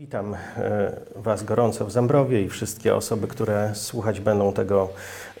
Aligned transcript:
Witam 0.00 0.34
e, 0.34 0.92
Was 1.16 1.44
gorąco 1.44 1.86
w 1.86 1.90
Zambrowie 1.90 2.42
i 2.42 2.48
wszystkie 2.48 2.96
osoby, 2.96 3.28
które 3.28 3.70
słuchać 3.74 4.20
będą 4.20 4.52
tego 4.52 4.88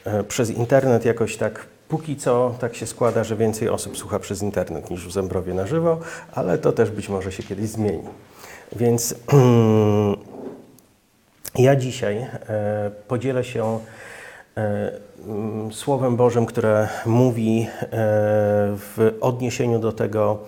e, 0.04 0.24
przez 0.24 0.50
internet. 0.50 1.04
Jakoś 1.04 1.36
tak 1.36 1.66
póki 1.88 2.16
co 2.16 2.54
tak 2.60 2.76
się 2.76 2.86
składa, 2.86 3.24
że 3.24 3.36
więcej 3.36 3.68
osób 3.68 3.98
słucha 3.98 4.18
przez 4.18 4.42
internet 4.42 4.90
niż 4.90 5.06
w 5.06 5.12
Zambrowie 5.12 5.54
na 5.54 5.66
żywo, 5.66 5.98
ale 6.32 6.58
to 6.58 6.72
też 6.72 6.90
być 6.90 7.08
może 7.08 7.32
się 7.32 7.42
kiedyś 7.42 7.68
zmieni. 7.68 8.02
Więc 8.76 9.14
ja 11.58 11.76
dzisiaj 11.76 12.16
e, 12.18 12.90
podzielę 13.08 13.44
się 13.44 13.78
Słowem 15.72 16.16
Bożym, 16.16 16.46
które 16.46 16.88
mówi 17.06 17.66
w 18.76 19.12
odniesieniu 19.20 19.78
do 19.78 19.92
tego, 19.92 20.38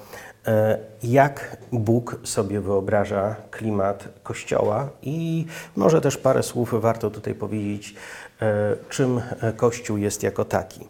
jak 1.02 1.56
Bóg 1.72 2.20
sobie 2.24 2.60
wyobraża 2.60 3.36
klimat 3.50 4.08
Kościoła 4.22 4.88
i 5.02 5.46
może 5.76 6.00
też 6.00 6.16
parę 6.16 6.42
słów 6.42 6.74
warto 6.80 7.10
tutaj 7.10 7.34
powiedzieć, 7.34 7.94
e, 8.42 8.76
czym 8.88 9.20
Kościół 9.56 9.96
jest 9.96 10.22
jako 10.22 10.44
taki. 10.44 10.80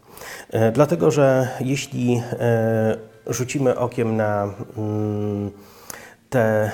E, 0.50 0.72
dlatego, 0.72 1.10
że 1.10 1.48
jeśli 1.60 2.22
rzucimy 3.26 3.78
okiem 3.78 4.16
na 4.16 4.48
mm, 4.76 5.50
te 6.30 6.70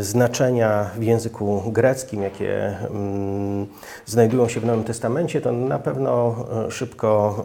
znaczenia 0.00 0.90
w 0.98 1.02
języku 1.02 1.62
greckim, 1.72 2.22
jakie 2.22 2.76
mm, 2.90 3.66
znajdują 4.06 4.48
się 4.48 4.60
w 4.60 4.64
Nowym 4.64 4.84
Testamencie, 4.84 5.40
to 5.40 5.52
na 5.52 5.78
pewno 5.78 6.36
szybko 6.70 7.44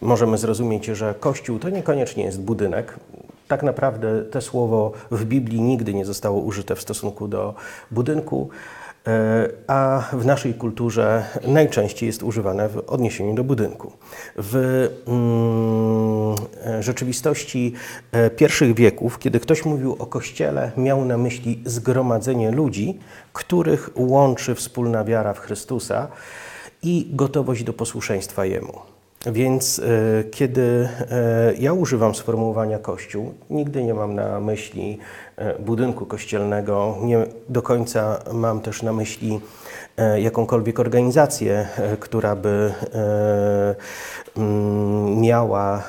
możemy 0.00 0.38
zrozumieć, 0.38 0.86
że 0.86 1.14
Kościół 1.20 1.58
to 1.58 1.70
niekoniecznie 1.70 2.24
jest 2.24 2.40
budynek, 2.40 2.98
tak 3.52 3.62
naprawdę 3.62 4.22
to 4.24 4.40
słowo 4.40 4.92
w 5.10 5.24
Biblii 5.24 5.60
nigdy 5.60 5.94
nie 5.94 6.04
zostało 6.04 6.40
użyte 6.40 6.76
w 6.76 6.80
stosunku 6.80 7.28
do 7.28 7.54
budynku, 7.90 8.48
e, 9.06 9.48
a 9.66 10.08
w 10.12 10.26
naszej 10.26 10.54
kulturze 10.54 11.24
najczęściej 11.46 12.06
jest 12.06 12.22
używane 12.22 12.68
w 12.68 12.78
odniesieniu 12.86 13.34
do 13.34 13.44
budynku. 13.44 13.92
W 14.36 14.54
mm, 15.06 16.82
rzeczywistości 16.82 17.72
e, 18.12 18.30
pierwszych 18.30 18.74
wieków, 18.74 19.18
kiedy 19.18 19.40
ktoś 19.40 19.64
mówił 19.64 19.96
o 19.98 20.06
kościele, 20.06 20.72
miał 20.76 21.04
na 21.04 21.18
myśli 21.18 21.62
zgromadzenie 21.64 22.50
ludzi, 22.50 22.98
których 23.32 23.90
łączy 23.96 24.54
wspólna 24.54 25.04
wiara 25.04 25.34
w 25.34 25.38
Chrystusa 25.38 26.08
i 26.82 27.10
gotowość 27.10 27.64
do 27.64 27.72
posłuszeństwa 27.72 28.44
Jemu. 28.44 28.91
Więc 29.26 29.78
e, 29.78 30.24
kiedy 30.24 30.88
e, 31.10 31.54
ja 31.58 31.72
używam 31.72 32.14
sformułowania 32.14 32.78
Kościół, 32.78 33.34
nigdy 33.50 33.84
nie 33.84 33.94
mam 33.94 34.14
na 34.14 34.40
myśli 34.40 34.98
e, 35.36 35.58
budynku 35.58 36.06
kościelnego, 36.06 36.96
nie 37.02 37.26
do 37.48 37.62
końca 37.62 38.18
mam 38.32 38.60
też 38.60 38.82
na 38.82 38.92
myśli 38.92 39.40
jakąkolwiek 40.16 40.80
organizację, 40.80 41.68
która 42.00 42.36
by 42.36 42.72
mm, 44.36 45.20
miała 45.20 45.82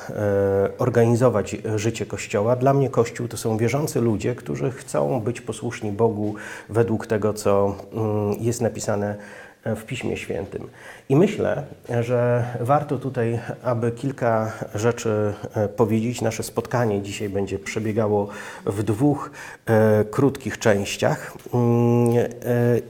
organizować 0.78 1.56
życie 1.76 2.06
Kościoła. 2.06 2.56
Dla 2.56 2.74
mnie 2.74 2.90
Kościół 2.90 3.28
to 3.28 3.36
są 3.36 3.56
wierzący 3.56 4.00
ludzie, 4.00 4.34
którzy 4.34 4.70
chcą 4.70 5.20
być 5.20 5.40
posłuszni 5.40 5.92
Bogu 5.92 6.34
według 6.68 7.06
tego, 7.06 7.32
co 7.32 7.74
mm, 7.92 8.32
jest 8.40 8.60
napisane 8.60 9.16
w 9.64 9.84
Piśmie 9.84 10.16
Świętym. 10.16 10.68
I 11.08 11.16
myślę, 11.16 11.62
że 12.00 12.44
warto 12.60 12.98
tutaj, 12.98 13.38
aby 13.62 13.92
kilka 13.92 14.52
rzeczy 14.74 15.34
e, 15.54 15.68
powiedzieć. 15.68 16.22
Nasze 16.22 16.42
spotkanie 16.42 17.02
dzisiaj 17.02 17.28
będzie 17.28 17.58
przebiegało 17.58 18.28
w 18.66 18.82
dwóch 18.82 19.30
e, 19.66 20.04
krótkich 20.04 20.58
częściach. 20.58 21.32
Mm, 21.54 22.16
e, 22.16 22.26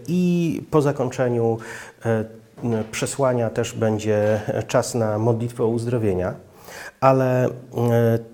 I 0.08 0.62
po 0.70 0.82
zakończeniu 0.82 1.58
e, 2.04 2.24
przesłania 2.90 3.50
też 3.50 3.72
będzie 3.72 4.40
czas 4.66 4.94
na 4.94 5.18
modlitwę 5.18 5.64
o 5.64 5.66
uzdrowienia. 5.66 6.34
Ale 7.00 7.46
e, 7.46 7.50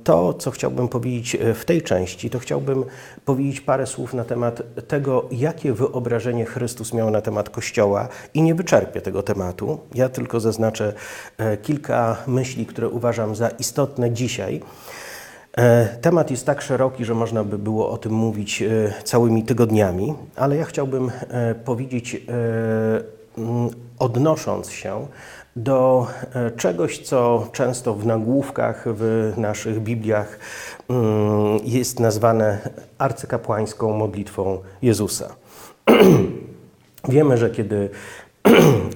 to, 0.05 0.35
co 0.35 0.51
chciałbym 0.51 0.89
powiedzieć 0.89 1.35
e, 1.35 1.55
w 1.55 1.65
tej 1.65 1.83
części, 1.83 2.31
to 2.31 2.39
chciałbym 2.39 2.85
powiedzieć 3.25 3.61
parę 3.61 3.87
słów 3.87 4.15
na 4.15 4.25
temat 4.25 4.63
tego, 4.89 5.29
jakie 5.31 5.73
wyobrażenie 5.73 6.45
Chrystus 6.45 6.95
miał 6.95 7.11
na 7.11 7.21
temat 7.21 7.51
Kościoła 7.51 8.09
i 8.35 8.43
nie 8.43 8.55
wyczerpię 8.55 9.01
tego 9.01 9.23
tematu. 9.23 9.79
Ja 9.95 10.09
tylko 10.09 10.41
zaznaczę 10.41 10.93
e, 11.39 11.57
kilka 11.57 12.17
myśli, 12.27 12.67
które 12.67 12.89
uważam 12.89 13.37
za 13.37 13.49
istotne 13.49 14.11
dzisiaj. 14.11 14.61
Temat 16.01 16.31
jest 16.31 16.47
tak 16.47 16.63
szeroki, 16.63 17.05
że 17.05 17.15
można 17.15 17.45
by 17.45 17.59
było 17.59 17.91
o 17.91 17.99
tym 17.99 18.13
mówić 18.13 18.65
całymi 19.05 19.43
tygodniami, 19.45 20.15
ale 20.37 20.57
ja 20.57 20.65
chciałbym 20.65 21.11
powiedzieć, 21.65 22.23
odnosząc 23.99 24.71
się 24.71 25.07
do 25.57 26.07
e, 26.35 26.51
czegoś, 26.51 26.99
co 26.99 27.49
często 27.53 27.95
w 27.95 28.07
nagłówkach 28.07 28.85
w 28.87 29.33
naszych 29.37 29.81
Bibliach 29.81 30.39
mm, 30.89 31.59
jest 31.65 32.01
nazwane 32.01 32.59
arcykapłańską 32.99 33.93
modlitwą 33.93 34.59
Jezusa. 34.83 35.35
Wiemy, 37.09 37.37
że 37.37 37.51
kiedy 37.51 37.91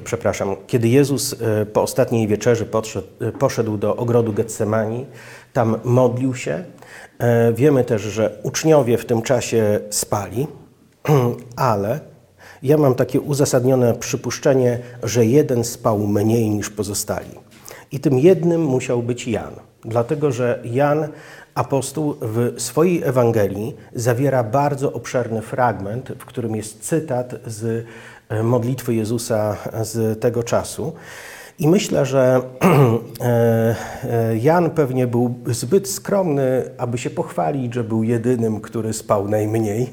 przepraszam, 0.04 0.56
kiedy 0.66 0.88
Jezus 0.88 1.32
e, 1.40 1.66
po 1.66 1.82
ostatniej 1.82 2.28
wieczerzy 2.28 2.66
podszedł, 2.66 3.06
e, 3.20 3.32
poszedł 3.32 3.76
do 3.76 3.96
ogrodu 3.96 4.32
Getsemani, 4.32 5.06
tam 5.52 5.78
modlił 5.84 6.34
się. 6.34 6.64
Wiemy 7.54 7.84
też, 7.84 8.02
że 8.02 8.38
uczniowie 8.42 8.98
w 8.98 9.06
tym 9.06 9.22
czasie 9.22 9.80
spali, 9.90 10.46
ale 11.56 12.13
ja 12.64 12.76
mam 12.76 12.94
takie 12.94 13.20
uzasadnione 13.20 13.94
przypuszczenie, 13.94 14.78
że 15.02 15.26
jeden 15.26 15.64
spał 15.64 16.06
mniej 16.06 16.50
niż 16.50 16.70
pozostali. 16.70 17.30
I 17.92 18.00
tym 18.00 18.18
jednym 18.18 18.62
musiał 18.62 19.02
być 19.02 19.28
Jan, 19.28 19.54
dlatego 19.84 20.32
że 20.32 20.60
Jan, 20.64 21.08
apostoł, 21.54 22.16
w 22.20 22.54
swojej 22.58 23.02
Ewangelii 23.02 23.74
zawiera 23.94 24.44
bardzo 24.44 24.92
obszerny 24.92 25.42
fragment, 25.42 26.12
w 26.18 26.24
którym 26.24 26.56
jest 26.56 26.80
cytat 26.80 27.34
z 27.46 27.86
e, 28.28 28.42
modlitwy 28.42 28.94
Jezusa 28.94 29.56
z 29.82 30.20
tego 30.20 30.42
czasu. 30.42 30.92
I 31.58 31.68
myślę, 31.68 32.06
że 32.06 32.40
e, 33.20 33.74
e, 34.04 34.36
Jan 34.36 34.70
pewnie 34.70 35.06
był 35.06 35.34
zbyt 35.46 35.88
skromny, 35.88 36.70
aby 36.78 36.98
się 36.98 37.10
pochwalić, 37.10 37.74
że 37.74 37.84
był 37.84 38.02
jedynym, 38.02 38.60
który 38.60 38.92
spał 38.92 39.28
najmniej. 39.28 39.90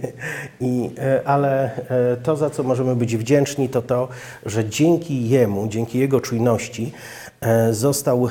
I, 0.59 0.89
e, 0.99 1.22
ale 1.27 1.72
to, 2.23 2.35
za 2.35 2.49
co 2.49 2.63
możemy 2.63 2.95
być 2.95 3.17
wdzięczni, 3.17 3.69
to 3.69 3.81
to, 3.81 4.07
że 4.45 4.69
dzięki 4.69 5.29
jemu, 5.29 5.67
dzięki 5.67 5.99
jego 5.99 6.22
czujności, 6.22 6.94
został 7.72 8.28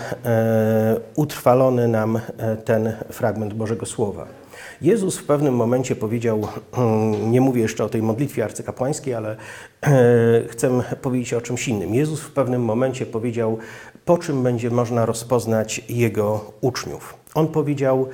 utrwalony 1.16 1.88
nam 1.88 2.20
ten 2.64 2.92
fragment 3.10 3.54
Bożego 3.54 3.86
Słowa. 3.86 4.39
Jezus 4.82 5.18
w 5.18 5.24
pewnym 5.24 5.54
momencie 5.54 5.96
powiedział, 5.96 6.48
nie 7.32 7.40
mówię 7.40 7.62
jeszcze 7.62 7.84
o 7.84 7.88
tej 7.88 8.02
modlitwie 8.02 8.44
arcykapłańskiej, 8.44 9.14
ale 9.14 9.36
chcę 10.52 10.82
powiedzieć 11.02 11.34
o 11.34 11.40
czymś 11.40 11.68
innym. 11.68 11.94
Jezus 11.94 12.20
w 12.20 12.30
pewnym 12.30 12.64
momencie 12.64 13.06
powiedział, 13.06 13.58
po 14.04 14.18
czym 14.18 14.42
będzie 14.42 14.70
można 14.70 15.06
rozpoznać 15.06 15.84
Jego 15.88 16.52
uczniów. 16.60 17.14
On 17.34 17.48
powiedział, 17.48 18.08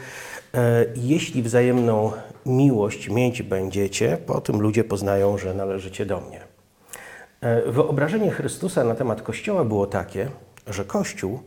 e, 0.55 0.87
jeśli 0.97 1.43
wzajemną 1.43 2.13
miłość 2.47 3.09
mieć 3.11 3.43
będziecie, 3.43 4.17
po 4.27 4.41
tym 4.41 4.61
ludzie 4.61 4.85
poznają, 4.85 5.39
że 5.39 5.55
należycie 5.55 6.07
do 6.07 6.21
mnie. 6.21 6.41
E, 7.41 7.73
wyobrażenie 7.73 8.31
Chrystusa 8.31 8.85
na 8.85 8.95
temat 8.95 9.23
Kościoła 9.23 9.65
było 9.65 9.87
takie, 9.87 10.29
że 10.67 10.85
Kościół 10.85 11.41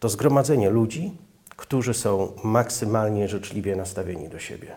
to 0.00 0.08
zgromadzenie 0.08 0.70
ludzi, 0.70 1.12
którzy 1.60 1.94
są 1.94 2.32
maksymalnie 2.44 3.28
życzliwie 3.28 3.76
nastawieni 3.76 4.28
do 4.28 4.38
siebie. 4.38 4.68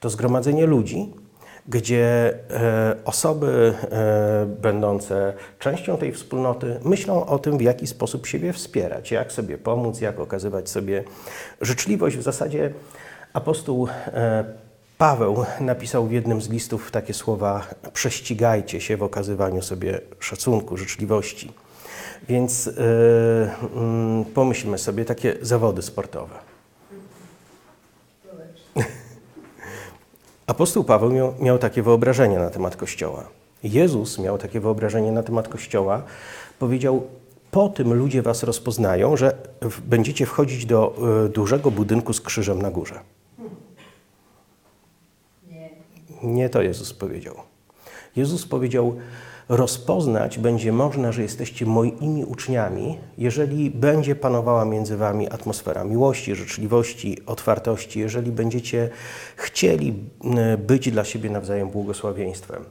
To 0.00 0.10
zgromadzenie 0.10 0.66
ludzi, 0.66 1.12
gdzie 1.68 2.34
e, 2.50 2.96
osoby 3.04 3.74
e, 3.82 4.46
będące 4.46 5.32
częścią 5.58 5.96
tej 5.96 6.12
wspólnoty 6.12 6.80
myślą 6.84 7.26
o 7.26 7.38
tym, 7.38 7.58
w 7.58 7.60
jaki 7.60 7.86
sposób 7.86 8.26
siebie 8.26 8.52
wspierać, 8.52 9.10
jak 9.10 9.32
sobie 9.32 9.58
pomóc, 9.58 10.00
jak 10.00 10.20
okazywać 10.20 10.70
sobie 10.70 11.04
życzliwość. 11.60 12.16
W 12.16 12.22
zasadzie 12.22 12.72
apostoł 13.32 13.88
e, 14.06 14.44
Paweł 14.98 15.44
napisał 15.60 16.06
w 16.06 16.12
jednym 16.12 16.42
z 16.42 16.48
listów 16.48 16.90
takie 16.90 17.14
słowa: 17.14 17.66
prześcigajcie 17.92 18.80
się 18.80 18.96
w 18.96 19.02
okazywaniu 19.02 19.62
sobie 19.62 20.00
szacunku, 20.18 20.76
życzliwości. 20.76 21.52
Więc 22.28 22.66
yy, 22.66 22.72
pomyślmy 24.34 24.78
sobie 24.78 25.04
takie 25.04 25.36
zawody 25.42 25.82
sportowe. 25.82 26.34
Apostoł 30.46 30.84
Paweł 30.84 31.10
miał, 31.10 31.34
miał 31.40 31.58
takie 31.58 31.82
wyobrażenie 31.82 32.38
na 32.38 32.50
temat 32.50 32.76
Kościoła. 32.76 33.24
Jezus 33.62 34.18
miał 34.18 34.38
takie 34.38 34.60
wyobrażenie 34.60 35.12
na 35.12 35.22
temat 35.22 35.48
Kościoła. 35.48 36.02
Powiedział, 36.58 37.02
po 37.50 37.68
tym 37.68 37.94
ludzie 37.94 38.22
was 38.22 38.42
rozpoznają, 38.42 39.16
że 39.16 39.36
będziecie 39.84 40.26
wchodzić 40.26 40.66
do 40.66 40.96
y, 41.26 41.28
dużego 41.28 41.70
budynku 41.70 42.12
z 42.12 42.20
krzyżem 42.20 42.62
na 42.62 42.70
górze. 42.70 43.00
Nie. 45.48 45.70
Nie 46.22 46.48
to 46.48 46.62
Jezus 46.62 46.94
powiedział. 46.94 47.34
Jezus 48.16 48.46
powiedział: 48.46 48.96
Rozpoznać 49.50 50.38
będzie 50.38 50.72
można, 50.72 51.12
że 51.12 51.22
jesteście 51.22 51.66
moimi 51.66 52.24
uczniami, 52.24 52.98
jeżeli 53.18 53.70
będzie 53.70 54.14
panowała 54.14 54.64
między 54.64 54.96
wami 54.96 55.28
atmosfera 55.28 55.84
miłości, 55.84 56.34
życzliwości, 56.34 57.18
otwartości, 57.26 58.00
jeżeli 58.00 58.32
będziecie 58.32 58.90
chcieli 59.36 59.94
e, 60.36 60.58
być 60.58 60.90
dla 60.90 61.04
siebie 61.04 61.30
nawzajem 61.30 61.68
błogosławieństwem. 61.70 62.64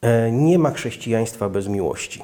E, 0.00 0.32
nie 0.32 0.58
ma 0.58 0.70
chrześcijaństwa 0.70 1.48
bez 1.48 1.68
miłości. 1.68 2.22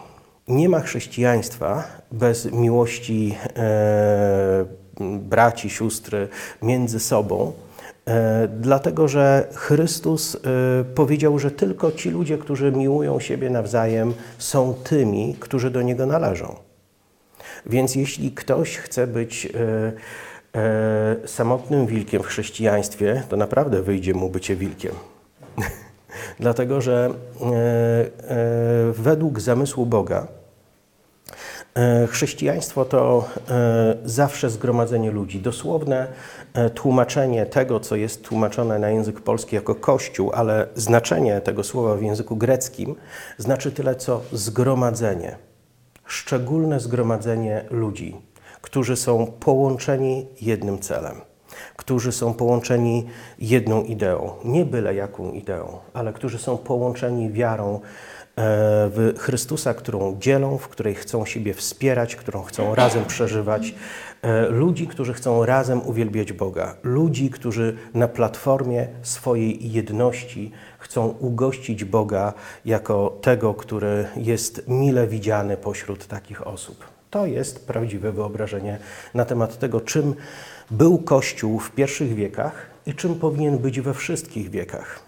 Nie 0.49 0.69
ma 0.69 0.81
chrześcijaństwa 0.81 1.85
bez 2.13 2.53
miłości 2.53 3.35
e, 3.57 4.65
braci, 5.01 5.71
sióstry 5.71 6.29
między 6.63 7.01
sobą, 7.01 7.53
dlatego 8.61 9.09
że 9.09 9.49
Chrystus 9.55 10.35
e, 10.35 10.39
powiedział, 10.95 11.39
że 11.39 11.51
tylko 11.51 11.93
ci 11.93 12.11
ludzie, 12.11 12.39
którzy 12.39 12.73
miłują 12.73 13.21
siebie 13.21 13.51
nawzajem, 13.51 14.15
są 14.39 14.75
tymi, 14.85 15.37
którzy 15.41 15.71
do 15.71 15.83
Niego 15.83 16.07
należą. 16.07 16.57
Więc 17.67 17.95
jeśli 17.95 18.31
ktoś 18.31 18.77
chce 18.77 19.07
być 19.07 19.47
e, 19.47 19.93
e, 20.61 21.29
samotnym 21.29 21.87
wilkiem 21.87 22.23
w 22.23 22.27
chrześcijaństwie, 22.27 23.23
to 23.29 23.37
naprawdę 23.37 23.83
wyjdzie 23.83 24.15
mu 24.15 24.29
bycie 24.29 24.57
wilkiem. 24.57 24.93
Dlatego, 26.41 26.81
że 26.81 27.11
e, 27.11 27.45
e, 27.45 28.93
według 28.93 29.41
zamysłu 29.41 29.87
Boga 29.87 30.27
e, 31.75 32.07
chrześcijaństwo 32.07 32.85
to 32.85 33.29
zawsze 34.05 34.51
zgromadzenie 34.51 35.11
ludzi. 35.11 35.41
Dosłowne 35.41 36.07
tłumaczenie 36.75 37.47
tego, 37.47 37.81
co 37.81 37.97
jest 37.97 38.25
tłumaczone 38.25 38.79
na 38.79 38.91
język 38.91 39.21
polski 39.21 39.57
jako 39.57 39.75
Kościół, 39.75 40.31
ale 40.35 40.67
znaczenie 40.75 41.41
tego 41.41 41.65
słowa 41.65 41.97
w 41.97 42.03
języku 42.03 42.37
greckim 42.37 42.95
znaczy 43.39 43.73
tyle, 43.73 43.97
co 43.97 44.23
zgromadzenie. 44.33 45.37
Szczególne 46.07 46.81
zgromadzenie 46.81 47.65
ludzi, 47.71 48.17
którzy 48.61 48.97
są 48.97 49.27
połączeni 49.27 50.27
jednym 50.41 50.79
celem 50.79 51.21
którzy 51.77 52.13
są 52.13 52.35
połączeni 52.35 53.07
jedną 53.39 53.85
ideą, 53.85 54.31
nie 54.45 54.65
byle 54.65 54.95
jaką 54.95 55.33
ideą, 55.33 55.79
ale 55.95 56.13
którzy 56.13 56.39
są 56.39 56.59
połączeni 56.59 57.33
wiarą 57.33 57.81
e, 57.81 57.81
w 58.91 59.15
Chrystusa, 59.19 59.75
którą 59.75 60.17
dzielą, 60.21 60.59
w 60.59 60.69
której 60.69 60.95
chcą 60.95 61.27
siebie 61.27 61.55
wspierać, 61.55 62.17
którą 62.17 62.43
chcą 62.43 62.75
razem 62.75 63.05
przeżywać. 63.05 63.75
E, 64.23 64.49
ludzi, 64.49 64.87
którzy 64.87 65.15
chcą 65.15 65.47
razem 65.47 65.83
uwielbiać 65.87 66.33
Boga. 66.33 66.75
Ludzi, 66.83 67.31
którzy 67.31 67.77
na 67.95 68.09
platformie 68.09 68.89
swojej 69.03 69.73
jedności 69.73 70.53
chcą 70.79 71.07
ugościć 71.07 71.85
Boga 71.85 72.33
jako 72.65 73.19
tego, 73.23 73.55
który 73.55 74.07
jest 74.17 74.69
mile 74.69 75.07
widziany 75.07 75.57
pośród 75.57 76.07
takich 76.07 76.47
osób. 76.47 76.85
To 77.11 77.27
jest 77.27 77.67
prawdziwe 77.67 78.13
wyobrażenie 78.13 78.79
na 79.15 79.25
temat 79.25 79.59
tego, 79.59 79.81
czym 79.81 80.15
był 80.71 80.99
Kościół 80.99 81.59
w 81.59 81.71
pierwszych 81.71 82.15
wiekach 82.15 82.67
i 82.87 82.95
czym 82.95 83.15
powinien 83.15 83.59
być 83.59 83.81
we 83.81 83.95
wszystkich 83.95 84.51
wiekach. 84.51 85.08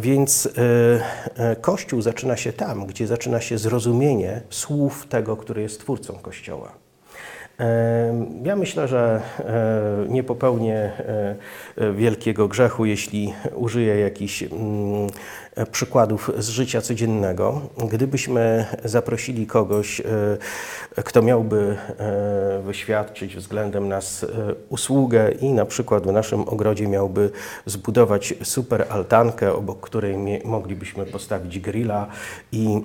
Więc 0.00 0.46
e, 0.46 1.50
e, 1.50 1.56
Kościół 1.56 2.02
zaczyna 2.02 2.36
się 2.36 2.52
tam, 2.52 2.86
gdzie 2.86 3.06
zaczyna 3.06 3.40
się 3.40 3.58
zrozumienie 3.58 4.42
słów 4.50 5.06
tego, 5.06 5.36
który 5.36 5.62
jest 5.62 5.80
twórcą 5.80 6.18
Kościoła. 6.18 6.83
Ja 8.44 8.56
myślę, 8.56 8.88
że 8.88 9.20
e, 9.38 10.12
nie 10.12 10.22
popełnię 10.22 10.92
e, 11.76 11.92
wielkiego 11.92 12.48
grzechu, 12.48 12.84
jeśli 12.84 13.34
użyję 13.54 14.00
jakichś 14.00 14.42
mm, 14.42 14.52
przykładów 15.72 16.30
z 16.38 16.48
życia 16.48 16.80
codziennego. 16.80 17.60
Gdybyśmy 17.90 18.66
zaprosili 18.84 19.46
kogoś, 19.46 20.00
e, 20.00 20.04
kto 21.04 21.22
miałby 21.22 21.76
wyświadczyć 22.64 23.36
względem 23.36 23.88
nas 23.88 24.26
usługę 24.68 25.32
i 25.40 25.52
na 25.52 25.64
przykład 25.64 26.06
w 26.06 26.12
naszym 26.12 26.48
ogrodzie 26.48 26.88
miałby 26.88 27.30
zbudować 27.66 28.34
super 28.42 28.86
altankę, 28.88 29.52
obok 29.52 29.80
której 29.80 30.16
moglibyśmy 30.44 31.06
postawić 31.06 31.60
grilla 31.60 32.06
i 32.52 32.80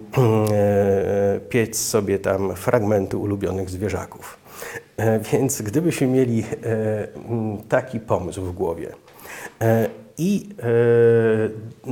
piec 1.50 1.80
sobie 1.80 2.20
tam 2.20 2.56
fragmenty 2.56 3.18
ulubionych 3.18 3.70
zwierzaków. 3.70 4.49
E, 5.00 5.20
więc 5.20 5.62
gdybyśmy 5.62 6.08
mieli 6.08 6.44
e, 6.44 7.08
taki 7.70 8.00
pomysł 8.00 8.42
w 8.42 8.54
głowie 8.54 8.94
e, 9.62 9.90
i 10.18 10.50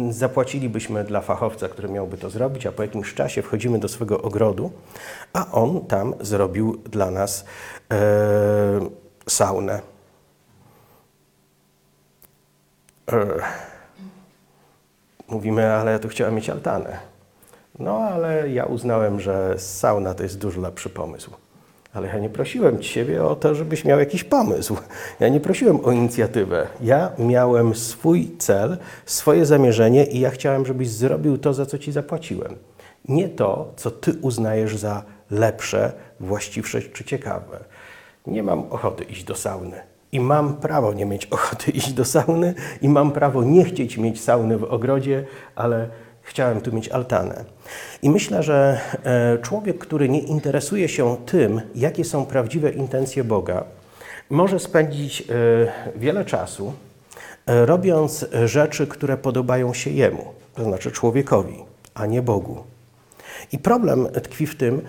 zapłacilibyśmy 0.10 1.04
dla 1.04 1.22
fachowca, 1.22 1.70
który 1.70 1.90
miałby 1.90 2.18
to 2.18 2.30
zrobić, 2.30 2.66
a 2.66 2.72
po 2.72 2.82
jakimś 2.82 3.14
czasie 3.14 3.42
wchodzimy 3.42 3.80
do 3.80 3.88
swego 3.88 4.22
ogrodu, 4.22 4.72
a 5.34 5.52
on 5.52 5.86
tam 5.86 6.14
zrobił 6.22 6.78
dla 6.78 7.12
nas 7.12 7.46
saunę. 9.30 9.82
Mówimy, 15.28 15.74
ale 15.74 15.92
ja 15.92 16.00
tu 16.00 16.08
chciałem 16.08 16.36
mieć 16.36 16.50
altanę. 16.50 17.00
No, 17.80 17.98
ale 17.98 18.50
ja 18.50 18.66
uznałem, 18.66 19.20
że 19.20 19.60
sauna 19.60 20.14
to 20.14 20.24
jest 20.24 20.38
dużo 20.38 20.62
lepszy 20.62 20.90
pomysł. 20.90 21.32
Ale 21.98 22.08
ja 22.08 22.20
nie 22.20 22.30
prosiłem 22.30 22.80
Ciebie 22.80 23.24
o 23.24 23.36
to, 23.36 23.56
żebyś 23.56 23.86
miał 23.86 24.00
jakiś 24.00 24.24
pomysł. 24.24 24.78
Ja 25.20 25.30
nie 25.30 25.40
prosiłem 25.40 25.86
o 25.86 25.92
inicjatywę. 25.92 26.68
Ja 26.82 27.12
miałem 27.20 27.76
swój 27.76 28.32
cel, 28.38 28.78
swoje 29.06 29.46
zamierzenie 29.46 30.06
i 30.06 30.20
ja 30.20 30.30
chciałem, 30.30 30.66
żebyś 30.66 30.90
zrobił 30.90 31.38
to, 31.38 31.54
za 31.54 31.66
co 31.66 31.78
Ci 31.78 31.92
zapłaciłem. 31.92 32.56
Nie 33.08 33.30
to, 33.30 33.74
co 33.76 33.92
Ty 33.92 34.14
uznajesz 34.22 34.78
za 34.78 35.04
lepsze, 35.32 35.92
właściwsze 36.20 36.82
czy 36.82 37.04
ciekawe. 37.04 37.60
Nie 38.28 38.44
mam 38.44 38.64
ochoty 38.70 39.04
iść 39.04 39.24
do 39.24 39.36
sauny. 39.36 39.82
I 40.12 40.20
mam 40.20 40.54
prawo 40.58 40.94
nie 40.94 41.06
mieć 41.06 41.26
ochoty 41.26 41.72
iść 41.72 41.94
do 41.94 42.06
sauny, 42.06 42.54
i 42.82 42.90
mam 42.90 43.12
prawo 43.12 43.44
nie 43.44 43.66
chcieć 43.66 43.98
mieć 43.98 44.24
sauny 44.24 44.58
w 44.58 44.64
ogrodzie, 44.64 45.26
ale 45.56 45.90
Chciałem 46.28 46.62
tu 46.62 46.76
mieć 46.76 46.90
altanę. 46.90 47.46
I 48.02 48.10
myślę, 48.10 48.44
że 48.44 48.80
e, 49.04 49.38
człowiek, 49.38 49.78
który 49.78 50.10
nie 50.10 50.20
interesuje 50.20 50.90
się 50.90 51.18
tym, 51.26 51.62
jakie 51.76 52.06
są 52.06 52.26
prawdziwe 52.26 52.72
intencje 52.72 53.24
Boga, 53.24 53.64
może 54.30 54.60
spędzić 54.60 55.22
e, 55.22 55.26
wiele 55.96 56.26
czasu 56.26 56.74
e, 57.46 57.66
robiąc 57.66 58.26
rzeczy, 58.46 58.88
które 58.88 59.18
podobają 59.18 59.74
się 59.74 59.90
Jemu, 59.90 60.26
to 60.56 60.64
znaczy 60.64 60.92
człowiekowi, 60.92 61.64
a 61.94 62.06
nie 62.06 62.22
Bogu. 62.22 62.64
I 63.52 63.60
problem 63.60 64.08
tkwi 64.24 64.48
w 64.48 64.56
tym, 64.56 64.82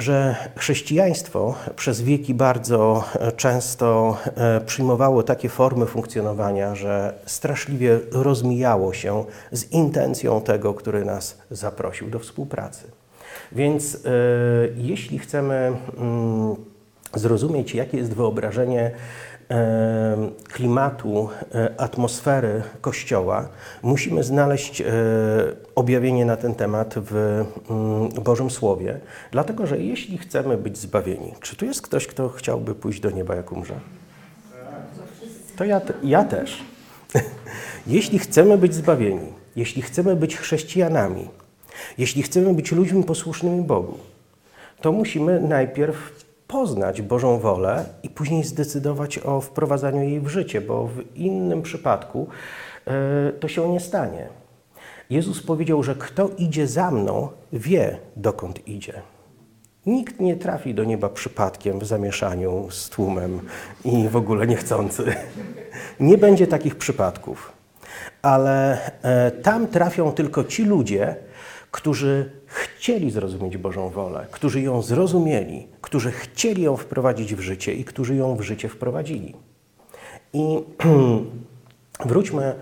że 0.00 0.36
chrześcijaństwo 0.56 1.54
przez 1.76 2.02
wieki 2.02 2.34
bardzo 2.34 3.04
e, 3.14 3.32
często 3.32 4.16
e, 4.24 4.60
przyjmowało 4.60 5.22
takie 5.22 5.48
formy 5.48 5.86
funkcjonowania, 5.86 6.74
że 6.74 7.14
straszliwie 7.26 7.98
rozmijało 8.12 8.92
się 8.92 9.24
z 9.52 9.72
intencją 9.72 10.40
tego, 10.40 10.74
który 10.74 11.04
nas 11.04 11.38
zaprosił 11.50 12.10
do 12.10 12.18
współpracy. 12.18 12.84
Więc 13.52 13.94
e, 13.94 13.98
jeśli 14.76 15.18
chcemy 15.18 15.72
mm, 15.98 16.56
zrozumieć, 17.14 17.74
jakie 17.74 17.98
jest 17.98 18.14
wyobrażenie 18.14 18.90
klimatu, 20.52 21.28
e, 21.54 21.80
atmosfery 21.80 22.62
Kościoła, 22.80 23.48
musimy 23.82 24.22
znaleźć 24.22 24.80
e, 24.80 24.84
objawienie 25.74 26.24
na 26.24 26.36
ten 26.36 26.54
temat 26.54 26.94
w 26.96 27.44
mm, 27.70 28.08
Bożym 28.08 28.50
Słowie, 28.50 29.00
dlatego 29.30 29.66
że 29.66 29.78
jeśli 29.78 30.18
chcemy 30.18 30.56
być 30.56 30.78
zbawieni, 30.78 31.34
czy 31.40 31.56
tu 31.56 31.64
jest 31.64 31.82
ktoś, 31.82 32.06
kto 32.06 32.28
chciałby 32.28 32.74
pójść 32.74 33.00
do 33.00 33.10
nieba 33.10 33.34
jak 33.34 33.52
umrze? 33.52 33.74
To 35.56 35.64
ja, 35.64 35.80
ja 36.02 36.24
też. 36.24 36.62
jeśli 37.86 38.18
chcemy 38.18 38.58
być 38.58 38.74
zbawieni, 38.74 39.32
jeśli 39.56 39.82
chcemy 39.82 40.16
być 40.16 40.36
chrześcijanami, 40.36 41.28
jeśli 41.98 42.22
chcemy 42.22 42.54
być 42.54 42.72
ludźmi 42.72 43.04
posłusznymi 43.04 43.62
Bogu, 43.62 43.98
to 44.80 44.92
musimy 44.92 45.40
najpierw 45.40 46.24
poznać 46.50 47.02
Bożą 47.02 47.38
wolę 47.38 47.84
i 48.02 48.10
później 48.10 48.44
zdecydować 48.44 49.18
o 49.18 49.40
wprowadzaniu 49.40 50.02
jej 50.02 50.20
w 50.20 50.28
życie, 50.28 50.60
bo 50.60 50.86
w 50.86 51.16
innym 51.16 51.62
przypadku 51.62 52.28
e, 52.86 53.32
to 53.32 53.48
się 53.48 53.68
nie 53.68 53.80
stanie. 53.80 54.28
Jezus 55.10 55.42
powiedział, 55.42 55.82
że 55.82 55.94
kto 55.94 56.30
idzie 56.38 56.66
za 56.66 56.90
mną, 56.90 57.28
wie 57.52 57.98
dokąd 58.16 58.68
idzie. 58.68 59.02
Nikt 59.86 60.20
nie 60.20 60.36
trafi 60.36 60.74
do 60.74 60.84
nieba 60.84 61.08
przypadkiem 61.08 61.78
w 61.78 61.84
zamieszaniu 61.84 62.70
z 62.70 62.88
tłumem 62.88 63.40
i 63.84 64.08
w 64.08 64.16
ogóle 64.16 64.46
niechcący. 64.46 65.04
Nie 66.00 66.18
będzie 66.18 66.46
takich 66.46 66.76
przypadków. 66.76 67.52
Ale 68.22 68.78
e, 69.02 69.30
tam 69.30 69.66
trafią 69.66 70.12
tylko 70.12 70.44
ci 70.44 70.64
ludzie, 70.64 71.16
którzy 71.70 72.30
chcieli 72.46 73.10
zrozumieć 73.10 73.56
Bożą 73.56 73.88
wolę, 73.88 74.26
którzy 74.30 74.60
ją 74.60 74.82
zrozumieli, 74.82 75.66
którzy 75.80 76.10
chcieli 76.10 76.62
ją 76.62 76.76
wprowadzić 76.76 77.34
w 77.34 77.40
życie 77.40 77.72
i 77.72 77.84
którzy 77.84 78.16
ją 78.16 78.36
w 78.36 78.40
życie 78.40 78.68
wprowadzili. 78.68 79.34
I 80.32 80.62
wróćmy 82.06 82.54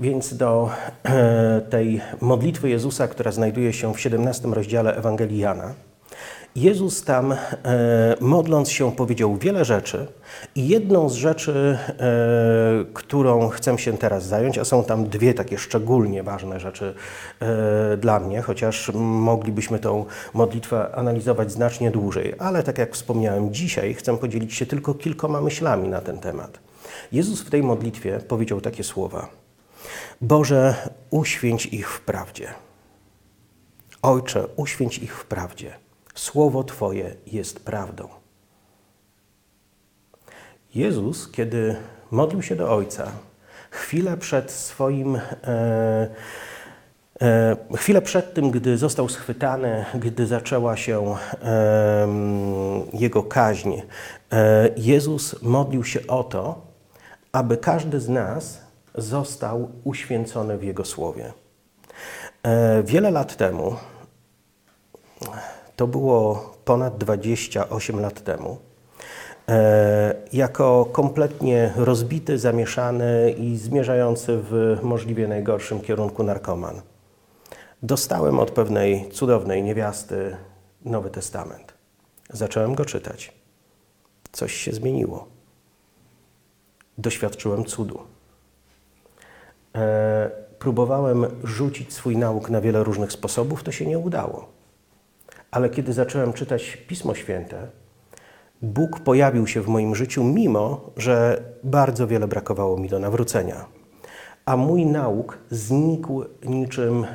więc 0.00 0.36
do 0.36 0.70
tej 1.70 2.00
modlitwy 2.20 2.68
Jezusa, 2.68 3.08
która 3.08 3.32
znajduje 3.32 3.72
się 3.72 3.94
w 3.94 4.00
17 4.00 4.48
rozdziale 4.48 4.96
Ewangelii 4.96 5.38
Jana. 5.38 5.74
Jezus 6.56 7.04
tam, 7.04 7.32
e, 7.32 7.36
modląc 8.20 8.70
się, 8.70 8.92
powiedział 8.92 9.36
wiele 9.36 9.64
rzeczy, 9.64 10.06
i 10.54 10.68
jedną 10.68 11.08
z 11.08 11.14
rzeczy, 11.14 11.78
e, 11.88 12.84
którą 12.94 13.48
chcę 13.48 13.78
się 13.78 13.98
teraz 13.98 14.26
zająć, 14.26 14.58
a 14.58 14.64
są 14.64 14.84
tam 14.84 15.08
dwie 15.08 15.34
takie 15.34 15.58
szczególnie 15.58 16.22
ważne 16.22 16.60
rzeczy 16.60 16.94
e, 17.40 17.96
dla 17.96 18.20
mnie, 18.20 18.42
chociaż 18.42 18.90
moglibyśmy 18.94 19.78
tą 19.78 20.04
modlitwę 20.34 20.94
analizować 20.94 21.52
znacznie 21.52 21.90
dłużej, 21.90 22.34
ale 22.38 22.62
tak 22.62 22.78
jak 22.78 22.94
wspomniałem, 22.94 23.54
dzisiaj 23.54 23.94
chcę 23.94 24.18
podzielić 24.18 24.54
się 24.54 24.66
tylko 24.66 24.94
kilkoma 24.94 25.40
myślami 25.40 25.88
na 25.88 26.00
ten 26.00 26.18
temat. 26.18 26.58
Jezus 27.12 27.42
w 27.42 27.50
tej 27.50 27.62
modlitwie 27.62 28.20
powiedział 28.28 28.60
takie 28.60 28.84
słowa: 28.84 29.28
Boże, 30.20 30.74
uświęć 31.10 31.66
ich 31.66 31.90
w 31.90 32.00
prawdzie. 32.00 32.48
Ojcze, 34.02 34.46
uświęć 34.56 34.98
ich 34.98 35.16
w 35.16 35.24
prawdzie. 35.24 35.87
Słowo 36.18 36.64
Twoje 36.64 37.14
jest 37.26 37.64
prawdą. 37.64 38.08
Jezus, 40.74 41.30
kiedy 41.30 41.76
modlił 42.10 42.42
się 42.42 42.56
do 42.56 42.72
Ojca, 42.74 43.12
chwilę 43.70 44.16
przed 44.16 44.50
swoim. 44.50 45.16
E, 45.16 45.20
e, 47.22 47.56
chwilę 47.76 48.02
przed 48.02 48.34
tym, 48.34 48.50
gdy 48.50 48.78
został 48.78 49.08
schwytany, 49.08 49.84
gdy 49.94 50.26
zaczęła 50.26 50.76
się 50.76 51.16
jego 52.92 53.22
kaźń, 53.22 53.72
e, 54.32 54.68
Jezus 54.76 55.42
modlił 55.42 55.84
się 55.84 56.06
o 56.06 56.24
to, 56.24 56.60
aby 57.32 57.56
każdy 57.56 58.00
z 58.00 58.08
nas 58.08 58.60
został 58.94 59.70
uświęcony 59.84 60.58
w 60.58 60.62
Jego 60.62 60.84
słowie. 60.84 61.32
E, 62.42 62.82
wiele 62.82 63.10
lat 63.10 63.36
temu, 63.36 63.76
to 65.78 65.86
było 65.86 66.52
ponad 66.64 66.98
28 66.98 68.00
lat 68.00 68.24
temu, 68.24 68.58
e, 69.48 70.14
jako 70.32 70.88
kompletnie 70.92 71.72
rozbity, 71.76 72.38
zamieszany 72.38 73.30
i 73.30 73.56
zmierzający 73.56 74.38
w 74.42 74.78
możliwie 74.82 75.28
najgorszym 75.28 75.80
kierunku 75.80 76.22
narkoman. 76.22 76.80
Dostałem 77.82 78.38
od 78.38 78.50
pewnej 78.50 79.08
cudownej 79.10 79.62
niewiasty 79.62 80.36
Nowy 80.84 81.10
Testament. 81.10 81.74
Zacząłem 82.30 82.74
go 82.74 82.84
czytać. 82.84 83.32
Coś 84.32 84.54
się 84.54 84.72
zmieniło. 84.72 85.28
Doświadczyłem 86.98 87.64
cudu. 87.64 88.00
E, 89.74 90.30
próbowałem 90.58 91.26
rzucić 91.44 91.92
swój 91.92 92.16
nauk 92.16 92.50
na 92.50 92.60
wiele 92.60 92.84
różnych 92.84 93.12
sposobów, 93.12 93.62
to 93.62 93.72
się 93.72 93.86
nie 93.86 93.98
udało. 93.98 94.57
Ale 95.50 95.70
kiedy 95.70 95.92
zacząłem 95.92 96.32
czytać 96.32 96.76
Pismo 96.76 97.14
Święte, 97.14 97.68
Bóg 98.62 99.00
pojawił 99.00 99.46
się 99.46 99.60
w 99.62 99.68
moim 99.68 99.94
życiu, 99.94 100.24
mimo 100.24 100.90
że 100.96 101.42
bardzo 101.64 102.06
wiele 102.06 102.28
brakowało 102.28 102.76
mi 102.76 102.88
do 102.88 102.98
nawrócenia. 102.98 103.66
A 104.44 104.56
mój 104.56 104.86
nauk 104.86 105.38
znikł 105.50 106.24
niczym 106.44 107.06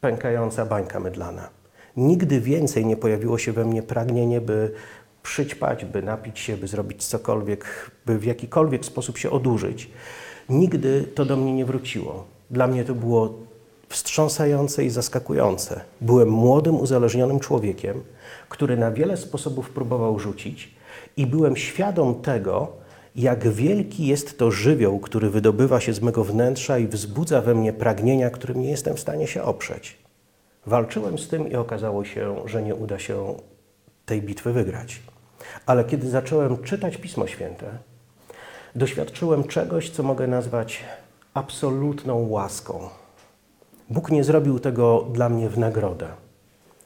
pękająca 0.00 0.66
bańka 0.66 1.00
mydlana. 1.00 1.48
Nigdy 1.96 2.40
więcej 2.40 2.86
nie 2.86 2.96
pojawiło 2.96 3.38
się 3.38 3.52
we 3.52 3.64
mnie 3.64 3.82
pragnienie, 3.82 4.40
by 4.40 4.72
przyćpać, 5.22 5.84
by 5.84 6.02
napić 6.02 6.38
się, 6.38 6.56
by 6.56 6.68
zrobić 6.68 7.04
cokolwiek, 7.04 7.90
by 8.06 8.18
w 8.18 8.24
jakikolwiek 8.24 8.84
sposób 8.84 9.18
się 9.18 9.30
odurzyć. 9.30 9.90
Nigdy 10.48 11.04
to 11.14 11.24
do 11.24 11.36
mnie 11.36 11.52
nie 11.52 11.64
wróciło. 11.64 12.24
Dla 12.50 12.66
mnie 12.66 12.84
to 12.84 12.94
było 12.94 13.34
wstrząsające 13.92 14.84
i 14.84 14.90
zaskakujące. 14.90 15.80
Byłem 16.00 16.28
młodym, 16.28 16.80
uzależnionym 16.80 17.40
człowiekiem, 17.40 18.02
który 18.48 18.76
na 18.76 18.90
wiele 18.90 19.16
sposobów 19.16 19.70
próbował 19.70 20.18
rzucić, 20.18 20.74
i 21.16 21.26
byłem 21.26 21.56
świadom 21.56 22.14
tego, 22.14 22.72
jak 23.16 23.48
wielki 23.48 24.06
jest 24.06 24.38
to 24.38 24.50
żywioł, 24.50 25.00
który 25.00 25.30
wydobywa 25.30 25.80
się 25.80 25.92
z 25.92 26.00
mego 26.00 26.24
wnętrza 26.24 26.78
i 26.78 26.86
wzbudza 26.86 27.40
we 27.40 27.54
mnie 27.54 27.72
pragnienia, 27.72 28.30
którym 28.30 28.62
nie 28.62 28.70
jestem 28.70 28.96
w 28.96 29.00
stanie 29.00 29.26
się 29.26 29.42
oprzeć. 29.42 29.98
Walczyłem 30.66 31.18
z 31.18 31.28
tym 31.28 31.50
i 31.50 31.54
okazało 31.54 32.04
się, 32.04 32.36
że 32.44 32.62
nie 32.62 32.74
uda 32.74 32.98
się 32.98 33.34
tej 34.06 34.22
bitwy 34.22 34.52
wygrać. 34.52 35.00
Ale 35.66 35.84
kiedy 35.84 36.10
zacząłem 36.10 36.62
czytać 36.62 36.96
Pismo 36.96 37.26
Święte, 37.26 37.66
doświadczyłem 38.74 39.44
czegoś, 39.44 39.90
co 39.90 40.02
mogę 40.02 40.26
nazwać 40.26 40.84
absolutną 41.34 42.28
łaską. 42.28 42.88
Bóg 43.92 44.10
nie 44.10 44.24
zrobił 44.24 44.58
tego 44.58 45.06
dla 45.12 45.28
mnie 45.28 45.48
w 45.48 45.58
nagrodę, 45.58 46.06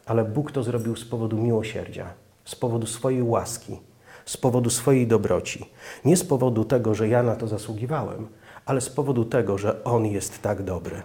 ale 0.07 0.25
Bóg 0.25 0.53
to 0.53 0.63
zrobił 0.63 0.97
z 0.97 1.05
powodu 1.05 1.37
miłosierdzia, 1.37 2.07
z 2.45 2.55
powodu 2.55 2.87
swojej 2.87 3.23
łaski, 3.23 3.79
z 4.25 4.37
powodu 4.37 4.71
swojej 4.71 5.07
dobroci. 5.07 5.71
Nie 6.05 6.17
z 6.17 6.25
powodu 6.25 6.65
tego, 6.65 6.95
że 6.95 7.09
ja 7.09 7.23
na 7.23 7.37
to 7.37 7.49
zasługiwałem, 7.49 8.29
ale 8.65 8.81
z 8.81 8.91
powodu 8.91 9.25
tego, 9.25 9.59
że 9.59 9.85
On 9.85 10.07
jest 10.07 10.43
tak 10.43 10.63
dobry. 10.63 11.03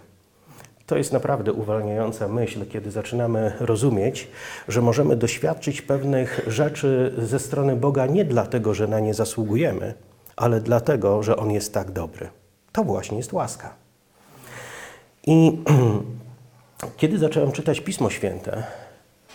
To 0.86 0.98
jest 0.98 1.14
naprawdę 1.14 1.54
uwalniająca 1.54 2.28
myśl, 2.28 2.66
kiedy 2.66 2.92
zaczynamy 2.92 3.54
rozumieć, 3.60 4.28
że 4.68 4.82
możemy 4.82 5.16
doświadczyć 5.16 5.82
pewnych 5.82 6.42
rzeczy 6.48 7.14
ze 7.18 7.40
strony 7.40 7.76
Boga 7.76 8.06
nie 8.06 8.26
dlatego, 8.26 8.74
że 8.74 8.88
na 8.88 9.00
nie 9.00 9.14
zasługujemy, 9.14 9.94
ale 10.36 10.62
dlatego, 10.62 11.24
że 11.24 11.38
On 11.38 11.52
jest 11.52 11.74
tak 11.74 11.92
dobry. 11.92 12.30
To 12.72 12.84
właśnie 12.84 13.18
jest 13.18 13.34
łaska. 13.34 13.81
I 15.28 15.58
kiedy 16.98 17.18
zacząłem 17.18 17.52
czytać 17.52 17.82
Pismo 17.82 18.10
Święte, 18.10 18.64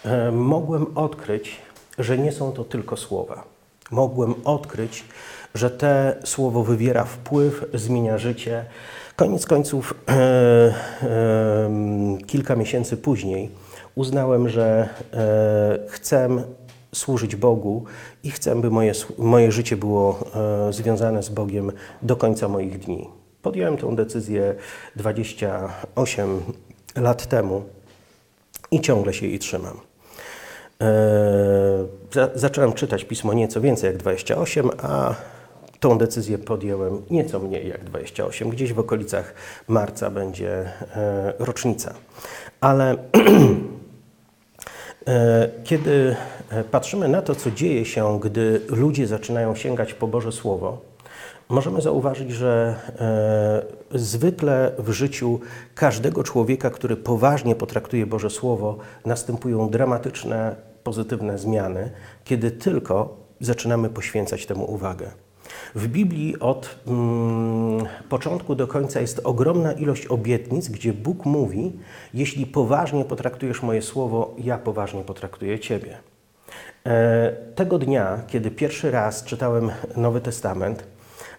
e, 0.05 0.33
mogłem 0.33 0.87
odkryć, 0.99 1.57
że 1.99 2.19
nie 2.19 2.33
są 2.33 2.53
to 2.53 2.65
tylko 2.65 2.97
słowa. 2.97 3.45
Mogłem 3.91 4.35
odkryć, 4.45 5.05
że 5.55 5.71
te 5.71 6.17
słowo 6.25 6.63
wywiera 6.63 7.05
wpływ, 7.05 7.65
zmienia 7.75 8.19
życie. 8.19 8.65
Koniec 9.17 9.47
końców, 9.47 9.95
e, 10.09 10.13
e, 10.13 11.71
kilka 12.27 12.57
miesięcy 12.57 12.97
później, 12.97 13.51
uznałem, 13.95 14.49
że 14.49 14.89
chcę 15.89 16.29
służyć 16.95 17.37
Bogu 17.37 17.85
i 18.25 18.31
chcę, 18.31 18.61
by 18.61 18.71
moje, 18.71 18.93
moje 19.19 19.53
życie 19.53 19.77
było 19.77 20.25
związane 20.71 21.23
z 21.23 21.29
Bogiem 21.29 21.73
do 22.03 22.17
końca 22.17 22.49
moich 22.49 22.79
dni. 22.79 23.09
Podjąłem 23.47 23.77
tę 23.77 23.97
decyzję 23.97 24.55
28 24.97 26.41
lat 26.97 27.27
temu 27.27 27.65
i 28.71 28.81
ciągle 28.81 29.15
się 29.15 29.27
jej 29.27 29.39
trzymam. 29.39 29.81
E, 30.81 30.87
zacząłem 32.35 32.73
czytać 32.73 33.05
pismo 33.05 33.35
nieco 33.35 33.61
więcej 33.61 33.89
jak 33.89 33.97
28, 33.97 34.71
a 34.83 35.15
tą 35.81 35.99
decyzję 35.99 36.39
podjąłem 36.39 37.03
nieco 37.11 37.39
mniej 37.39 37.69
jak 37.69 37.85
28. 37.85 38.51
Gdzieś 38.51 38.73
w 38.73 38.79
okolicach 38.79 39.35
marca 39.69 40.11
będzie 40.11 40.51
e, 40.51 41.33
rocznica. 41.39 41.95
Ale 42.61 42.91
e, 45.09 45.49
kiedy 45.65 46.17
patrzymy 46.71 47.09
na 47.09 47.23
to, 47.23 47.35
co 47.35 47.51
dzieje 47.51 47.85
się, 47.85 48.21
gdy 48.21 48.61
ludzie 48.69 49.07
zaczynają 49.07 49.55
sięgać 49.55 49.95
po 49.95 50.07
Boże 50.07 50.33
Słowo, 50.33 50.96
możemy 51.49 51.81
zauważyć, 51.81 52.31
że 52.31 52.77
e, 53.93 53.99
zwykle 53.99 54.73
w 54.79 54.91
życiu 54.91 55.41
każdego 55.75 56.25
człowieka, 56.25 56.71
który 56.71 56.97
poważnie 56.97 57.55
potraktuje 57.55 58.07
Boże 58.07 58.31
Słowo, 58.31 58.79
następują 59.05 59.71
dramatyczne, 59.71 60.57
pozytywne 60.85 61.39
zmiany, 61.39 61.91
kiedy 62.25 62.51
tylko 62.51 63.17
zaczynamy 63.41 63.89
poświęcać 63.89 64.47
temu 64.47 64.73
uwagę. 64.73 65.11
W 65.75 65.89
Biblii 65.89 66.39
od 66.41 66.77
mm, 66.87 67.87
początku 68.09 68.55
do 68.55 68.67
końca 68.67 69.01
jest 69.01 69.21
ogromna 69.25 69.73
ilość 69.73 70.07
obietnic, 70.07 70.69
gdzie 70.69 70.93
Bóg 70.93 71.25
mówi: 71.25 71.73
Jeśli 72.15 72.47
poważnie 72.47 73.05
potraktujesz 73.05 73.63
moje 73.63 73.83
słowo, 73.83 74.35
ja 74.39 74.59
poważnie 74.59 75.03
potraktuję 75.03 75.59
Ciebie. 75.59 75.99
E, 76.87 77.33
tego 77.55 77.79
dnia, 77.79 78.23
kiedy 78.27 78.51
pierwszy 78.51 78.91
raz 78.91 79.25
czytałem 79.25 79.71
Nowy 79.97 80.21
Testament, 80.21 80.85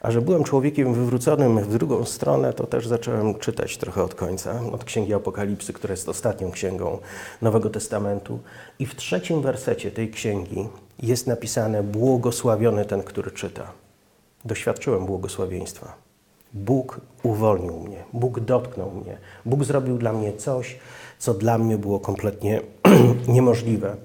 a 0.08 0.12
że 0.12 0.22
byłem 0.22 0.44
człowiekiem 0.44 0.94
wywróconym 0.94 1.60
w 1.60 1.68
drugą 1.68 2.06
stronę, 2.06 2.54
to 2.54 2.68
też 2.68 2.88
zacząłem 2.88 3.36
czytać 3.36 3.78
trochę 3.78 4.04
od 4.04 4.16
końca, 4.16 4.62
od 4.72 4.84
Księgi 4.84 5.14
Apokalipsy, 5.14 5.74
która 5.74 5.92
jest 5.92 6.10
ostatnią 6.10 6.52
księgą 6.52 6.98
Nowego 7.42 7.70
Testamentu. 7.70 8.40
I 8.80 8.86
w 8.86 8.96
trzecim 8.96 9.42
wersecie 9.42 9.92
tej 9.92 10.12
księgi 10.12 10.68
jest 11.00 11.28
napisane: 11.28 11.84
Błogosławiony 11.84 12.86
ten, 12.86 13.04
który 13.04 13.32
czyta. 13.32 13.72
Doświadczyłem 14.46 15.06
błogosławieństwa. 15.06 15.94
Bóg 16.54 17.02
uwolnił 17.24 17.80
mnie, 17.80 18.04
Bóg 18.14 18.40
dotknął 18.40 18.92
mnie, 18.92 19.18
Bóg 19.46 19.64
zrobił 19.64 19.98
dla 19.98 20.14
mnie 20.14 20.34
coś, 20.34 20.80
co 21.20 21.34
dla 21.34 21.58
mnie 21.58 21.78
było 21.78 22.00
kompletnie 22.00 22.62
niemożliwe. 23.28 23.96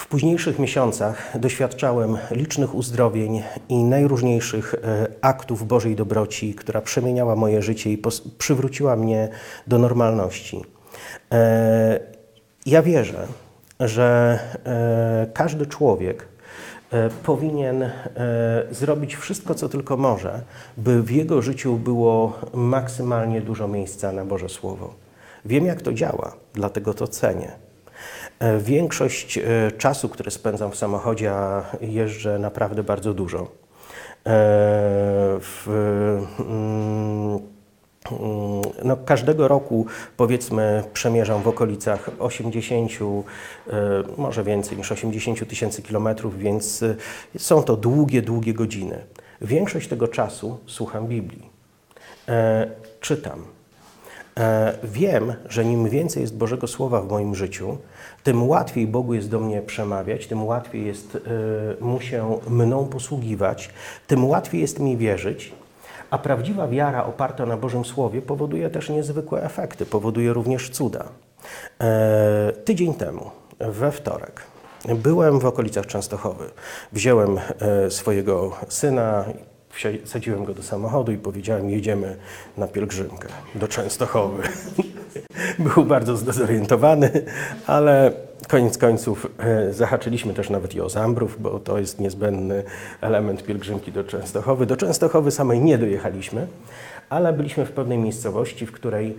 W 0.00 0.06
późniejszych 0.06 0.58
miesiącach 0.58 1.38
doświadczałem 1.40 2.18
licznych 2.30 2.74
uzdrowień 2.74 3.42
i 3.68 3.84
najróżniejszych 3.84 4.74
e, 4.74 5.06
aktów 5.20 5.66
Bożej 5.66 5.96
dobroci, 5.96 6.54
która 6.54 6.80
przemieniała 6.80 7.36
moje 7.36 7.62
życie 7.62 7.92
i 7.92 8.02
przywróciła 8.38 8.96
mnie 8.96 9.28
do 9.66 9.78
normalności. 9.78 10.64
E, 11.32 12.00
ja 12.66 12.82
wierzę, 12.82 13.26
że 13.80 14.38
e, 14.64 15.26
każdy 15.34 15.66
człowiek 15.66 16.28
powinien 17.24 17.90
zrobić 18.70 19.16
wszystko, 19.16 19.54
co 19.54 19.68
tylko 19.68 19.96
może, 19.96 20.42
by 20.76 21.02
w 21.02 21.10
jego 21.10 21.42
życiu 21.42 21.76
było 21.76 22.38
maksymalnie 22.54 23.40
dużo 23.40 23.68
miejsca 23.68 24.12
na 24.12 24.24
Boże 24.24 24.48
Słowo. 24.48 24.94
Wiem, 25.44 25.66
jak 25.66 25.82
to 25.82 25.92
działa, 25.92 26.32
dlatego 26.54 26.94
to 26.94 27.08
cenię. 27.08 27.69
E, 28.40 28.58
większość 28.58 29.38
e, 29.38 29.72
czasu, 29.78 30.08
który 30.08 30.30
spędzam 30.30 30.70
w 30.70 30.76
samochodzie, 30.76 31.32
a 31.32 31.64
jeżdżę 31.80 32.38
naprawdę 32.38 32.82
bardzo 32.82 33.14
dużo. 33.14 33.38
E, 33.42 33.48
w, 35.40 35.66
mm, 36.40 37.40
no, 38.84 38.96
każdego 38.96 39.48
roku, 39.48 39.86
powiedzmy, 40.16 40.84
przemierzam 40.92 41.42
w 41.42 41.48
okolicach 41.48 42.10
80, 42.18 42.92
może 44.16 44.44
więcej 44.44 44.78
niż 44.78 44.92
80 44.92 45.48
tysięcy 45.48 45.82
kilometrów, 45.82 46.38
więc 46.38 46.84
są 47.38 47.62
to 47.62 47.76
długie, 47.76 48.22
długie 48.22 48.54
godziny. 48.54 48.98
Większość 49.40 49.88
tego 49.88 50.08
czasu 50.08 50.58
słucham 50.66 51.06
Biblii. 51.06 51.50
Czytam. 53.00 53.44
Wiem, 54.84 55.34
że 55.48 55.64
im 55.64 55.88
więcej 55.88 56.20
jest 56.20 56.36
Bożego 56.36 56.66
Słowa 56.66 57.02
w 57.02 57.08
moim 57.08 57.34
życiu, 57.34 57.78
tym 58.22 58.48
łatwiej 58.48 58.86
Bogu 58.86 59.14
jest 59.14 59.30
do 59.30 59.40
mnie 59.40 59.62
przemawiać, 59.62 60.26
tym 60.26 60.44
łatwiej 60.44 60.86
jest 60.86 61.14
y, 61.14 61.20
mu 61.80 62.00
się 62.00 62.38
mną 62.48 62.84
posługiwać, 62.84 63.70
tym 64.06 64.24
łatwiej 64.24 64.60
jest 64.60 64.78
mi 64.78 64.96
wierzyć. 64.96 65.52
A 66.10 66.18
prawdziwa 66.18 66.68
wiara 66.68 67.04
oparta 67.04 67.46
na 67.46 67.56
Bożym 67.56 67.84
Słowie 67.84 68.22
powoduje 68.22 68.70
też 68.70 68.88
niezwykłe 68.88 69.42
efekty, 69.42 69.86
powoduje 69.86 70.32
również 70.32 70.70
cuda. 70.70 71.04
E, 71.80 72.52
tydzień 72.64 72.94
temu, 72.94 73.30
we 73.58 73.92
wtorek, 73.92 74.42
byłem 74.94 75.40
w 75.40 75.46
okolicach 75.46 75.86
Częstochowy. 75.86 76.50
Wziąłem 76.92 77.38
e, 77.38 77.90
swojego 77.90 78.56
syna, 78.68 79.24
wsadziłem 80.04 80.44
go 80.44 80.54
do 80.54 80.62
samochodu 80.62 81.12
i 81.12 81.16
powiedziałem, 81.16 81.70
jedziemy 81.70 82.16
na 82.56 82.66
pielgrzymkę 82.66 83.28
do 83.54 83.68
Częstochowy. 83.68 84.42
Był 85.74 85.84
bardzo 85.84 86.16
zdezorientowany, 86.16 87.10
ale 87.66 88.12
koniec 88.48 88.78
końców 88.78 89.26
e, 89.38 89.72
zahaczyliśmy 89.72 90.34
też 90.34 90.50
nawet 90.50 90.74
i 90.74 90.80
o 90.80 90.88
Zambrów, 90.88 91.42
bo 91.42 91.58
to 91.58 91.78
jest 91.78 92.00
niezbędny 92.00 92.62
element 93.00 93.44
pielgrzymki 93.44 93.92
do 93.92 94.04
Częstochowy. 94.04 94.66
Do 94.66 94.76
Częstochowy 94.76 95.30
samej 95.30 95.60
nie 95.60 95.78
dojechaliśmy, 95.78 96.46
ale 97.08 97.32
byliśmy 97.32 97.66
w 97.66 97.72
pewnej 97.72 97.98
miejscowości, 97.98 98.66
w 98.66 98.72
której 98.72 99.16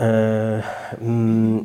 e, 0.00 0.62
mm, 1.00 1.64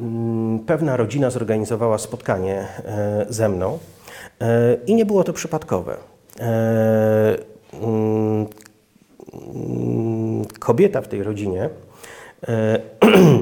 mm, 0.00 0.58
pewna 0.58 0.96
rodzina 0.96 1.30
zorganizowała 1.30 1.98
spotkanie 1.98 2.66
e, 2.84 3.26
ze 3.28 3.48
mną 3.48 3.78
e, 4.40 4.74
i 4.86 4.94
nie 4.94 5.06
było 5.06 5.24
to 5.24 5.32
przypadkowe. 5.32 6.09
E, 6.38 7.36
mm, 7.82 8.46
kobieta 10.58 11.00
w 11.02 11.08
tej 11.08 11.22
rodzinie 11.22 11.70
e, 12.48 12.80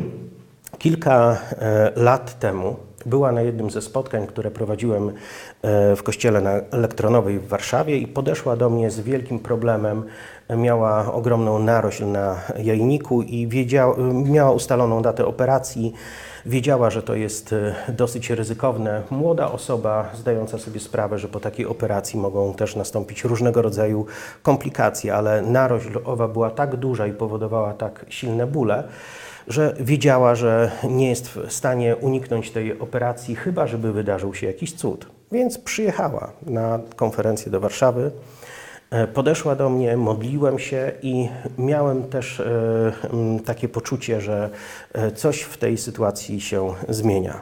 kilka 0.78 1.38
e, 1.58 1.92
lat 1.96 2.38
temu 2.38 2.76
była 3.08 3.32
na 3.32 3.42
jednym 3.42 3.70
ze 3.70 3.82
spotkań, 3.82 4.26
które 4.26 4.50
prowadziłem 4.50 5.12
w 5.96 6.02
kościele 6.02 6.40
na 6.40 6.50
Elektronowej 6.50 7.38
w 7.38 7.48
Warszawie 7.48 7.98
i 7.98 8.06
podeszła 8.06 8.56
do 8.56 8.70
mnie 8.70 8.90
z 8.90 9.00
wielkim 9.00 9.38
problemem. 9.38 10.04
Miała 10.56 11.12
ogromną 11.12 11.58
narośl 11.58 12.06
na 12.06 12.36
jajniku 12.58 13.22
i 13.22 13.48
miała 14.24 14.50
ustaloną 14.50 15.02
datę 15.02 15.26
operacji 15.26 15.94
Wiedziała, 16.48 16.90
że 16.90 17.02
to 17.02 17.14
jest 17.14 17.52
e, 17.52 17.74
dosyć 17.88 18.30
ryzykowne. 18.30 19.02
Młoda 19.10 19.52
osoba, 19.52 20.10
zdająca 20.14 20.58
sobie 20.58 20.80
sprawę, 20.80 21.18
że 21.18 21.28
po 21.28 21.40
takiej 21.40 21.66
operacji 21.66 22.20
mogą 22.20 22.54
też 22.54 22.76
nastąpić 22.76 23.24
różnego 23.24 23.62
rodzaju 23.62 24.06
komplikacje, 24.42 25.14
ale 25.14 25.42
narośl 25.42 25.98
owa 26.04 26.28
była 26.28 26.50
tak 26.50 26.76
duża 26.76 27.06
i 27.06 27.12
powodowała 27.12 27.72
tak 27.72 28.06
silne 28.08 28.46
bóle, 28.46 28.88
że 29.48 29.74
wiedziała, 29.80 30.34
że 30.34 30.70
nie 30.84 31.08
jest 31.08 31.28
w 31.28 31.52
stanie 31.52 31.96
uniknąć 31.96 32.50
tej 32.50 32.78
operacji, 32.78 33.36
chyba 33.36 33.66
żeby 33.66 33.92
wydarzył 33.92 34.34
się 34.34 34.46
jakiś 34.46 34.72
cud. 34.72 35.06
Więc 35.32 35.58
przyjechała 35.58 36.32
na 36.46 36.80
konferencję 36.96 37.52
do 37.52 37.60
Warszawy. 37.60 38.10
E, 38.90 39.06
podeszła 39.06 39.54
do 39.54 39.70
mnie, 39.70 39.96
modliłem 39.96 40.58
się 40.58 40.92
i 41.02 41.28
miałem 41.58 42.02
też 42.02 42.40
e, 42.40 42.92
takie 43.44 43.68
poczucie, 43.68 44.20
że 44.20 44.50
e, 44.92 45.12
coś 45.12 45.40
w 45.40 45.56
tej 45.56 45.78
sytuacji 45.78 46.40
się 46.40 46.74
zmienia. 46.88 47.40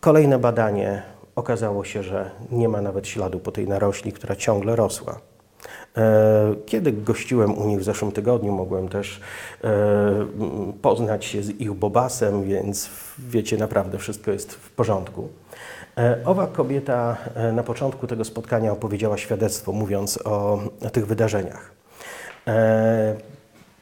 Kolejne 0.00 0.38
badanie 0.38 1.02
okazało 1.36 1.84
się, 1.84 2.02
że 2.02 2.30
nie 2.50 2.68
ma 2.68 2.80
nawet 2.80 3.08
śladu 3.08 3.38
po 3.38 3.52
tej 3.52 3.68
narośli, 3.68 4.12
która 4.12 4.36
ciągle 4.36 4.76
rosła. 4.76 5.20
Kiedy 6.66 6.92
gościłem 6.92 7.58
u 7.58 7.66
nich 7.66 7.80
w 7.80 7.84
zeszłym 7.84 8.12
tygodniu, 8.12 8.52
mogłem 8.52 8.88
też 8.88 9.20
poznać 10.82 11.24
się 11.24 11.42
z 11.42 11.50
ich 11.50 11.72
bobasem, 11.72 12.44
więc 12.44 12.90
wiecie, 13.18 13.56
naprawdę 13.56 13.98
wszystko 13.98 14.30
jest 14.30 14.52
w 14.52 14.70
porządku. 14.70 15.28
E, 15.98 16.18
owa 16.24 16.46
kobieta 16.46 17.16
e, 17.34 17.52
na 17.52 17.62
początku 17.62 18.06
tego 18.06 18.24
spotkania 18.24 18.72
opowiedziała 18.72 19.18
świadectwo, 19.18 19.72
mówiąc 19.72 20.18
o, 20.24 20.60
tych 20.92 21.06
wydarzeniach. 21.06 21.70
E, 22.46 23.16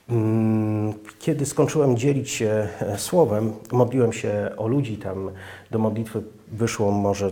mm, 0.09 0.95
kiedy 1.19 1.47
skończyłem 1.47 1.97
dzielić 1.97 2.31
się 2.31 2.69
słowem, 2.97 3.53
modliłem 3.73 4.13
się 4.13 4.51
o 4.57 4.69
ludzi, 4.69 4.97
tam 4.97 5.31
do 5.71 5.79
modlitwy 5.79 6.23
wyszło 6.53 6.91
może 6.91 7.31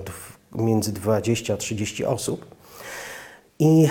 między 0.55 0.93
20 0.93 1.55
a 1.55 1.57
30 1.57 2.05
osób. 2.05 2.55
I 3.59 3.89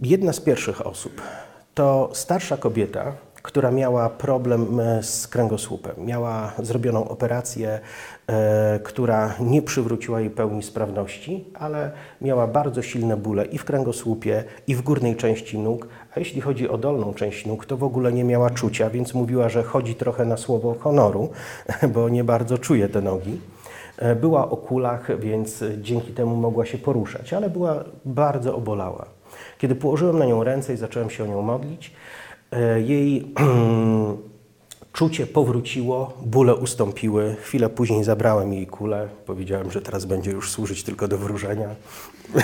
jedna 0.00 0.32
z 0.32 0.40
pierwszych 0.40 0.86
osób 0.86 1.22
to 1.74 2.10
starsza 2.12 2.56
kobieta, 2.56 3.12
która 3.44 3.70
miała 3.70 4.10
problem 4.10 4.80
e, 4.80 5.02
z 5.02 5.28
kręgosłupem. 5.28 5.94
Miała 5.98 6.52
zrobioną 6.58 7.08
operację, 7.08 7.80
e, 8.26 8.80
która 8.84 9.34
nie 9.40 9.62
przywróciła 9.62 10.20
jej 10.20 10.30
pełni 10.30 10.62
sprawności, 10.62 11.44
ale 11.54 11.90
miała 12.20 12.46
bardzo 12.46 12.82
silne 12.82 13.16
bóle 13.16 13.44
i 13.44 13.58
w 13.58 13.64
kręgosłupie, 13.64 14.44
i 14.66 14.74
w 14.74 14.82
górnej 14.82 15.16
części 15.16 15.58
nóg. 15.58 15.88
A 16.16 16.18
jeśli 16.18 16.40
chodzi 16.40 16.68
o 16.68 16.78
dolną 16.78 17.14
część 17.14 17.46
nóg, 17.46 17.66
to 17.66 17.76
w 17.76 17.84
ogóle 17.84 18.12
nie 18.12 18.24
miała 18.24 18.50
czucia, 18.50 18.90
więc 18.90 19.14
mówiła, 19.14 19.48
że 19.48 19.62
chodzi 19.62 19.94
trochę 19.94 20.24
na 20.24 20.36
słowo 20.36 20.74
honoru, 20.80 21.28
bo 21.94 22.08
nie 22.08 22.24
bardzo 22.24 22.58
czuje 22.58 22.88
te 22.88 23.00
nogi. 23.00 23.40
E, 23.98 24.16
była 24.16 24.50
o 24.50 24.56
kulach, 24.56 25.20
więc 25.20 25.64
dzięki 25.80 26.12
temu 26.12 26.36
mogła 26.36 26.66
się 26.66 26.78
poruszać, 26.78 27.32
ale 27.32 27.50
była 27.50 27.84
bardzo 28.04 28.56
obolała. 28.56 29.13
Kiedy 29.58 29.74
położyłem 29.74 30.18
na 30.18 30.24
nią 30.24 30.44
ręce 30.44 30.74
i 30.74 30.76
zacząłem 30.76 31.10
się 31.10 31.24
o 31.24 31.26
nią 31.26 31.42
modlić, 31.42 31.92
E, 32.54 32.80
jej 32.80 33.34
czucie 34.92 35.26
powróciło, 35.26 36.12
bóle 36.22 36.54
ustąpiły. 36.54 37.36
Chwilę 37.42 37.68
później 37.68 38.04
zabrałem 38.04 38.52
jej 38.52 38.66
kulę. 38.66 39.08
Powiedziałem, 39.26 39.70
że 39.70 39.82
teraz 39.82 40.04
będzie 40.04 40.30
już 40.30 40.50
służyć 40.50 40.82
tylko 40.82 41.08
do 41.08 41.18
wróżenia. 41.18 41.68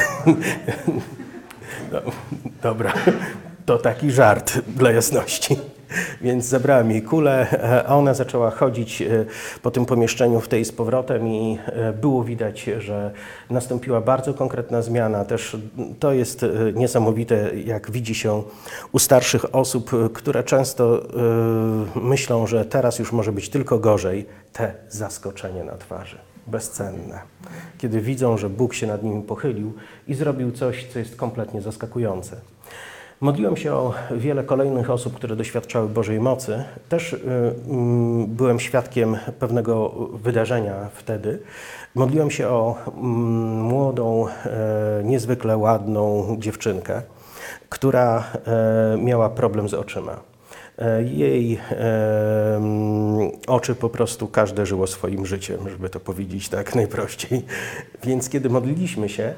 no, 1.92 2.00
dobra, 2.62 2.92
to 3.66 3.78
taki 3.78 4.10
żart 4.10 4.60
dla 4.60 4.92
jasności. 4.92 5.56
Więc 6.20 6.44
zabrałem 6.44 6.90
jej 6.90 7.02
kulę, 7.02 7.46
a 7.88 7.96
ona 7.96 8.14
zaczęła 8.14 8.50
chodzić 8.50 9.02
e, 9.02 9.24
po 9.62 9.70
tym 9.70 9.86
pomieszczeniu 9.86 10.40
w 10.40 10.48
tej 10.48 10.64
z 10.64 10.72
powrotem 10.72 11.28
i 11.28 11.58
e, 11.66 11.92
było 11.92 12.24
widać, 12.24 12.70
że 12.78 13.10
nastąpiła 13.50 14.00
bardzo 14.00 14.34
konkretna 14.34 14.82
zmiana. 14.82 15.24
Też 15.24 15.56
to 15.98 16.12
jest 16.12 16.42
e, 16.42 16.48
niesamowite, 16.74 17.50
jak 17.64 17.90
widzi 17.90 18.14
się 18.14 18.42
u 18.92 18.98
starszych 18.98 19.54
osób, 19.54 19.90
które 20.14 20.44
często 20.44 21.02
myślą, 21.94 22.46
że 22.46 22.64
teraz 22.64 22.98
już 22.98 23.12
może 23.12 23.32
być 23.32 23.48
tylko 23.48 23.78
gorzej, 23.78 24.26
te 24.52 24.74
zaskoczenie 24.88 25.64
na 25.64 25.76
twarzy 25.76 26.18
bezcenne. 26.46 27.20
Kiedy 27.78 28.00
widzą, 28.00 28.36
że 28.36 28.50
Bóg 28.50 28.74
się 28.74 28.86
nad 28.86 29.02
nimi 29.02 29.22
pochylił 29.22 29.72
i 30.08 30.14
zrobił 30.14 30.52
coś, 30.52 30.86
co 30.92 30.98
jest 30.98 31.16
kompletnie 31.16 31.60
zaskakujące. 31.60 32.36
Modliłem 33.20 33.56
się 33.56 33.72
o 33.72 33.94
wiele 34.10 34.44
kolejnych 34.44 34.90
osób, 34.90 35.14
które 35.14 35.36
doświadczały 35.36 35.88
Bożej 35.88 36.20
mocy. 36.20 36.64
Też 36.88 37.12
y, 37.12 37.18
mm, 37.68 38.26
byłem 38.26 38.60
świadkiem 38.60 39.16
pewnego 39.38 39.88
wydarzenia 40.12 40.74
wtedy. 40.94 41.38
Modliłem 41.94 42.30
się 42.30 42.48
o 42.48 42.76
mm, 42.86 43.62
młodą, 43.62 44.26
e, 44.28 45.02
niezwykle 45.04 45.56
ładną 45.56 46.36
dziewczynkę, 46.38 47.02
która 47.68 48.24
e, 48.46 48.96
miała 48.98 49.28
problem 49.28 49.68
z 49.68 49.74
oczyma. 49.74 50.20
E, 50.78 51.02
Jej 51.02 51.58
em, 51.70 53.30
oczy 53.46 53.74
po 53.74 53.88
prostu 53.88 54.28
każde 54.28 54.66
żyło 54.66 54.86
swoim 54.86 55.26
życiem, 55.26 55.68
żeby 55.70 55.90
to 55.90 56.00
powiedzieć 56.00 56.48
tak 56.48 56.74
najprościej. 56.74 57.42
Więc 58.04 58.28
kiedy 58.28 58.50
modliliśmy 58.50 59.08
się, 59.08 59.34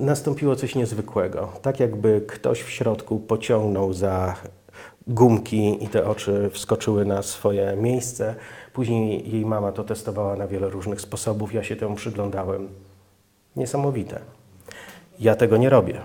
nastąpiło 0.00 0.56
coś 0.56 0.74
niezwykłego. 0.74 1.52
Tak 1.62 1.80
jakby 1.80 2.20
ktoś 2.28 2.62
w 2.62 2.70
środku 2.70 3.18
pociągnął 3.18 3.92
za 3.92 4.36
gumki 5.06 5.84
i 5.84 5.88
te 5.88 6.06
oczy 6.06 6.50
wskoczyły 6.52 7.04
na 7.04 7.22
swoje 7.22 7.76
miejsce. 7.76 8.34
Później 8.72 9.32
jej 9.32 9.46
mama 9.46 9.72
to 9.72 9.84
testowała 9.84 10.36
na 10.36 10.46
wiele 10.46 10.68
różnych 10.68 11.00
sposobów. 11.00 11.54
Ja 11.54 11.62
się 11.62 11.76
temu 11.76 11.94
przyglądałem. 11.94 12.68
Niesamowite. 13.56 14.20
Ja 15.18 15.34
tego 15.34 15.56
nie 15.56 15.70
robię. 15.70 16.00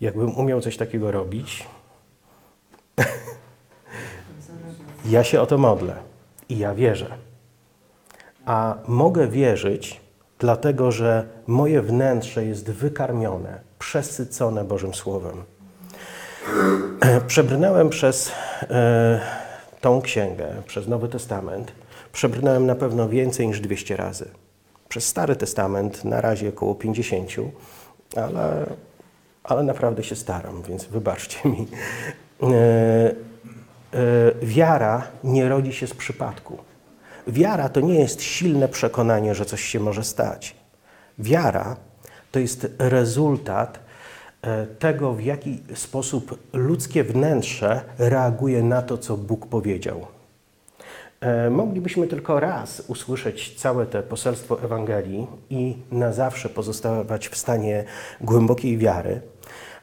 Jakbym 0.00 0.36
umiał 0.36 0.60
coś 0.60 0.76
takiego 0.76 1.10
robić, 1.10 1.66
ja 5.14 5.24
się 5.24 5.40
o 5.40 5.46
to 5.46 5.58
modlę 5.58 5.96
i 6.48 6.58
ja 6.58 6.74
wierzę. 6.74 7.16
A 8.44 8.74
mogę 8.88 9.28
wierzyć, 9.28 10.00
dlatego 10.40 10.92
że 10.92 11.26
moje 11.46 11.82
wnętrze 11.82 12.44
jest 12.44 12.70
wykarmione, 12.70 13.60
przesycone 13.78 14.64
Bożym 14.64 14.94
Słowem. 14.94 15.44
Przebrnąłem 17.26 17.90
przez 17.90 18.32
e, 18.70 19.20
tą 19.80 20.02
księgę, 20.02 20.48
przez 20.66 20.88
Nowy 20.88 21.08
Testament. 21.08 21.72
Przebrnąłem 22.12 22.66
na 22.66 22.74
pewno 22.74 23.08
więcej 23.08 23.48
niż 23.48 23.60
200 23.60 23.96
razy. 23.96 24.28
Przez 24.88 25.06
Stary 25.06 25.36
Testament 25.36 26.04
na 26.04 26.20
razie 26.20 26.48
około 26.48 26.74
50, 26.74 27.30
ale, 28.16 28.66
ale 29.44 29.62
naprawdę 29.62 30.04
się 30.04 30.16
staram, 30.16 30.62
więc 30.62 30.84
wybaczcie 30.84 31.48
mi. 31.48 31.66
E, 32.42 32.46
e, 32.46 33.14
wiara 34.42 35.06
nie 35.24 35.48
rodzi 35.48 35.72
się 35.72 35.86
z 35.86 35.94
przypadku. 35.94 36.69
Wiara 37.26 37.68
to 37.68 37.80
nie 37.80 38.00
jest 38.00 38.22
silne 38.22 38.68
przekonanie, 38.68 39.34
że 39.34 39.44
coś 39.44 39.62
się 39.62 39.80
może 39.80 40.04
stać. 40.04 40.56
Wiara 41.18 41.76
to 42.32 42.38
jest 42.38 42.66
rezultat 42.78 43.78
e, 44.42 44.66
tego, 44.66 45.12
w 45.14 45.22
jaki 45.22 45.62
sposób 45.74 46.38
ludzkie 46.52 47.04
wnętrze 47.04 47.80
reaguje 47.98 48.62
na 48.62 48.82
to, 48.82 48.98
co 48.98 49.16
Bóg 49.16 49.46
powiedział. 49.46 50.06
E, 51.20 51.50
Moglibyśmy 51.50 52.06
tylko 52.06 52.40
raz 52.40 52.82
usłyszeć 52.88 53.54
całe 53.56 53.86
te 53.86 54.02
poselstwo 54.02 54.62
Ewangelii 54.62 55.26
i 55.50 55.76
na 55.92 56.12
zawsze 56.12 56.48
pozostawać 56.48 57.28
w 57.28 57.36
stanie 57.36 57.84
głębokiej 58.20 58.78
wiary, 58.78 59.20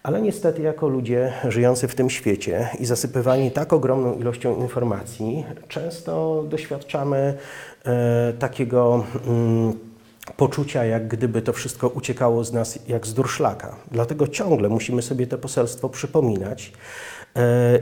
ale 0.08 0.22
niestety, 0.22 0.62
jako 0.62 0.88
ludzie 0.88 1.34
żyjący 1.48 1.88
w 1.88 1.96
tym 1.96 2.10
świecie 2.10 2.70
i 2.80 2.86
zasypywani 2.86 3.52
tak 3.52 3.74
ogromną 3.74 4.14
ilością 4.14 4.56
informacji, 4.56 5.46
często 5.68 6.44
doświadczamy 6.50 7.38
e, 7.86 8.34
takiego. 8.40 9.04
Mm, 9.28 9.74
poczucia, 10.38 10.86
jak 10.86 11.08
gdyby 11.08 11.42
to 11.42 11.54
wszystko 11.54 11.88
uciekało 11.88 12.44
z 12.44 12.54
nas 12.54 12.80
jak 12.88 13.08
z 13.08 13.14
durszlaka. 13.14 13.76
Dlatego 13.92 14.28
ciągle 14.28 14.70
musimy 14.70 15.02
sobie 15.02 15.28
to 15.28 15.38
poselstwo 15.38 15.90
przypominać, 15.90 16.74
e, 17.36 17.80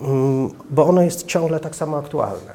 mm, 0.00 0.50
bo 0.70 0.86
ono 0.86 1.02
jest 1.02 1.26
ciągle 1.26 1.60
tak 1.60 1.76
samo 1.76 1.98
aktualne. 1.98 2.52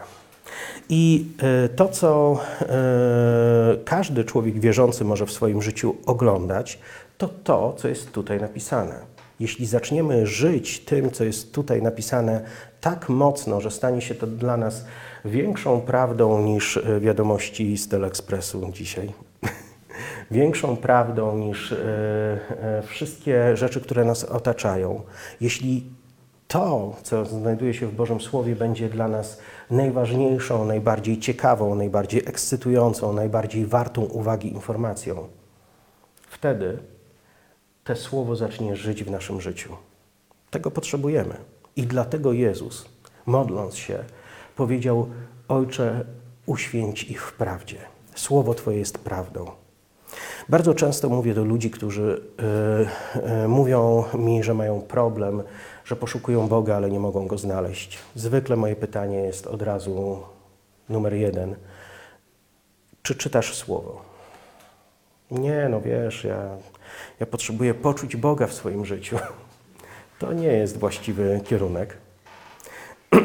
I 0.89 1.25
e, 1.65 1.69
to, 1.69 1.87
co 1.87 2.39
e, 2.61 2.65
każdy 3.85 4.23
człowiek 4.23 4.59
wierzący 4.59 5.05
może 5.05 5.25
w 5.25 5.31
swoim 5.31 5.61
życiu 5.61 5.95
oglądać, 6.05 6.79
to 7.17 7.27
to, 7.27 7.73
co 7.77 7.87
jest 7.87 8.11
tutaj 8.11 8.41
napisane. 8.41 9.17
Jeśli 9.39 9.65
zaczniemy 9.65 10.27
żyć 10.27 10.79
tym, 10.79 11.11
co 11.11 11.23
jest 11.23 11.53
tutaj 11.53 11.81
napisane 11.81 12.41
tak 12.81 13.09
mocno, 13.09 13.61
że 13.61 13.71
stanie 13.71 14.01
się 14.01 14.15
to 14.15 14.27
dla 14.27 14.57
nas 14.57 14.85
większą 15.25 15.81
prawdą 15.81 16.41
niż 16.41 16.77
e, 16.77 16.99
wiadomości 16.99 17.77
z 17.77 17.87
Telekspresu 17.87 18.69
dzisiaj, 18.73 19.13
większą 20.31 20.77
prawdą 20.77 21.37
niż 21.37 21.71
e, 21.71 21.77
e, 22.49 22.81
wszystkie 22.85 23.57
rzeczy, 23.57 23.81
które 23.81 24.05
nas 24.05 24.23
otaczają, 24.23 25.01
jeśli 25.41 25.83
to, 26.47 26.95
co 27.03 27.25
znajduje 27.25 27.73
się 27.73 27.87
w 27.87 27.95
Bożym 27.95 28.21
Słowie, 28.21 28.55
będzie 28.55 28.89
dla 28.89 29.07
nas 29.07 29.39
najważniejszą, 29.71 30.65
najbardziej 30.65 31.19
ciekawą, 31.19 31.75
najbardziej 31.75 32.21
ekscytującą, 32.25 33.13
najbardziej 33.13 33.65
wartą 33.65 34.01
uwagi 34.01 34.53
informacją, 34.53 35.27
wtedy 36.29 36.77
te 37.87 37.95
słowo 37.95 38.35
zacznie 38.35 38.75
żyć 38.75 39.03
w 39.03 39.11
naszym 39.11 39.41
życiu. 39.41 39.75
Tego 40.51 40.71
potrzebujemy. 40.71 41.35
I 41.75 41.83
dlatego 41.83 42.33
Jezus, 42.33 42.85
modląc 43.25 43.75
się, 43.75 43.99
powiedział: 44.55 45.09
Ojcze, 45.47 46.05
uświęć 46.45 47.03
ich 47.03 47.23
w 47.23 47.33
prawdzie. 47.33 47.77
Słowo 48.15 48.53
Twoje 48.53 48.77
jest 48.77 48.97
prawdą. 48.97 49.51
Bardzo 50.49 50.73
często 50.73 51.09
mówię 51.09 51.33
do 51.33 51.43
ludzi, 51.43 51.71
którzy 51.71 52.21
y, 53.19 53.43
y, 53.43 53.47
mówią 53.47 54.03
mi, 54.13 54.43
że 54.43 54.53
mają 54.53 54.81
problem, 54.81 55.43
że 55.85 55.95
poszukują 55.95 56.47
Boga, 56.47 56.75
ale 56.75 56.89
nie 56.89 56.99
mogą 56.99 57.27
go 57.27 57.37
znaleźć. 57.37 57.97
Zwykle 58.15 58.55
moje 58.55 58.75
pytanie 58.75 59.17
jest 59.17 59.47
od 59.47 59.61
razu 59.61 60.23
numer 60.89 61.13
jeden: 61.13 61.55
Czy 63.01 63.15
czytasz 63.15 63.55
słowo? 63.55 64.01
Nie, 65.31 65.69
no 65.69 65.81
wiesz, 65.81 66.23
ja, 66.23 66.57
ja 67.19 67.25
potrzebuję 67.25 67.73
poczuć 67.73 68.15
Boga 68.15 68.47
w 68.47 68.53
swoim 68.53 68.85
życiu. 68.85 69.17
To 70.19 70.33
nie 70.33 70.47
jest 70.47 70.79
właściwy 70.79 71.41
kierunek. 71.45 71.97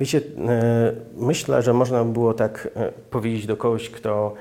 Wiecie, 0.00 0.20
e, 0.48 0.92
myślę, 1.16 1.62
że 1.62 1.72
można 1.72 2.04
by 2.04 2.12
było 2.12 2.34
tak 2.34 2.68
e, 2.74 2.92
powiedzieć 2.92 3.46
do 3.46 3.56
kogoś, 3.56 3.90
kto 3.90 4.34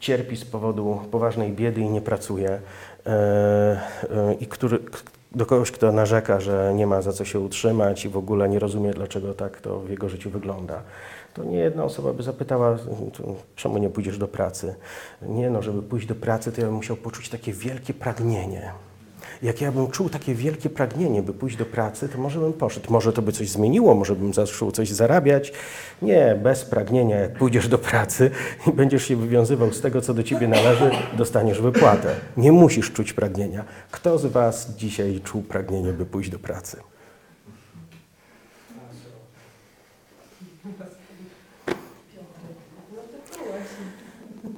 cierpi 0.00 0.36
z 0.36 0.44
powodu 0.44 1.00
poważnej 1.10 1.52
biedy 1.52 1.80
i 1.80 1.90
nie 1.90 2.00
pracuje, 2.00 2.60
e, 3.06 3.80
i 4.40 4.46
który, 4.46 4.78
do 5.38 5.46
kogoś, 5.46 5.70
kto 5.70 5.92
narzeka, 5.92 6.40
że 6.40 6.72
nie 6.74 6.86
ma 6.86 7.02
za 7.02 7.12
co 7.12 7.24
się 7.24 7.40
utrzymać 7.40 8.04
i 8.04 8.08
w 8.08 8.16
ogóle 8.16 8.48
nie 8.48 8.58
rozumie, 8.58 8.90
dlaczego 8.90 9.34
tak 9.34 9.60
to 9.60 9.80
w 9.80 9.90
jego 9.90 10.08
życiu 10.08 10.30
wygląda. 10.30 10.82
To 11.34 11.44
nie 11.44 11.58
jedna 11.58 11.84
osoba 11.84 12.12
by 12.12 12.22
zapytała, 12.22 12.78
czemu 13.56 13.78
nie 13.78 13.90
pójdziesz 13.90 14.18
do 14.18 14.28
pracy? 14.28 14.74
Nie 15.22 15.50
no, 15.50 15.62
żeby 15.62 15.82
pójść 15.82 16.06
do 16.06 16.14
pracy, 16.14 16.52
to 16.52 16.60
ja 16.60 16.66
bym 16.66 16.76
musiał 16.76 16.96
poczuć 16.96 17.28
takie 17.28 17.52
wielkie 17.52 17.94
pragnienie. 17.94 18.72
Jak 19.42 19.60
ja 19.60 19.72
bym 19.72 19.90
czuł 19.90 20.08
takie 20.08 20.34
wielkie 20.34 20.70
pragnienie, 20.70 21.22
by 21.22 21.34
pójść 21.34 21.56
do 21.56 21.64
pracy, 21.66 22.08
to 22.08 22.18
może 22.18 22.40
bym 22.40 22.52
poszedł. 22.52 22.92
Może 22.92 23.12
to 23.12 23.22
by 23.22 23.32
coś 23.32 23.50
zmieniło, 23.50 23.94
może 23.94 24.16
bym 24.16 24.34
zaczął 24.34 24.72
coś 24.72 24.90
zarabiać. 24.90 25.52
Nie, 26.02 26.38
bez 26.42 26.64
pragnienia. 26.64 27.16
Jak 27.16 27.32
pójdziesz 27.32 27.68
do 27.68 27.78
pracy 27.78 28.30
i 28.66 28.72
będziesz 28.72 29.04
się 29.04 29.16
wywiązywał 29.16 29.72
z 29.72 29.80
tego, 29.80 30.00
co 30.00 30.14
do 30.14 30.22
ciebie 30.22 30.48
należy, 30.48 30.90
dostaniesz 31.16 31.60
wypłatę. 31.60 32.14
Nie 32.36 32.52
musisz 32.52 32.92
czuć 32.92 33.12
pragnienia. 33.12 33.64
Kto 33.90 34.18
z 34.18 34.26
Was 34.26 34.74
dzisiaj 34.76 35.20
czuł 35.24 35.42
pragnienie, 35.42 35.92
by 35.92 36.06
pójść 36.06 36.30
do 36.30 36.38
pracy? 36.38 36.76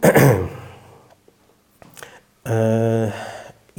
E, 2.46 3.29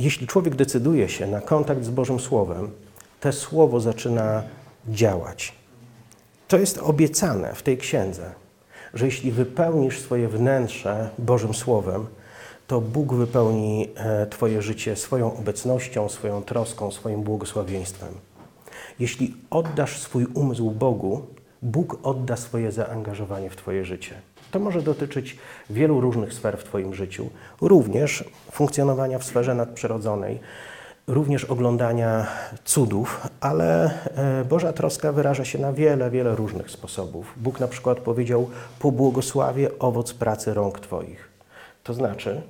jeśli 0.03 0.27
człowiek 0.27 0.55
decyduje 0.55 1.09
się 1.09 1.27
na 1.27 1.41
kontakt 1.41 1.83
z 1.83 1.89
Bożym 1.89 2.19
Słowem, 2.19 2.71
to 3.19 3.31
Słowo 3.31 3.79
zaczyna 3.79 4.43
działać. 4.87 5.53
To 6.47 6.57
jest 6.57 6.77
obiecane 6.77 7.55
w 7.55 7.63
tej 7.63 7.77
księdze, 7.77 8.31
że 8.93 9.05
jeśli 9.05 9.31
wypełnisz 9.31 9.99
swoje 9.99 10.27
wnętrze 10.27 11.09
Bożym 11.17 11.53
Słowem, 11.53 12.07
to 12.67 12.81
Bóg 12.81 13.13
wypełni 13.13 13.89
e, 13.95 14.27
Twoje 14.27 14.61
życie 14.61 14.95
swoją 14.95 15.37
obecnością, 15.37 16.09
swoją 16.09 16.43
troską, 16.43 16.91
swoim 16.91 17.21
błogosławieństwem. 17.21 18.13
Jeśli 18.99 19.35
oddasz 19.49 19.99
swój 19.99 20.25
umysł 20.33 20.71
Bogu, 20.71 21.25
Bóg 21.61 21.99
odda 22.03 22.37
swoje 22.37 22.71
zaangażowanie 22.71 23.49
w 23.49 23.55
Twoje 23.55 23.85
życie. 23.85 24.21
To 24.51 24.59
może 24.59 24.81
dotyczyć 24.81 25.37
wielu 25.69 26.01
różnych 26.01 26.33
sfer 26.33 26.57
w 26.57 26.63
Twoim 26.63 26.93
życiu, 26.93 27.29
również 27.61 28.23
funkcjonowania 28.51 29.19
w 29.19 29.23
sferze 29.23 29.55
nadprzyrodzonej, 29.55 30.39
również 31.07 31.45
oglądania 31.45 32.27
cudów, 32.63 33.27
ale 33.39 33.91
e, 34.41 34.45
Boża 34.45 34.73
troska 34.73 35.11
wyraża 35.11 35.45
się 35.45 35.59
na 35.59 35.73
wiele, 35.73 36.11
wiele 36.11 36.35
różnych 36.35 36.71
sposobów. 36.71 37.33
Bóg 37.37 37.59
na 37.59 37.67
przykład 37.67 37.99
powiedział: 37.99 38.49
Pobłogosławię 38.79 39.79
owoc 39.79 40.13
pracy 40.13 40.53
rąk 40.53 40.79
Twoich. 40.79 41.29
To 41.83 41.93
znaczy, 41.93 42.41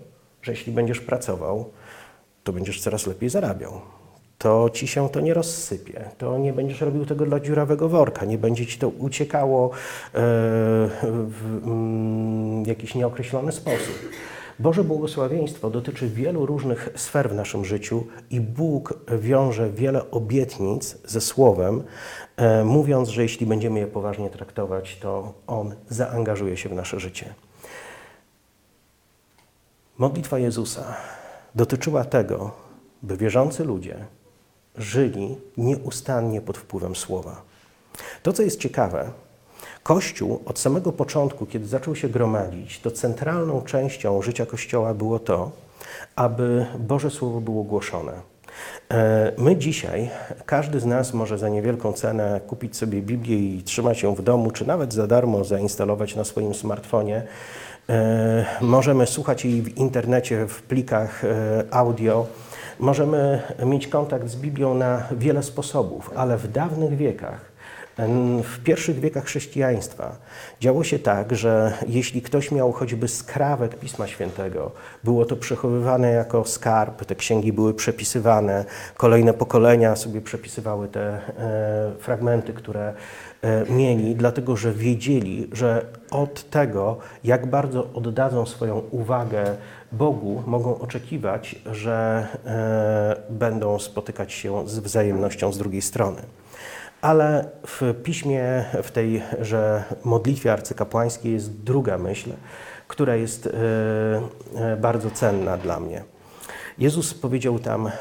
że 0.41 0.51
jeśli 0.51 0.73
będziesz 0.73 0.99
pracował, 0.99 1.69
to 2.43 2.53
będziesz 2.53 2.81
coraz 2.81 3.07
lepiej 3.07 3.29
zarabiał 3.29 3.81
to 4.41 4.69
ci 4.73 4.87
się 4.87 5.09
to 5.09 5.19
nie 5.19 5.33
rozsypie. 5.33 6.09
To 6.17 6.37
nie 6.37 6.53
będziesz 6.53 6.81
robił 6.81 7.05
tego 7.05 7.25
dla 7.25 7.39
dziurawego 7.39 7.89
worka, 7.89 8.25
nie 8.25 8.37
będzie 8.37 8.65
ci 8.65 8.79
to 8.79 8.89
uciekało 8.89 9.69
e, 9.69 9.71
w 11.03 11.61
mm, 11.63 12.65
jakiś 12.65 12.95
nieokreślony 12.95 13.51
sposób. 13.51 14.09
Boże 14.59 14.83
błogosławieństwo 14.83 15.69
dotyczy 15.69 16.07
wielu 16.09 16.45
różnych 16.45 16.89
sfer 16.95 17.29
w 17.29 17.33
naszym 17.33 17.65
życiu 17.65 18.03
i 18.29 18.41
Bóg 18.41 18.93
wiąże 19.19 19.69
wiele 19.69 20.11
obietnic 20.11 20.97
ze 21.05 21.21
Słowem, 21.21 21.83
e, 22.37 22.63
mówiąc, 22.63 23.09
że 23.09 23.21
jeśli 23.21 23.45
będziemy 23.45 23.79
je 23.79 23.87
poważnie 23.87 24.29
traktować, 24.29 24.97
to 24.99 25.33
On 25.47 25.75
zaangażuje 25.89 26.57
się 26.57 26.69
w 26.69 26.73
nasze 26.73 26.99
życie. 26.99 27.33
Modlitwa 29.97 30.39
Jezusa 30.39 30.95
dotyczyła 31.55 32.03
tego, 32.03 32.51
by 33.03 33.17
wierzący 33.17 33.63
ludzie 33.63 34.05
żyli 34.77 35.37
nieustannie 35.57 36.41
pod 36.41 36.57
wpływem 36.57 36.95
Słowa. 36.95 37.41
To, 38.23 38.33
co 38.33 38.43
jest 38.43 38.59
ciekawe, 38.59 39.11
Kościół 39.83 40.41
od 40.45 40.59
samego 40.59 40.91
początku, 40.91 41.45
kiedy 41.45 41.67
zaczął 41.67 41.95
się 41.95 42.09
gromadzić, 42.09 42.79
to 42.79 42.91
centralną 42.91 43.61
częścią 43.61 44.21
życia 44.21 44.45
Kościoła 44.45 44.93
było 44.93 45.19
to, 45.19 45.51
aby 46.15 46.65
Boże 46.79 47.09
Słowo 47.09 47.41
było 47.41 47.63
głoszone. 47.63 48.13
E, 48.91 49.31
my 49.37 49.55
dzisiaj, 49.55 50.09
każdy 50.45 50.79
z 50.79 50.85
nas 50.85 51.13
może 51.13 51.37
za 51.37 51.49
niewielką 51.49 51.93
cenę 51.93 52.41
kupić 52.47 52.77
sobie 52.77 53.01
Biblię 53.01 53.37
i 53.37 53.63
trzymać 53.63 54.03
ją 54.03 54.15
w 54.15 54.21
domu, 54.21 54.51
czy 54.51 54.67
nawet 54.67 54.93
za 54.93 55.07
darmo 55.07 55.43
zainstalować 55.43 56.15
na 56.15 56.23
swoim 56.23 56.53
smartfonie. 56.53 57.23
E, 57.89 58.45
możemy 58.61 59.07
słuchać 59.07 59.45
jej 59.45 59.61
w 59.61 59.77
internecie, 59.77 60.47
w 60.47 60.61
plikach 60.61 61.25
e, 61.25 61.63
audio. 61.71 62.27
Możemy 62.81 63.41
mieć 63.65 63.87
kontakt 63.87 64.27
z 64.27 64.35
Biblią 64.35 64.73
na 64.73 65.03
wiele 65.11 65.43
sposobów, 65.43 66.11
ale 66.15 66.37
w 66.37 66.51
dawnych 66.51 66.97
wiekach 66.97 67.51
w 68.43 68.63
pierwszych 68.63 68.99
wiekach 68.99 69.25
chrześcijaństwa 69.25 70.15
działo 70.61 70.83
się 70.83 70.99
tak, 70.99 71.35
że 71.35 71.73
jeśli 71.87 72.21
ktoś 72.21 72.51
miał 72.51 72.71
choćby 72.71 73.07
skrawek 73.07 73.75
Pisma 73.75 74.07
Świętego, 74.07 74.71
było 75.03 75.25
to 75.25 75.35
przechowywane 75.35 76.11
jako 76.11 76.45
skarb, 76.45 77.05
te 77.05 77.15
księgi 77.15 77.53
były 77.53 77.73
przepisywane, 77.73 78.65
kolejne 78.97 79.33
pokolenia 79.33 79.95
sobie 79.95 80.21
przepisywały 80.21 80.87
te 80.87 81.01
e, 81.01 81.91
fragmenty, 81.99 82.53
które 82.53 82.93
mieli, 83.69 84.15
dlatego 84.15 84.57
że 84.57 84.73
wiedzieli, 84.73 85.49
że 85.51 85.85
od 86.11 86.49
tego, 86.49 86.97
jak 87.23 87.45
bardzo 87.45 87.87
oddadzą 87.93 88.45
swoją 88.45 88.79
uwagę 88.91 89.55
Bogu, 89.91 90.43
mogą 90.47 90.79
oczekiwać, 90.79 91.55
że 91.71 92.27
e, 92.45 93.15
będą 93.29 93.79
spotykać 93.79 94.33
się 94.33 94.67
z 94.69 94.79
wzajemnością 94.79 95.53
z 95.53 95.57
drugiej 95.57 95.81
strony. 95.81 96.21
Ale 97.01 97.49
w 97.67 97.93
piśmie, 98.03 98.65
w 98.83 98.91
tej, 98.91 99.21
że 99.41 99.83
modlitwie 100.03 100.53
arcykapłańskiej 100.53 101.33
jest 101.33 101.63
druga 101.63 101.97
myśl, 101.97 102.29
która 102.87 103.15
jest 103.15 103.47
e, 103.47 103.51
e, 104.55 104.77
bardzo 104.77 105.11
cenna 105.11 105.57
dla 105.57 105.79
mnie. 105.79 106.03
Jezus 106.77 107.13
powiedział 107.13 107.59
tam: 107.59 107.91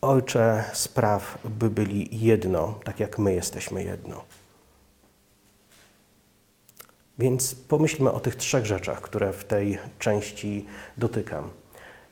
Ojcze, 0.00 0.64
spraw, 0.72 1.38
by 1.44 1.70
byli 1.70 2.24
jedno, 2.24 2.74
tak 2.84 3.00
jak 3.00 3.18
my 3.18 3.34
jesteśmy 3.34 3.84
jedno. 3.84 4.24
Więc 7.22 7.54
pomyślmy 7.54 8.12
o 8.12 8.20
tych 8.20 8.36
trzech 8.36 8.66
rzeczach, 8.66 9.00
które 9.00 9.32
w 9.32 9.44
tej 9.44 9.78
części 9.98 10.66
dotykam. 10.98 11.50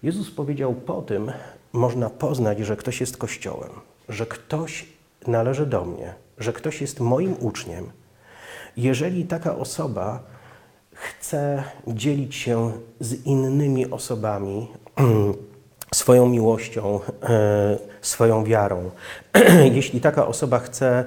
Jezus 0.03 0.31
powiedział: 0.31 0.75
Po 0.75 1.03
tym 1.03 1.33
można 1.73 2.11
poznać, 2.11 2.59
że 2.59 2.77
ktoś 2.77 3.01
jest 3.01 3.17
Kościołem, 3.17 3.71
że 4.09 4.27
ktoś 4.27 4.87
należy 5.27 5.67
do 5.67 5.85
mnie, 5.85 6.15
że 6.39 6.53
ktoś 6.53 6.81
jest 6.81 7.01
moim 7.01 7.37
uczniem, 7.41 7.91
jeżeli 8.77 9.25
taka 9.25 9.57
osoba 9.57 10.23
chce 10.93 11.63
dzielić 11.87 12.35
się 12.35 12.73
z 13.01 13.27
innymi 13.27 13.91
osobami 13.91 14.69
swoją 15.95 16.29
miłością, 16.29 17.01
e, 17.23 17.79
swoją 18.01 18.45
wiarą, 18.45 18.91
jeśli 19.79 20.01
taka 20.01 20.27
osoba 20.27 20.59
chce 20.59 21.05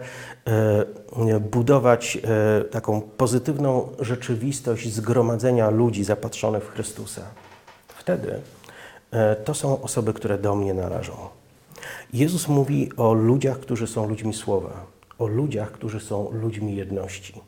e, 0.47 1.02
budować 1.39 2.17
e, 2.17 2.63
taką 2.63 3.01
pozytywną 3.01 3.89
rzeczywistość 3.99 4.93
zgromadzenia 4.93 5.69
ludzi 5.69 6.03
zapatrzonych 6.03 6.63
w 6.63 6.69
Chrystusa, 6.69 7.21
wtedy 7.87 8.39
to 9.45 9.53
są 9.53 9.81
osoby, 9.81 10.13
które 10.13 10.37
do 10.37 10.55
mnie 10.55 10.73
należą. 10.73 11.13
Jezus 12.13 12.47
mówi 12.47 12.91
o 12.97 13.13
ludziach, 13.13 13.59
którzy 13.59 13.87
są 13.87 14.09
ludźmi 14.09 14.33
słowa, 14.33 14.85
o 15.19 15.27
ludziach, 15.27 15.71
którzy 15.71 15.99
są 15.99 16.31
ludźmi 16.31 16.75
jedności. 16.75 17.41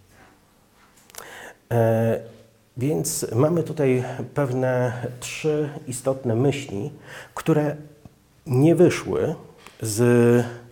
E, 1.71 2.19
więc 2.78 3.25
mamy 3.36 3.63
tutaj 3.63 4.04
pewne 4.34 4.93
trzy 5.19 5.69
istotne 5.88 6.36
myśli, 6.36 6.91
które 7.34 7.75
nie 8.45 8.75
wyszły 8.75 9.36
z 9.82 10.01
e, 10.01 10.64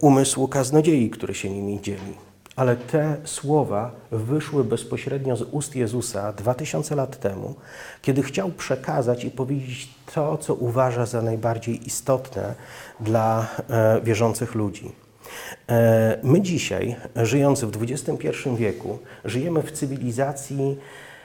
umysłu 0.00 0.48
kaznodziei, 0.48 1.10
który 1.10 1.34
się 1.34 1.50
nimi 1.50 1.80
dzieli 1.80 2.26
ale 2.56 2.76
te 2.76 3.16
słowa 3.24 3.90
wyszły 4.10 4.64
bezpośrednio 4.64 5.36
z 5.36 5.42
ust 5.42 5.76
Jezusa 5.76 6.32
dwa 6.32 6.54
tysiące 6.54 6.94
lat 6.94 7.20
temu, 7.20 7.54
kiedy 8.02 8.22
chciał 8.22 8.50
przekazać 8.50 9.24
i 9.24 9.30
powiedzieć 9.30 9.88
to, 10.14 10.38
co 10.38 10.54
uważa 10.54 11.06
za 11.06 11.22
najbardziej 11.22 11.86
istotne 11.86 12.54
dla 13.00 13.46
e, 13.70 14.00
wierzących 14.00 14.54
ludzi. 14.54 14.92
E, 15.68 16.18
my 16.22 16.40
dzisiaj, 16.40 16.96
żyjąc 17.16 17.64
w 17.64 17.82
XXI 17.82 18.28
wieku, 18.56 18.98
żyjemy 19.24 19.62
w 19.62 19.72
cywilizacji, 19.72 20.76
e, 20.78 21.15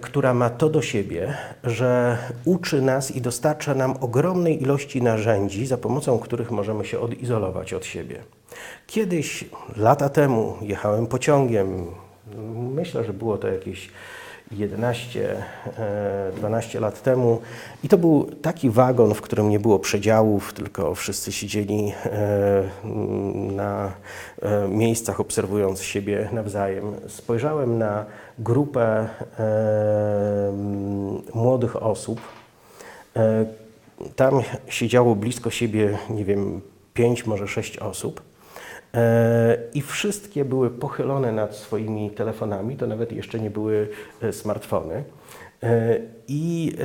która 0.00 0.34
ma 0.34 0.50
to 0.50 0.68
do 0.68 0.82
siebie, 0.82 1.34
że 1.64 2.18
uczy 2.44 2.82
nas 2.82 3.10
i 3.10 3.20
dostarcza 3.20 3.74
nam 3.74 3.94
ogromnej 4.00 4.62
ilości 4.62 5.02
narzędzi, 5.02 5.66
za 5.66 5.78
pomocą 5.78 6.18
których 6.18 6.50
możemy 6.50 6.84
się 6.84 7.00
odizolować 7.00 7.72
od 7.72 7.84
siebie. 7.86 8.22
Kiedyś, 8.86 9.44
lata 9.76 10.08
temu, 10.08 10.56
jechałem 10.62 11.06
pociągiem. 11.06 11.86
Myślę, 12.74 13.04
że 13.04 13.12
było 13.12 13.38
to 13.38 13.48
jakieś 13.48 13.90
11, 14.52 15.36
12 16.36 16.78
e, 16.78 16.80
lat 16.80 17.02
temu. 17.02 17.40
I 17.84 17.88
to 17.88 17.98
był 17.98 18.30
taki 18.42 18.70
wagon, 18.70 19.14
w 19.14 19.20
którym 19.20 19.48
nie 19.48 19.60
było 19.60 19.78
przedziałów, 19.78 20.52
tylko 20.52 20.94
wszyscy 20.94 21.32
siedzieli 21.32 21.92
e, 22.04 22.62
na 23.52 23.92
e, 24.42 24.68
miejscach, 24.68 25.20
obserwując 25.20 25.82
siebie 25.82 26.28
nawzajem. 26.32 26.94
Spojrzałem 27.08 27.78
na 27.78 28.04
grupę 28.38 29.08
młodych 31.34 31.82
osób. 31.82 32.20
Tam 34.16 34.40
siedziało 34.68 35.16
blisko 35.16 35.50
siebie, 35.50 35.98
nie 36.10 36.24
wiem, 36.24 36.60
pięć, 36.94 37.26
może 37.26 37.48
sześć 37.48 37.78
osób. 37.78 38.33
E, 38.94 39.58
I 39.74 39.82
wszystkie 39.82 40.44
były 40.44 40.70
pochylone 40.70 41.32
nad 41.32 41.56
swoimi 41.56 42.10
telefonami, 42.10 42.76
to 42.76 42.86
nawet 42.86 43.12
jeszcze 43.12 43.40
nie 43.40 43.50
były 43.50 43.88
e, 44.22 44.32
smartfony. 44.32 45.04
E, 45.62 45.98
I 46.28 46.76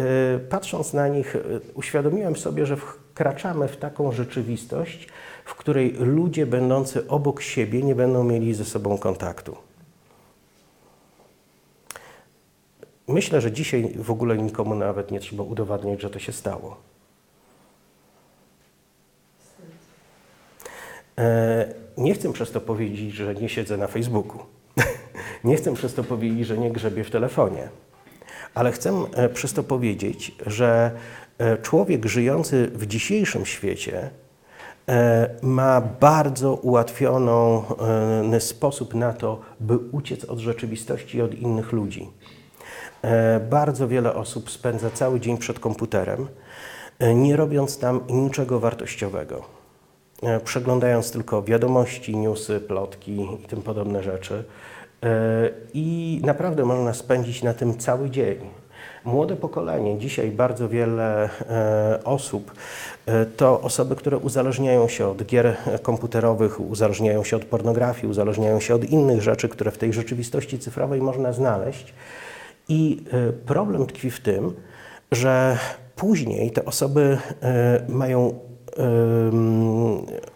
patrząc 0.50 0.94
na 0.94 1.08
nich, 1.08 1.38
uświadomiłem 1.74 2.36
sobie, 2.36 2.66
że 2.66 2.78
wkraczamy 2.78 3.68
w 3.68 3.78
taką 3.78 4.12
rzeczywistość, 4.12 5.08
w 5.46 5.56
której 5.56 5.92
ludzie 5.92 6.46
będący 6.46 7.08
obok 7.08 7.42
siebie 7.42 7.84
nie 7.84 7.96
będą 7.96 8.24
mieli 8.24 8.54
ze 8.54 8.66
sobą 8.66 8.98
kontaktu. 8.98 9.58
Myślę, 13.08 13.42
że 13.42 13.52
dzisiaj 13.52 13.94
w 13.96 14.12
ogóle 14.12 14.38
nikomu 14.38 14.76
nawet 14.76 15.12
nie 15.12 15.20
trzeba 15.20 15.44
udowadniać, 15.44 16.02
że 16.02 16.10
to 16.10 16.20
się 16.20 16.32
stało. 16.32 16.78
Nie 22.00 22.14
chcę 22.14 22.34
przez 22.34 22.52
to 22.52 22.62
powiedzieć, 22.62 23.14
że 23.14 23.36
nie 23.36 23.50
siedzę 23.50 23.78
na 23.78 23.88
Facebooku. 23.88 24.40
nie 25.44 25.56
chcę 25.56 25.74
przez 25.74 25.94
to 25.94 26.04
powiedzieć, 26.04 26.48
że 26.48 26.58
nie 26.58 26.72
grzebię 26.72 27.04
w 27.04 27.12
telefonie. 27.12 27.70
Ale 28.54 28.72
chcę 28.72 29.06
e, 29.14 29.30
przez 29.30 29.54
to 29.54 29.64
powiedzieć, 29.64 30.36
że 30.46 30.92
e, 31.38 31.58
człowiek 31.58 32.06
żyjący 32.06 32.72
w 32.74 32.88
dzisiejszym 32.88 33.46
świecie 33.46 34.10
e, 34.90 35.30
ma 35.42 35.82
bardzo 35.82 36.54
ułatwiony 36.54 38.40
sposób 38.40 38.94
na 38.94 39.14
to, 39.14 39.40
by 39.60 39.78
uciec 39.78 40.26
od 40.26 40.40
rzeczywistości 40.40 41.18
i 41.18 41.22
od 41.22 41.34
innych 41.34 41.72
ludzi. 41.72 42.10
Bardzo 43.50 43.88
wiele 43.88 44.14
osób 44.14 44.52
spędza 44.52 44.90
cały 44.90 45.20
dzień 45.20 45.38
przed 45.38 45.60
komputerem, 45.60 46.28
nie 47.16 47.36
robiąc 47.36 47.78
tam 47.78 48.02
niczego 48.10 48.60
wartościowego. 48.60 49.59
E, 50.24 50.40
przeglądając 50.40 51.12
tylko 51.12 51.44
wiadomości, 51.44 52.18
newsy, 52.18 52.60
plotki 52.60 53.12
i 53.44 53.48
tym 53.48 53.62
podobne 53.62 54.04
rzeczy. 54.04 54.44
E, 55.04 55.10
I 55.74 56.22
naprawdę 56.24 56.66
można 56.66 56.94
spędzić 56.94 57.44
na 57.44 57.54
tym 57.54 57.78
cały 57.78 58.10
dzień. 58.10 58.38
Młode 59.06 59.36
pokolenie, 59.36 59.98
dzisiaj 59.98 60.32
bardzo 60.32 60.70
wiele 60.70 61.30
e, 61.50 62.00
osób 62.04 62.52
to 63.38 63.62
osoby, 63.62 63.96
które 63.96 64.18
uzależniają 64.18 64.88
się 64.88 65.08
od 65.08 65.26
gier 65.26 65.58
komputerowych, 65.82 66.60
uzależniają 66.60 67.24
się 67.24 67.36
od 67.36 67.46
pornografii, 67.46 68.08
uzależniają 68.08 68.60
się 68.60 68.76
od 68.76 68.84
innych 68.84 69.22
rzeczy, 69.22 69.50
które 69.50 69.72
w 69.72 69.78
tej 69.78 69.94
rzeczywistości 69.94 70.60
cyfrowej 70.60 71.02
można 71.02 71.34
znaleźć. 71.34 71.94
I 72.68 73.04
problem 73.46 73.86
tkwi 73.86 74.12
w 74.12 74.20
tym, 74.20 74.54
że 75.12 75.58
później 75.96 76.52
te 76.52 76.66
osoby 76.66 77.18
mają 77.88 78.40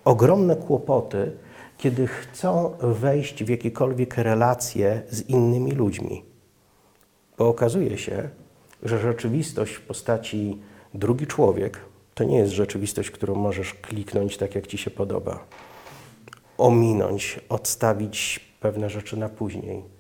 ogromne 0.05 0.55
kłopoty, 0.55 1.31
kiedy 1.77 2.07
chcą 2.07 2.75
wejść 2.79 3.43
w 3.43 3.49
jakiekolwiek 3.49 4.17
relacje 4.17 5.01
z 5.09 5.21
innymi 5.21 5.71
ludźmi. 5.71 6.23
Bo 7.37 7.47
okazuje 7.47 7.97
się, 7.97 8.29
że 8.83 8.99
rzeczywistość 8.99 9.73
w 9.73 9.81
postaci 9.81 10.61
drugi 10.93 11.27
człowiek 11.27 11.79
to 12.13 12.23
nie 12.23 12.37
jest 12.37 12.53
rzeczywistość, 12.53 13.11
którą 13.11 13.35
możesz 13.35 13.73
kliknąć 13.73 14.37
tak, 14.37 14.55
jak 14.55 14.67
ci 14.67 14.77
się 14.77 14.91
podoba, 14.91 15.45
ominąć, 16.57 17.39
odstawić 17.49 18.39
pewne 18.59 18.89
rzeczy 18.89 19.17
na 19.17 19.29
później. 19.29 19.92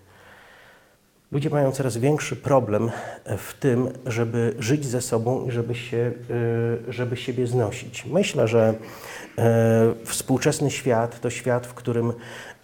Ludzie 1.33 1.49
mają 1.49 1.71
coraz 1.71 1.97
większy 1.97 2.35
problem 2.35 2.91
w 3.37 3.53
tym, 3.53 3.89
żeby 4.05 4.55
żyć 4.59 4.85
ze 4.85 5.01
sobą 5.01 5.45
i 5.45 5.51
żeby, 5.51 5.75
się, 5.75 6.11
y, 6.87 6.93
żeby 6.93 7.17
siebie 7.17 7.47
znosić. 7.47 8.05
Myślę, 8.05 8.47
że 8.47 8.73
y, 8.73 10.05
współczesny 10.05 10.71
świat 10.71 11.19
to 11.19 11.29
świat, 11.29 11.67
w 11.67 11.73
którym 11.73 12.13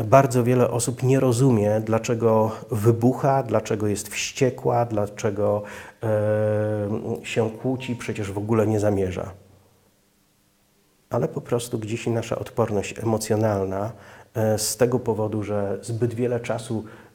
bardzo 0.03 0.43
wiele 0.43 0.71
osób 0.71 1.03
nie 1.03 1.19
rozumie, 1.19 1.81
dlaczego 1.85 2.51
wybucha, 2.71 3.43
dlaczego 3.43 3.87
jest 3.87 4.09
wściekła, 4.09 4.85
dlaczego 4.85 5.63
się 7.23 7.49
kłóci, 7.51 7.95
przecież 7.95 8.31
w 8.31 8.37
ogóle 8.37 8.67
nie 8.67 8.79
zamierza. 8.79 9.31
Ale 11.09 11.27
po 11.27 11.41
prostu 11.41 11.79
gdzieś 11.79 12.07
nasza 12.07 12.39
odporność 12.39 12.99
emocjonalna 12.99 13.91
z 14.57 14.77
tego 14.77 14.99
powodu, 14.99 15.43
że 15.43 15.77
zbyt 15.81 16.13
wiele 16.13 16.39
czasu 16.39 16.83
E, 16.83 17.08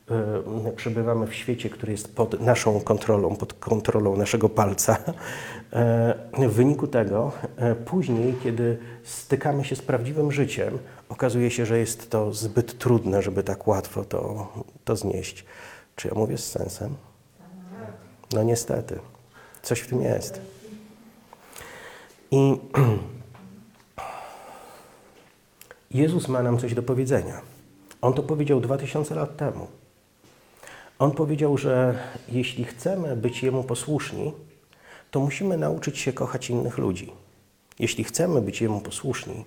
przebywamy 0.77 1.27
w 1.27 1.35
świecie, 1.35 1.71
który 1.71 1.93
jest 1.93 2.15
pod 2.15 2.41
naszą 2.41 2.81
kontrolą, 2.81 3.37
pod 3.37 3.53
kontrolą 3.53 4.17
naszego 4.17 4.49
palca. 4.49 4.97
E, 5.73 6.49
w 6.49 6.53
wyniku 6.53 6.87
tego 6.87 7.33
e, 7.57 7.75
później, 7.75 8.35
kiedy 8.43 8.79
stykamy 9.05 9.65
się 9.65 9.77
z 9.77 9.83
prawdziwym 9.83 10.33
życiem, 10.33 10.79
okazuje 11.09 11.51
się, 11.51 11.67
że 11.67 11.79
jest 11.79 12.11
to 12.11 12.33
zbyt 12.33 12.79
trudne, 12.79 13.23
żeby 13.23 13.43
tak 13.43 13.67
łatwo 13.67 14.05
to, 14.05 14.49
to 14.85 14.97
znieść. 14.97 15.45
Czy 15.97 16.09
ja 16.09 16.15
mówię 16.15 16.39
z 16.39 16.51
sensem? 16.51 16.95
No 18.33 18.43
niestety. 18.43 18.99
Coś 19.63 19.81
w 19.81 19.89
tym 19.89 20.03
jest. 20.03 20.41
I 22.31 22.57
Jezus 26.01 26.29
ma 26.29 26.43
nam 26.43 26.59
coś 26.59 26.75
do 26.75 26.83
powiedzenia. 26.83 27.41
On 28.01 28.13
to 28.13 28.23
powiedział 28.23 28.61
dwa 28.61 28.79
tysiące 28.79 29.15
lat 29.15 29.37
temu. 29.37 29.67
On 30.99 31.11
powiedział, 31.11 31.59
że 31.59 31.99
jeśli 32.29 32.65
chcemy 32.65 33.17
być 33.17 33.43
Jemu 33.43 33.65
posłuszni, 33.65 34.33
to 35.11 35.21
musimy 35.21 35.57
nauczyć 35.57 35.99
się 35.99 36.13
kochać 36.13 36.51
innych 36.51 36.79
ludzi. 36.79 37.13
Jeśli 37.79 38.05
chcemy 38.05 38.41
być 38.43 38.61
Jemu 38.61 38.81
posłuszni, 38.81 39.45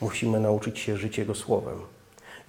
musimy 0.00 0.40
nauczyć 0.40 0.78
się 0.78 0.96
żyć 0.96 1.18
Jego 1.18 1.34
słowem. 1.34 1.78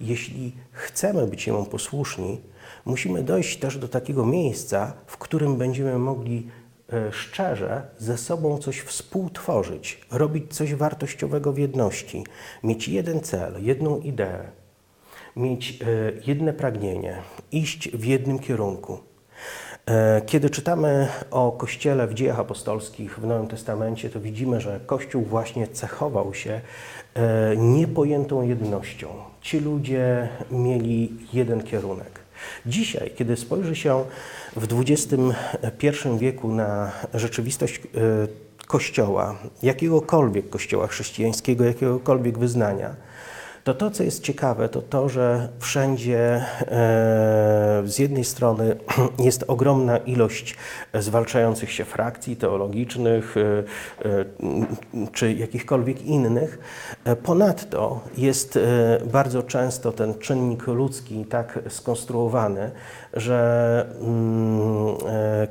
Jeśli 0.00 0.52
chcemy 0.72 1.26
być 1.26 1.46
Jemu 1.46 1.64
posłuszni, 1.64 2.40
musimy 2.84 3.22
dojść 3.22 3.58
też 3.58 3.78
do 3.78 3.88
takiego 3.88 4.26
miejsca, 4.26 4.92
w 5.06 5.18
którym 5.18 5.56
będziemy 5.56 5.98
mogli 5.98 6.46
e, 6.92 7.12
szczerze 7.12 7.82
ze 7.98 8.18
sobą 8.18 8.58
coś 8.58 8.80
współtworzyć, 8.80 10.00
robić 10.10 10.54
coś 10.54 10.74
wartościowego 10.74 11.52
w 11.52 11.58
jedności, 11.58 12.24
mieć 12.62 12.88
jeden 12.88 13.20
cel, 13.20 13.64
jedną 13.64 14.00
ideę, 14.00 14.50
mieć 15.38 15.70
e, 15.82 15.84
jedne 16.26 16.52
pragnienie, 16.52 17.16
iść 17.52 17.90
w 17.90 18.04
jednym 18.04 18.38
kierunku. 18.38 18.98
E, 19.86 20.22
kiedy 20.26 20.50
czytamy 20.50 21.08
o 21.30 21.52
Kościele 21.52 22.06
w 22.06 22.14
dziejach 22.14 22.38
apostolskich 22.38 23.18
w 23.18 23.26
Nowym 23.26 23.48
Testamencie, 23.48 24.10
to 24.10 24.20
widzimy, 24.20 24.60
że 24.60 24.80
Kościół 24.86 25.22
właśnie 25.22 25.68
cechował 25.68 26.34
się 26.34 26.60
e, 27.14 27.56
niepojętą 27.56 28.42
jednością. 28.42 29.08
Ci 29.40 29.60
ludzie 29.60 30.28
mieli 30.50 31.12
jeden 31.32 31.62
kierunek. 31.62 32.20
Dzisiaj, 32.66 33.10
kiedy 33.16 33.36
spojrzy 33.36 33.76
się 33.76 34.04
w 34.56 34.80
XXI 34.80 36.08
wieku 36.18 36.52
na 36.52 36.92
rzeczywistość 37.14 37.80
Kościoła, 38.66 39.38
jakiegokolwiek 39.62 40.50
Kościoła 40.50 40.86
chrześcijańskiego, 40.86 41.64
jakiegokolwiek 41.64 42.38
wyznania, 42.38 42.94
to 43.64 43.74
to, 43.74 43.90
co 43.90 44.02
jest 44.02 44.22
ciekawe, 44.22 44.68
to 44.68 44.82
to, 44.82 45.08
że 45.08 45.48
wszędzie 45.58 46.18
e, 46.18 47.82
z 47.84 47.98
jednej 47.98 48.24
strony 48.24 48.76
jest 49.18 49.44
ogromna 49.48 49.96
ilość 49.98 50.56
zwalczających 50.94 51.72
się 51.72 51.84
frakcji 51.84 52.36
teologicznych 52.36 53.34
e, 53.36 53.64
e, 54.08 54.24
czy 55.12 55.32
jakichkolwiek 55.32 56.02
innych. 56.02 56.58
Ponadto 57.22 58.00
jest 58.16 58.58
bardzo 59.12 59.42
często 59.42 59.92
ten 59.92 60.18
czynnik 60.18 60.66
ludzki 60.66 61.24
tak 61.24 61.58
skonstruowany, 61.68 62.70
że 63.14 63.86
mm, 64.00 64.96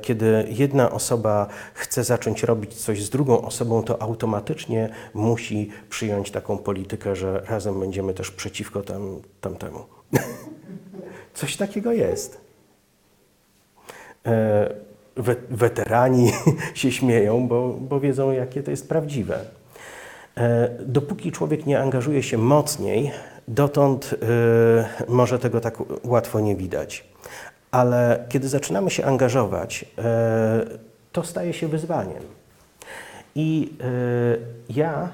kiedy 0.02 0.46
jedna 0.48 0.90
osoba 0.90 1.46
chce 1.74 2.04
zacząć 2.04 2.42
robić 2.42 2.74
coś 2.74 3.04
z 3.04 3.10
drugą 3.10 3.42
osobą, 3.42 3.82
to 3.82 4.02
automatycznie 4.02 4.88
musi 5.14 5.70
przyjąć 5.90 6.30
taką 6.30 6.58
politykę, 6.58 7.16
że 7.16 7.42
razem 7.48 7.80
będziemy 7.80 7.97
będziemy 7.98 8.14
też 8.14 8.30
przeciwko 8.30 8.82
tam, 8.82 9.20
tamtemu. 9.40 9.84
Coś 11.34 11.56
takiego 11.56 11.92
jest. 11.92 12.40
E, 14.26 14.74
we, 15.16 15.36
weterani 15.50 16.32
się 16.74 16.92
śmieją, 16.92 17.48
bo, 17.48 17.68
bo 17.80 18.00
wiedzą, 18.00 18.30
jakie 18.30 18.62
to 18.62 18.70
jest 18.70 18.88
prawdziwe. 18.88 19.40
E, 20.36 20.68
dopóki 20.80 21.32
człowiek 21.32 21.66
nie 21.66 21.80
angażuje 21.80 22.22
się 22.22 22.38
mocniej, 22.38 23.10
dotąd 23.48 24.14
e, 24.14 25.06
może 25.08 25.38
tego 25.38 25.60
tak 25.60 25.78
łatwo 26.04 26.40
nie 26.40 26.56
widać. 26.56 27.04
Ale 27.70 28.24
kiedy 28.28 28.48
zaczynamy 28.48 28.90
się 28.90 29.04
angażować, 29.04 29.84
e, 29.98 30.66
to 31.12 31.24
staje 31.24 31.52
się 31.52 31.68
wyzwaniem. 31.68 32.22
I 33.34 33.72
e, 33.80 34.72
ja 34.74 35.08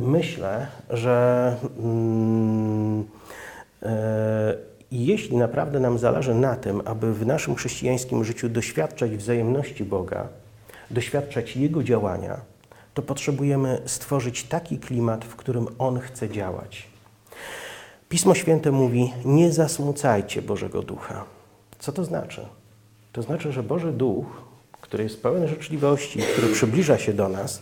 myślę, 0.00 0.66
że 0.90 1.56
mm, 1.78 3.04
e, 3.82 4.54
jeśli 4.92 5.36
naprawdę 5.36 5.80
nam 5.80 5.98
zależy 5.98 6.34
na 6.34 6.56
tym, 6.56 6.82
aby 6.84 7.14
w 7.14 7.26
naszym 7.26 7.54
chrześcijańskim 7.54 8.24
życiu 8.24 8.48
doświadczać 8.48 9.16
wzajemności 9.16 9.84
Boga, 9.84 10.28
doświadczać 10.90 11.56
Jego 11.56 11.82
działania, 11.82 12.40
to 12.94 13.02
potrzebujemy 13.02 13.82
stworzyć 13.86 14.44
taki 14.44 14.78
klimat, 14.78 15.24
w 15.24 15.36
którym 15.36 15.66
On 15.78 16.00
chce 16.00 16.28
działać. 16.28 16.88
Pismo 18.08 18.34
Święte 18.34 18.70
mówi: 18.70 19.12
Nie 19.24 19.52
zasmucajcie 19.52 20.42
Bożego 20.42 20.82
Ducha. 20.82 21.24
Co 21.78 21.92
to 21.92 22.04
znaczy? 22.04 22.46
To 23.12 23.22
znaczy, 23.22 23.52
że 23.52 23.62
Boży 23.62 23.92
Duch, 23.92 24.26
który 24.80 25.04
jest 25.04 25.22
pełen 25.22 25.48
życzliwości, 25.48 26.18
który 26.18 26.52
przybliża 26.52 26.98
się 26.98 27.12
do 27.12 27.28
nas, 27.28 27.60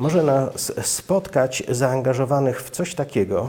może 0.00 0.22
nas 0.22 0.72
spotkać 0.82 1.62
zaangażowanych 1.68 2.62
w 2.62 2.70
coś 2.70 2.94
takiego, 2.94 3.48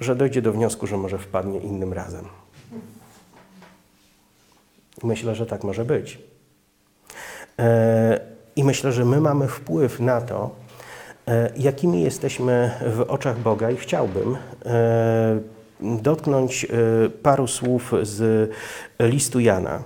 że 0.00 0.16
dojdzie 0.16 0.42
do 0.42 0.52
wniosku, 0.52 0.86
że 0.86 0.96
może 0.96 1.18
wpadnie 1.18 1.58
innym 1.58 1.92
razem. 1.92 2.24
Myślę, 5.02 5.34
że 5.34 5.46
tak 5.46 5.64
może 5.64 5.84
być. 5.84 6.18
E, 7.58 8.20
I 8.56 8.64
myślę, 8.64 8.92
że 8.92 9.04
my 9.04 9.20
mamy 9.20 9.48
wpływ 9.48 10.00
na 10.00 10.20
to, 10.20 10.50
e, 11.28 11.50
jakimi 11.56 12.02
jesteśmy 12.02 12.70
w 12.86 13.00
oczach 13.00 13.38
Boga, 13.38 13.70
i 13.70 13.76
chciałbym 13.76 14.36
e, 14.66 15.38
dotknąć 15.80 16.66
paru 17.22 17.46
słów 17.46 17.92
z 18.02 18.50
listu 19.00 19.40
Jana. 19.40 19.82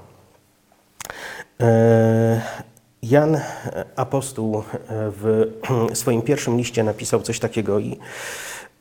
Jan 3.02 3.34
e, 3.34 3.42
apostoł 3.96 4.58
e, 4.58 4.62
w 4.88 5.52
swoim 6.00 6.22
pierwszym 6.22 6.56
liście 6.56 6.84
napisał 6.84 7.22
coś 7.22 7.38
takiego 7.38 7.78
i 7.78 7.98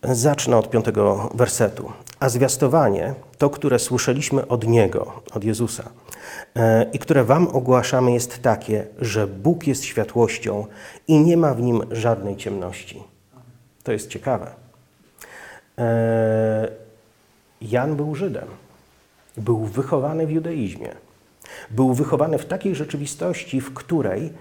zacznę 0.03 0.57
od 0.57 0.69
piątego 0.69 1.29
wersetu. 1.33 1.91
A 2.19 2.29
zwiastowanie, 2.29 3.13
to, 3.37 3.49
które 3.49 3.79
słyszeliśmy 3.79 4.47
od 4.47 4.67
Niego, 4.67 5.21
od 5.33 5.43
Jezusa 5.43 5.89
e, 6.55 6.85
i 6.93 6.99
które 6.99 7.23
Wam 7.23 7.47
ogłaszamy 7.47 8.11
jest 8.11 8.41
takie, 8.41 8.87
że 8.99 9.27
Bóg 9.27 9.67
jest 9.67 9.83
światłością 9.83 10.65
i 11.07 11.19
nie 11.19 11.37
ma 11.37 11.53
w 11.53 11.61
Nim 11.61 11.81
żadnej 11.91 12.37
ciemności. 12.37 13.03
To 13.83 13.91
jest 13.91 14.09
ciekawe. 14.09 14.51
Jan 17.61 17.95
był 17.95 18.15
Żydem. 18.15 18.47
Był 19.37 19.65
wychowany 19.65 20.27
w 20.27 20.31
judaizmie. 20.31 21.06
Był 21.69 21.93
wychowany 21.93 22.37
w 22.37 22.45
takiej 22.45 22.75
rzeczywistości, 22.75 23.61
w 23.61 23.73
której 23.73 24.33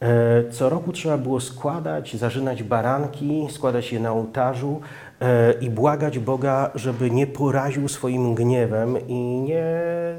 e, 0.00 0.50
co 0.50 0.68
roku 0.68 0.92
trzeba 0.92 1.18
było 1.18 1.40
składać, 1.40 2.16
zarzynać 2.16 2.62
baranki, 2.62 3.46
składać 3.50 3.92
je 3.92 4.00
na 4.00 4.12
ołtarzu 4.12 4.80
e, 5.20 5.52
i 5.52 5.70
błagać 5.70 6.18
Boga, 6.18 6.70
żeby 6.74 7.10
nie 7.10 7.26
poraził 7.26 7.88
swoim 7.88 8.34
gniewem 8.34 9.08
i 9.08 9.14
nie 9.40 9.66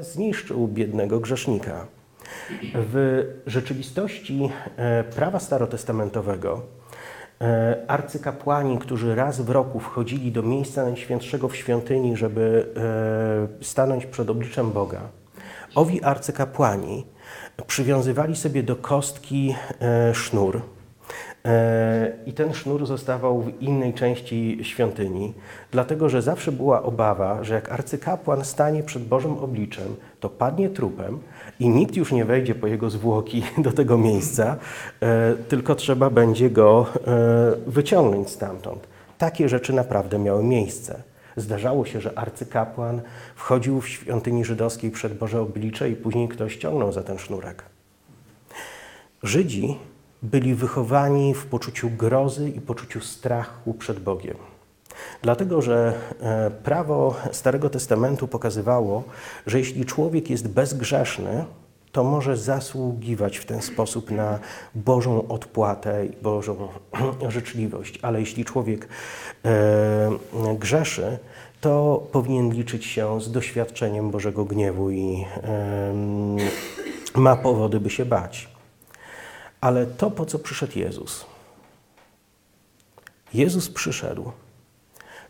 zniszczył 0.00 0.68
biednego 0.68 1.20
grzesznika. 1.20 1.86
W 2.74 3.24
rzeczywistości 3.46 4.50
e, 4.76 5.04
prawa 5.04 5.40
starotestamentowego 5.40 6.62
arcykapłani, 7.88 8.78
którzy 8.78 9.14
raz 9.14 9.40
w 9.40 9.50
roku 9.50 9.80
wchodzili 9.80 10.32
do 10.32 10.42
miejsca 10.42 10.84
najświętszego 10.84 11.48
w 11.48 11.56
świątyni, 11.56 12.16
żeby 12.16 12.66
stanąć 13.60 14.06
przed 14.06 14.30
obliczem 14.30 14.70
Boga, 14.70 15.00
owi 15.78 16.02
arcykapłani 16.02 17.06
przywiązywali 17.66 18.36
sobie 18.36 18.62
do 18.62 18.76
kostki 18.76 19.54
sznur, 20.12 20.62
E, 21.44 22.12
I 22.26 22.32
ten 22.32 22.54
sznur 22.54 22.86
zostawał 22.86 23.42
w 23.42 23.62
innej 23.62 23.94
części 23.94 24.58
świątyni, 24.62 25.34
dlatego 25.70 26.08
że 26.08 26.22
zawsze 26.22 26.52
była 26.52 26.82
obawa, 26.82 27.44
że 27.44 27.54
jak 27.54 27.72
arcykapłan 27.72 28.44
stanie 28.44 28.82
przed 28.82 29.04
Bożym 29.04 29.38
obliczem, 29.38 29.96
to 30.20 30.28
padnie 30.28 30.68
trupem 30.68 31.18
i 31.60 31.68
nikt 31.68 31.96
już 31.96 32.12
nie 32.12 32.24
wejdzie 32.24 32.54
po 32.54 32.66
jego 32.66 32.90
zwłoki 32.90 33.42
do 33.58 33.72
tego 33.72 33.98
miejsca, 33.98 34.56
e, 35.00 35.34
tylko 35.48 35.74
trzeba 35.74 36.10
będzie 36.10 36.50
go 36.50 36.86
e, 37.06 37.70
wyciągnąć 37.70 38.30
stamtąd. 38.30 38.88
Takie 39.18 39.48
rzeczy 39.48 39.72
naprawdę 39.72 40.18
miały 40.18 40.44
miejsce. 40.44 41.02
Zdarzało 41.40 41.86
się, 41.86 42.00
że 42.00 42.18
arcykapłan 42.18 43.00
wchodził 43.36 43.80
w 43.80 43.88
świątyni 43.88 44.44
żydowskiej 44.44 44.90
przed 44.90 45.18
Boże 45.18 45.40
oblicze 45.40 45.90
i 45.90 45.96
później 45.96 46.28
ktoś 46.28 46.56
ciągnął 46.56 46.92
za 46.92 47.02
ten 47.02 47.18
sznurek. 47.18 47.62
Żydzi 49.22 49.78
byli 50.22 50.54
wychowani 50.54 51.34
w 51.34 51.46
poczuciu 51.46 51.90
grozy 51.90 52.50
i 52.50 52.60
poczuciu 52.60 53.00
strachu 53.00 53.74
przed 53.74 54.00
Bogiem. 54.00 54.36
Dlatego, 55.22 55.62
że 55.62 55.94
e, 56.20 56.50
prawo 56.50 57.16
Starego 57.32 57.70
Testamentu 57.70 58.28
pokazywało, 58.28 59.04
że 59.46 59.58
jeśli 59.58 59.84
człowiek 59.84 60.30
jest 60.30 60.48
bezgrzeszny, 60.48 61.44
to 61.92 62.04
może 62.04 62.36
zasługiwać 62.36 63.36
w 63.36 63.44
ten 63.44 63.62
sposób 63.62 64.10
na 64.10 64.38
Bożą 64.74 65.28
odpłatę 65.28 66.06
i 66.06 66.22
Bożą 66.22 66.68
życzliwość. 67.28 67.98
Ale 68.02 68.20
jeśli 68.20 68.44
człowiek 68.44 68.88
e, 69.44 70.10
grzeszy, 70.58 71.18
to 71.60 72.02
powinien 72.12 72.52
liczyć 72.52 72.86
się 72.86 73.20
z 73.20 73.32
doświadczeniem 73.32 74.10
Bożego 74.10 74.44
gniewu 74.44 74.90
i 74.90 75.24
e, 75.42 75.94
ma 77.14 77.36
powody, 77.36 77.80
by 77.80 77.90
się 77.90 78.04
bać. 78.04 78.48
Ale 79.60 79.86
to, 79.86 80.10
po 80.10 80.26
co 80.26 80.38
przyszedł 80.38 80.78
Jezus. 80.78 81.26
Jezus 83.34 83.68
przyszedł, 83.68 84.32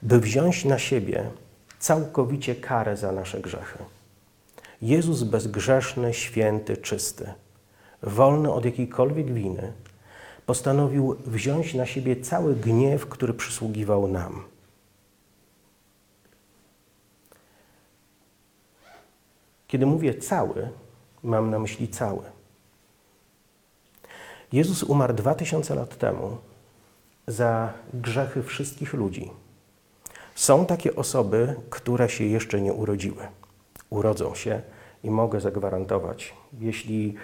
by 0.03 0.21
wziąć 0.21 0.65
na 0.65 0.79
siebie 0.79 1.31
całkowicie 1.79 2.55
karę 2.55 2.97
za 2.97 3.13
nasze 3.13 3.41
grzechy. 3.41 3.79
Jezus 4.83 5.23
bezgrzeszny, 5.23 6.15
święty, 6.15 6.77
czysty, 6.77 7.33
wolny 8.03 8.53
od 8.53 8.65
jakiejkolwiek 8.65 9.33
winy, 9.33 9.73
postanowił 10.47 11.17
wziąć 11.27 11.75
na 11.75 11.87
siebie 11.87 12.21
cały 12.21 12.57
gniew, 12.57 13.07
który 13.07 13.35
przysługiwał 13.35 14.09
nam. 14.09 14.45
Kiedy 19.67 19.87
mówię 19.87 20.15
cały, 20.15 20.69
mam 21.23 21.51
na 21.51 21.59
myśli 21.59 21.89
cały. 21.89 22.23
Jezus 24.53 24.83
umarł 24.83 25.15
dwa 25.15 25.35
tysiące 25.35 25.75
lat 25.75 25.99
temu 25.99 26.39
za 27.27 27.73
grzechy 27.95 28.43
wszystkich 28.43 28.95
ludzi. 28.95 29.31
Są 30.35 30.67
takie 30.67 30.97
osoby, 30.97 31.57
które 31.71 32.09
się 32.09 32.25
jeszcze 32.25 32.61
nie 32.61 32.73
urodziły. 32.73 33.29
Urodzą 33.91 34.35
się 34.35 34.63
i 35.05 35.11
mogę 35.11 35.41
zagwarantować, 35.41 36.35
jeśli 36.61 37.15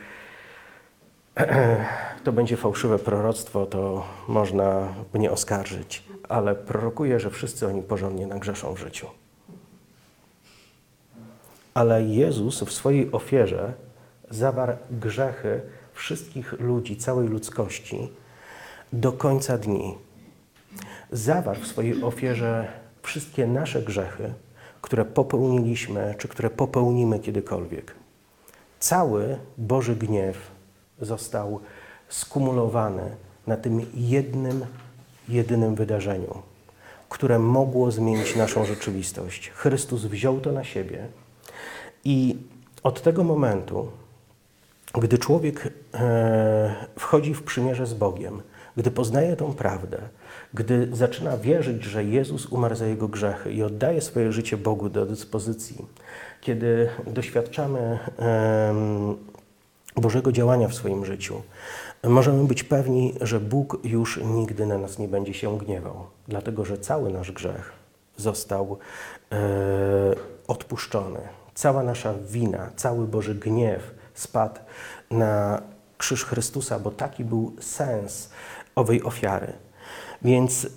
to 2.24 2.32
będzie 2.32 2.56
fałszywe 2.56 2.98
proroctwo, 2.98 3.66
to 3.66 4.04
można 4.28 4.94
mnie 5.14 5.30
oskarżyć, 5.30 6.04
ale 6.28 6.54
prorokuję, 6.54 7.20
że 7.20 7.30
wszyscy 7.30 7.66
oni 7.66 7.82
porządnie 7.82 8.26
nagrzeszą 8.26 8.74
w 8.74 8.78
życiu. 8.78 9.06
Ale 11.74 12.02
Jezus 12.02 12.62
w 12.62 12.72
swojej 12.72 13.12
ofierze 13.12 13.72
zawarł 14.30 14.76
grzechy 14.90 15.60
wszystkich 15.92 16.52
ludzi, 16.52 16.96
całej 16.96 17.28
ludzkości 17.28 18.12
do 18.92 19.12
końca 19.12 19.58
dni. 19.58 19.94
Zawarł 21.12 21.60
w 21.60 21.66
swojej 21.66 22.02
ofierze 22.02 22.68
wszystkie 23.02 23.46
nasze 23.46 23.82
grzechy, 23.82 24.32
które 24.84 25.04
popełniliśmy, 25.04 26.14
czy 26.18 26.28
które 26.28 26.50
popełnimy 26.50 27.18
kiedykolwiek. 27.18 27.94
Cały 28.80 29.38
Boży 29.58 29.96
gniew 29.96 30.36
został 31.00 31.60
skumulowany 32.08 33.16
na 33.46 33.56
tym 33.56 33.86
jednym, 33.94 34.66
jedynym 35.28 35.74
wydarzeniu, 35.74 36.42
które 37.08 37.38
mogło 37.38 37.90
zmienić 37.90 38.36
naszą 38.36 38.64
rzeczywistość. 38.64 39.50
Chrystus 39.50 40.04
wziął 40.04 40.40
to 40.40 40.52
na 40.52 40.64
siebie 40.64 41.06
i 42.04 42.36
od 42.82 43.02
tego 43.02 43.24
momentu 43.24 43.88
gdy 44.94 45.18
człowiek 45.18 45.72
e, 45.94 46.86
wchodzi 46.98 47.34
w 47.34 47.42
przymierze 47.42 47.86
z 47.86 47.94
Bogiem, 47.94 48.42
gdy 48.76 48.90
poznaje 48.90 49.36
tą 49.36 49.54
prawdę, 49.54 49.98
gdy 50.54 50.88
zaczyna 50.92 51.36
wierzyć, 51.36 51.84
że 51.84 52.04
Jezus 52.04 52.46
umarł 52.46 52.74
za 52.74 52.86
jego 52.86 53.08
grzechy 53.08 53.52
i 53.52 53.62
oddaje 53.62 54.00
swoje 54.00 54.32
życie 54.32 54.56
Bogu 54.56 54.88
do 54.88 55.06
dyspozycji, 55.06 55.86
kiedy 56.40 56.88
doświadczamy 57.06 57.98
Bożego 59.96 60.32
działania 60.32 60.68
w 60.68 60.74
swoim 60.74 61.04
życiu, 61.04 61.42
możemy 62.04 62.44
być 62.44 62.64
pewni, 62.64 63.14
że 63.20 63.40
Bóg 63.40 63.78
już 63.84 64.20
nigdy 64.24 64.66
na 64.66 64.78
nas 64.78 64.98
nie 64.98 65.08
będzie 65.08 65.34
się 65.34 65.58
gniewał, 65.58 66.06
dlatego 66.28 66.64
że 66.64 66.78
cały 66.78 67.12
nasz 67.12 67.32
grzech 67.32 67.72
został 68.16 68.78
e, 69.32 69.36
odpuszczony. 70.48 71.20
Cała 71.54 71.82
nasza 71.82 72.14
wina, 72.28 72.70
cały 72.76 73.06
Boży 73.06 73.34
gniew 73.34 73.94
spadł 74.14 74.60
na 75.10 75.62
krzyż 75.98 76.24
Chrystusa, 76.24 76.78
bo 76.78 76.90
taki 76.90 77.24
był 77.24 77.52
sens 77.60 78.30
owej 78.74 79.02
ofiary. 79.02 79.52
Więc 80.24 80.64
e, 80.64 80.68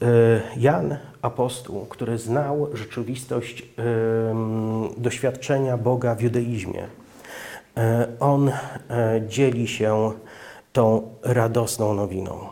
Jan, 0.57 0.97
apostuł, 1.21 1.85
który 1.85 2.17
znał 2.17 2.69
rzeczywistość 2.73 3.63
doświadczenia 4.97 5.77
Boga 5.77 6.15
w 6.15 6.21
judaizmie, 6.21 6.87
e, 7.77 8.07
on 8.19 8.49
e, 8.49 8.53
dzieli 9.27 9.67
się 9.67 10.11
tą 10.73 11.15
radosną 11.23 11.93
nowiną, 11.93 12.47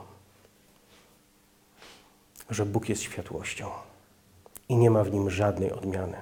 że 2.49 2.65
Bóg 2.65 2.89
jest 2.89 3.01
światłością 3.01 3.65
i 4.69 4.75
nie 4.75 4.89
ma 4.89 5.03
w 5.03 5.11
nim 5.13 5.29
żadnej 5.29 5.71
odmiany. 5.71 6.17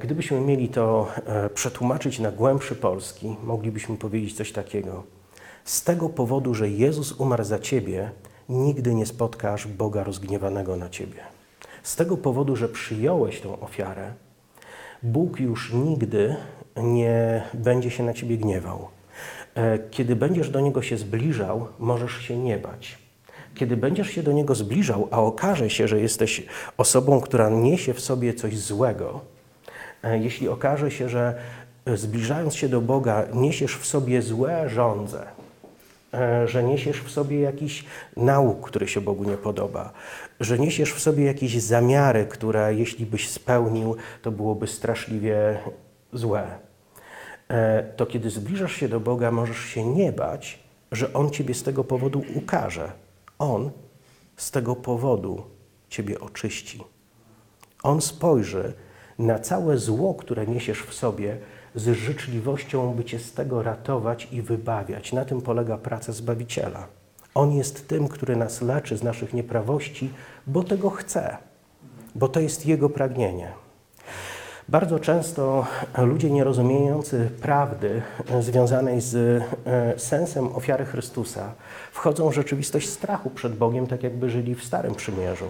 Gdybyśmy 0.00 0.40
mieli 0.40 0.68
to 0.68 1.08
przetłumaczyć 1.54 2.18
na 2.18 2.30
głębszy 2.30 2.74
polski, 2.74 3.36
moglibyśmy 3.44 3.96
powiedzieć 3.96 4.36
coś 4.36 4.52
takiego. 4.52 5.02
Z 5.64 5.82
tego 5.82 6.08
powodu, 6.08 6.54
że 6.54 6.68
Jezus 6.68 7.12
umarł 7.12 7.44
za 7.44 7.58
ciebie, 7.58 8.10
nigdy 8.48 8.94
nie 8.94 9.06
spotkasz 9.06 9.66
Boga 9.66 10.04
rozgniewanego 10.04 10.76
na 10.76 10.88
ciebie. 10.88 11.20
Z 11.82 11.96
tego 11.96 12.16
powodu, 12.16 12.56
że 12.56 12.68
przyjąłeś 12.68 13.40
tą 13.40 13.60
ofiarę, 13.60 14.12
Bóg 15.02 15.40
już 15.40 15.72
nigdy 15.72 16.36
nie 16.76 17.42
będzie 17.54 17.90
się 17.90 18.02
na 18.02 18.14
ciebie 18.14 18.36
gniewał. 18.36 18.88
E, 19.54 19.78
kiedy 19.90 20.16
będziesz 20.16 20.50
do 20.50 20.60
Niego 20.60 20.82
się 20.82 20.96
zbliżał, 20.96 21.68
możesz 21.78 22.18
się 22.18 22.38
nie 22.38 22.58
bać. 22.58 22.98
Kiedy 23.54 23.76
będziesz 23.76 24.10
się 24.10 24.22
do 24.22 24.32
Niego 24.32 24.54
zbliżał, 24.54 25.08
a 25.10 25.20
okaże 25.20 25.70
się, 25.70 25.88
że 25.88 26.00
jesteś 26.00 26.46
osobą, 26.76 27.20
która 27.20 27.50
niesie 27.50 27.94
w 27.94 28.00
sobie 28.00 28.34
coś 28.34 28.58
złego, 28.58 29.20
E, 30.04 30.18
jeśli 30.18 30.48
okaże 30.48 30.90
się, 30.90 31.08
że 31.08 31.34
e, 31.84 31.96
zbliżając 31.96 32.54
się 32.54 32.68
do 32.68 32.80
Boga, 32.80 33.24
niesiesz 33.34 33.76
w 33.76 33.86
sobie 33.86 34.22
złe 34.22 34.68
żądze, 34.68 35.26
że 36.46 36.62
niesiesz 36.62 37.00
w 37.00 37.10
sobie 37.10 37.40
jakiś 37.40 37.84
nauk, 38.16 38.68
który 38.68 38.88
się 38.88 39.00
Bogu 39.00 39.24
nie 39.24 39.36
podoba, 39.36 39.92
że 40.40 40.58
niesiesz 40.58 40.92
w 40.92 41.00
sobie 41.00 41.24
jakieś 41.24 41.62
zamiary, 41.62 42.26
które 42.26 42.74
jeśli 42.74 43.06
byś 43.06 43.28
spełnił, 43.28 43.96
to 44.22 44.30
byłoby 44.30 44.66
straszliwie 44.66 45.58
złe. 46.12 46.58
To 47.96 48.06
kiedy 48.06 48.30
zbliżasz 48.30 48.72
się 48.72 48.88
do 48.88 49.00
Boga, 49.00 49.30
możesz 49.30 49.58
się 49.58 49.84
nie 49.84 50.12
bać, 50.12 50.58
że 50.92 51.12
On 51.12 51.30
Ciebie 51.30 51.54
z 51.54 51.62
tego 51.62 51.84
powodu 51.84 52.22
ukaże. 52.34 52.92
On 53.38 53.70
z 54.36 54.50
tego 54.50 54.76
powodu 54.76 55.42
Ciebie 55.88 56.20
oczyści. 56.20 56.84
On 57.82 58.00
spojrzy 58.00 58.72
na 59.18 59.38
całe 59.38 59.78
zło, 59.78 60.14
które 60.14 60.46
niesiesz 60.46 60.82
w 60.82 60.94
sobie, 60.94 61.36
z 61.74 61.96
życzliwością, 61.96 62.94
by 62.94 63.04
Cię 63.04 63.18
z 63.18 63.32
tego 63.32 63.62
ratować 63.62 64.28
i 64.32 64.42
wybawiać. 64.42 65.12
Na 65.12 65.24
tym 65.24 65.42
polega 65.42 65.78
praca 65.78 66.12
Zbawiciela. 66.12 66.86
On 67.34 67.52
jest 67.52 67.88
tym, 67.88 68.08
który 68.08 68.36
nas 68.36 68.62
leczy 68.62 68.96
z 68.96 69.02
naszych 69.02 69.34
nieprawości, 69.34 70.10
bo 70.46 70.62
tego 70.62 70.90
chce, 70.90 71.36
bo 72.14 72.28
to 72.28 72.40
jest 72.40 72.66
Jego 72.66 72.90
pragnienie. 72.90 73.52
Bardzo 74.68 74.98
często 74.98 75.66
ludzie 75.98 76.30
nierozumiejący 76.30 77.30
prawdy 77.42 78.02
związanej 78.40 79.00
z 79.00 79.14
e, 79.66 79.98
sensem 79.98 80.56
ofiary 80.56 80.84
Chrystusa 80.84 81.52
wchodzą 81.92 82.30
w 82.30 82.34
rzeczywistość 82.34 82.88
strachu 82.88 83.30
przed 83.30 83.56
Bogiem, 83.56 83.86
tak 83.86 84.02
jakby 84.02 84.30
żyli 84.30 84.54
w 84.54 84.64
Starym 84.64 84.94
Przymierzu. 84.94 85.46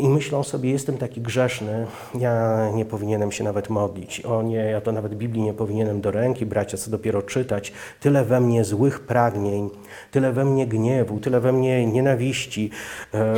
I 0.00 0.08
myślą 0.08 0.42
sobie, 0.42 0.70
jestem 0.70 0.98
taki 0.98 1.20
grzeszny, 1.20 1.86
ja 2.18 2.64
nie 2.74 2.84
powinienem 2.84 3.32
się 3.32 3.44
nawet 3.44 3.70
modlić. 3.70 4.20
O 4.20 4.42
nie, 4.42 4.56
ja 4.56 4.80
to 4.80 4.92
nawet 4.92 5.14
Biblii 5.14 5.42
nie 5.42 5.54
powinienem 5.54 6.00
do 6.00 6.10
ręki 6.10 6.46
brać, 6.46 6.74
a 6.74 6.76
co 6.76 6.90
dopiero 6.90 7.22
czytać. 7.22 7.72
Tyle 8.00 8.24
we 8.24 8.40
mnie 8.40 8.64
złych 8.64 9.00
pragnień, 9.00 9.70
tyle 10.10 10.32
we 10.32 10.44
mnie 10.44 10.66
gniewu, 10.66 11.20
tyle 11.20 11.40
we 11.40 11.52
mnie 11.52 11.86
nienawiści. 11.86 12.70
E, 13.14 13.34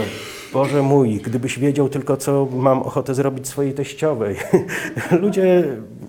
Boże 0.52 0.82
mój, 0.82 1.16
gdybyś 1.16 1.58
wiedział 1.58 1.88
tylko, 1.88 2.16
co 2.16 2.48
mam 2.52 2.82
ochotę 2.82 3.14
zrobić 3.14 3.48
swojej 3.48 3.72
teściowej. 3.72 4.36
Ludzie 5.22 5.64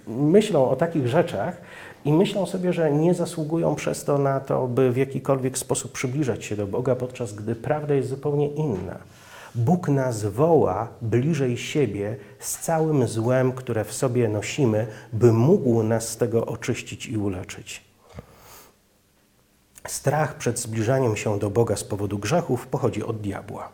myślą 0.08 0.70
o 0.70 0.76
takich 0.76 1.08
rzeczach 1.08 1.62
i 2.06 2.14
myślą 2.14 2.46
sobie, 2.46 2.74
że 2.74 2.92
nie 2.92 3.14
zasługują 3.14 3.76
przez 3.76 4.06
to 4.06 4.18
na 4.18 4.40
to, 4.40 4.68
by 4.68 4.92
w 4.92 4.98
jakikolwiek 4.98 5.58
sposób 5.58 5.92
przybliżać 5.92 6.46
się 6.46 6.56
do 6.56 6.68
Boga, 6.68 6.96
podczas 6.96 7.34
gdy 7.34 7.56
prawda 7.56 7.94
jest 7.94 8.10
zupełnie 8.10 8.48
inna. 8.48 8.98
Bóg 9.56 9.88
nas 9.88 10.26
woła 10.26 10.88
bliżej 11.02 11.58
siebie 11.58 12.16
z 12.40 12.60
całym 12.60 13.08
złem, 13.08 13.52
które 13.52 13.86
w 13.86 13.94
sobie 13.94 14.30
nosimy, 14.30 14.88
by 15.14 15.34
mógł 15.34 15.84
nas 15.84 16.10
z 16.10 16.18
tego 16.18 16.46
oczyścić 16.46 17.06
i 17.06 17.18
uleczyć. 17.18 17.84
Strach 19.88 20.38
przed 20.38 20.60
zbliżaniem 20.60 21.16
się 21.16 21.40
do 21.40 21.50
Boga 21.50 21.76
z 21.76 21.84
powodu 21.84 22.20
grzechów 22.20 22.68
pochodzi 22.68 23.04
od 23.04 23.22
diabła. 23.22 23.70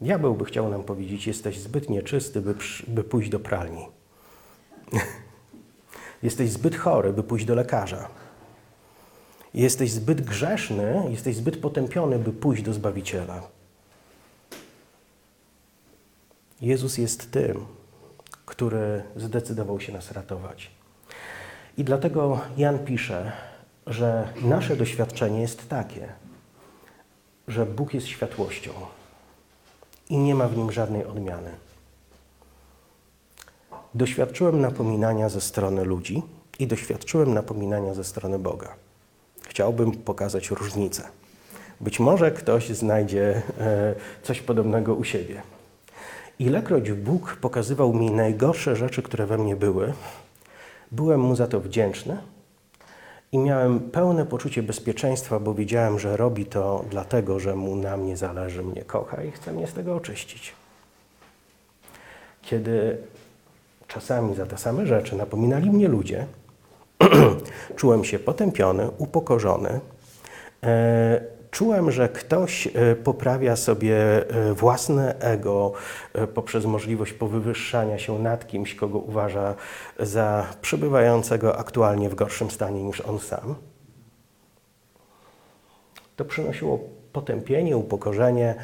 Diabeł 0.00 0.34
by 0.34 0.44
chciał 0.44 0.68
nam 0.68 0.82
powiedzieć: 0.82 1.26
Jesteś 1.26 1.58
zbyt 1.58 1.90
nieczysty, 1.90 2.40
by, 2.40 2.54
by 2.88 3.04
pójść 3.04 3.30
do 3.30 3.40
pralni. 3.40 3.86
jesteś 6.22 6.50
zbyt 6.50 6.76
chory, 6.76 7.12
by 7.12 7.22
pójść 7.22 7.44
do 7.44 7.54
lekarza. 7.54 8.08
Jesteś 9.54 9.92
zbyt 9.92 10.20
grzeszny, 10.20 11.02
jesteś 11.10 11.36
zbyt 11.36 11.56
potępiony, 11.56 12.18
by 12.18 12.32
pójść 12.32 12.62
do 12.62 12.72
zbawiciela. 12.72 13.42
Jezus 16.62 16.98
jest 16.98 17.30
tym, 17.30 17.66
który 18.46 19.02
zdecydował 19.16 19.80
się 19.80 19.92
nas 19.92 20.12
ratować. 20.12 20.70
I 21.78 21.84
dlatego 21.84 22.40
Jan 22.56 22.78
pisze, 22.78 23.32
że 23.86 24.28
nasze 24.42 24.76
doświadczenie 24.76 25.40
jest 25.40 25.68
takie, 25.68 26.08
że 27.48 27.66
Bóg 27.66 27.94
jest 27.94 28.06
światłością 28.06 28.70
i 30.10 30.18
nie 30.18 30.34
ma 30.34 30.48
w 30.48 30.56
nim 30.56 30.72
żadnej 30.72 31.04
odmiany. 31.04 31.50
Doświadczyłem 33.94 34.60
napominania 34.60 35.28
ze 35.28 35.40
strony 35.40 35.84
ludzi 35.84 36.22
i 36.58 36.66
doświadczyłem 36.66 37.34
napominania 37.34 37.94
ze 37.94 38.04
strony 38.04 38.38
Boga. 38.38 38.74
Chciałbym 39.48 39.92
pokazać 39.92 40.50
różnicę. 40.50 41.02
Być 41.80 42.00
może 42.00 42.30
ktoś 42.30 42.68
znajdzie 42.68 43.42
e, 43.60 43.94
coś 44.22 44.40
podobnego 44.40 44.94
u 44.94 45.04
siebie. 45.04 45.42
Ilekroć 46.42 46.92
Bóg 46.92 47.36
pokazywał 47.40 47.94
mi 47.94 48.10
najgorsze 48.10 48.76
rzeczy, 48.76 49.02
które 49.02 49.26
we 49.26 49.38
mnie 49.38 49.56
były, 49.56 49.92
byłem 50.92 51.20
mu 51.20 51.36
za 51.36 51.46
to 51.46 51.60
wdzięczny 51.60 52.18
i 53.32 53.38
miałem 53.38 53.80
pełne 53.80 54.26
poczucie 54.26 54.62
bezpieczeństwa, 54.62 55.40
bo 55.40 55.54
wiedziałem, 55.54 55.98
że 55.98 56.16
robi 56.16 56.46
to 56.46 56.84
dlatego, 56.90 57.40
że 57.40 57.56
mu 57.56 57.76
na 57.76 57.96
mnie 57.96 58.16
zależy, 58.16 58.62
mnie 58.62 58.82
kocha 58.82 59.22
i 59.22 59.30
chce 59.30 59.52
mnie 59.52 59.66
z 59.66 59.72
tego 59.72 59.96
oczyścić. 59.96 60.52
Kiedy 62.42 62.98
czasami 63.88 64.34
za 64.34 64.46
te 64.46 64.58
same 64.58 64.86
rzeczy 64.86 65.16
napominali 65.16 65.70
mnie 65.70 65.88
ludzie, 65.88 66.26
czułem 67.76 68.04
się 68.04 68.18
potępiony, 68.18 68.90
upokorzony. 68.98 69.80
E, 70.62 71.31
czułem, 71.52 71.90
że 71.90 72.08
ktoś 72.08 72.66
e, 72.66 72.96
poprawia 72.96 73.56
sobie 73.56 73.96
e, 74.30 74.54
własne 74.54 75.18
ego 75.20 75.72
e, 76.14 76.26
poprzez 76.26 76.64
możliwość 76.64 77.12
powywyższania 77.12 77.98
się 77.98 78.18
nad 78.18 78.46
kimś, 78.46 78.74
kogo 78.74 78.98
uważa 78.98 79.54
za 79.98 80.46
przebywającego 80.62 81.58
aktualnie 81.58 82.08
w 82.08 82.14
gorszym 82.14 82.50
stanie 82.50 82.82
niż 82.82 83.00
on 83.00 83.18
sam. 83.18 83.54
To 86.16 86.24
przynosiło 86.24 86.78
potępienie, 87.12 87.76
upokorzenie, 87.76 88.54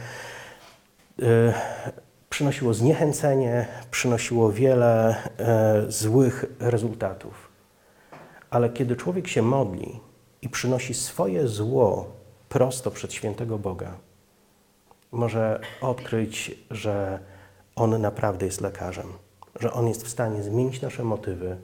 przynosiło 2.30 2.74
zniechęcenie, 2.74 3.66
przynosiło 3.90 4.52
wiele 4.52 5.16
złych 5.88 6.44
rezultatów. 6.60 7.48
Ale 8.50 8.70
kiedy 8.70 8.96
człowiek 8.96 9.28
się 9.28 9.42
modli 9.42 10.00
i 10.42 10.48
przynosi 10.48 10.94
swoje 10.94 11.48
zło 11.48 12.17
prosto 12.48 12.90
przed 12.90 13.12
świętego 13.12 13.58
Boga, 13.58 13.94
może 15.12 15.60
odkryć, 15.80 16.58
że 16.70 17.18
On 17.76 18.00
naprawdę 18.00 18.46
jest 18.46 18.60
lekarzem, 18.60 19.12
że 19.60 19.72
On 19.72 19.88
jest 19.88 20.04
w 20.04 20.08
stanie 20.08 20.42
zmienić 20.42 20.82
nasze 20.82 21.04
motywy, 21.04 21.56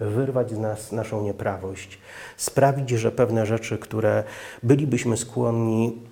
wyrwać 0.00 0.50
z 0.50 0.58
nas 0.58 0.92
naszą 0.92 1.22
nieprawość, 1.22 1.98
sprawić, 2.36 2.90
że 2.90 3.12
pewne 3.12 3.46
rzeczy, 3.46 3.78
które 3.78 4.24
bylibyśmy 4.62 5.16
skłonni 5.16 6.02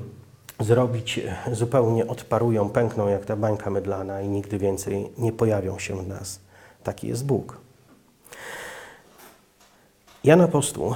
zrobić, 0.60 1.20
zupełnie 1.52 2.06
odparują, 2.06 2.70
pękną 2.70 3.08
jak 3.08 3.24
ta 3.24 3.36
bańka 3.36 3.70
mydlana 3.70 4.20
i 4.20 4.28
nigdy 4.28 4.58
więcej 4.58 5.10
nie 5.18 5.32
pojawią 5.32 5.78
się 5.78 5.96
w 5.96 6.08
nas. 6.08 6.40
Taki 6.82 7.08
jest 7.08 7.26
Bóg. 7.26 7.58
Jan 10.24 10.40
Apostoł 10.40 10.94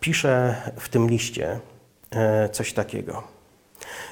pisze 0.00 0.56
w 0.76 0.88
tym 0.88 1.08
liście, 1.08 1.60
coś 2.52 2.72
takiego. 2.72 3.22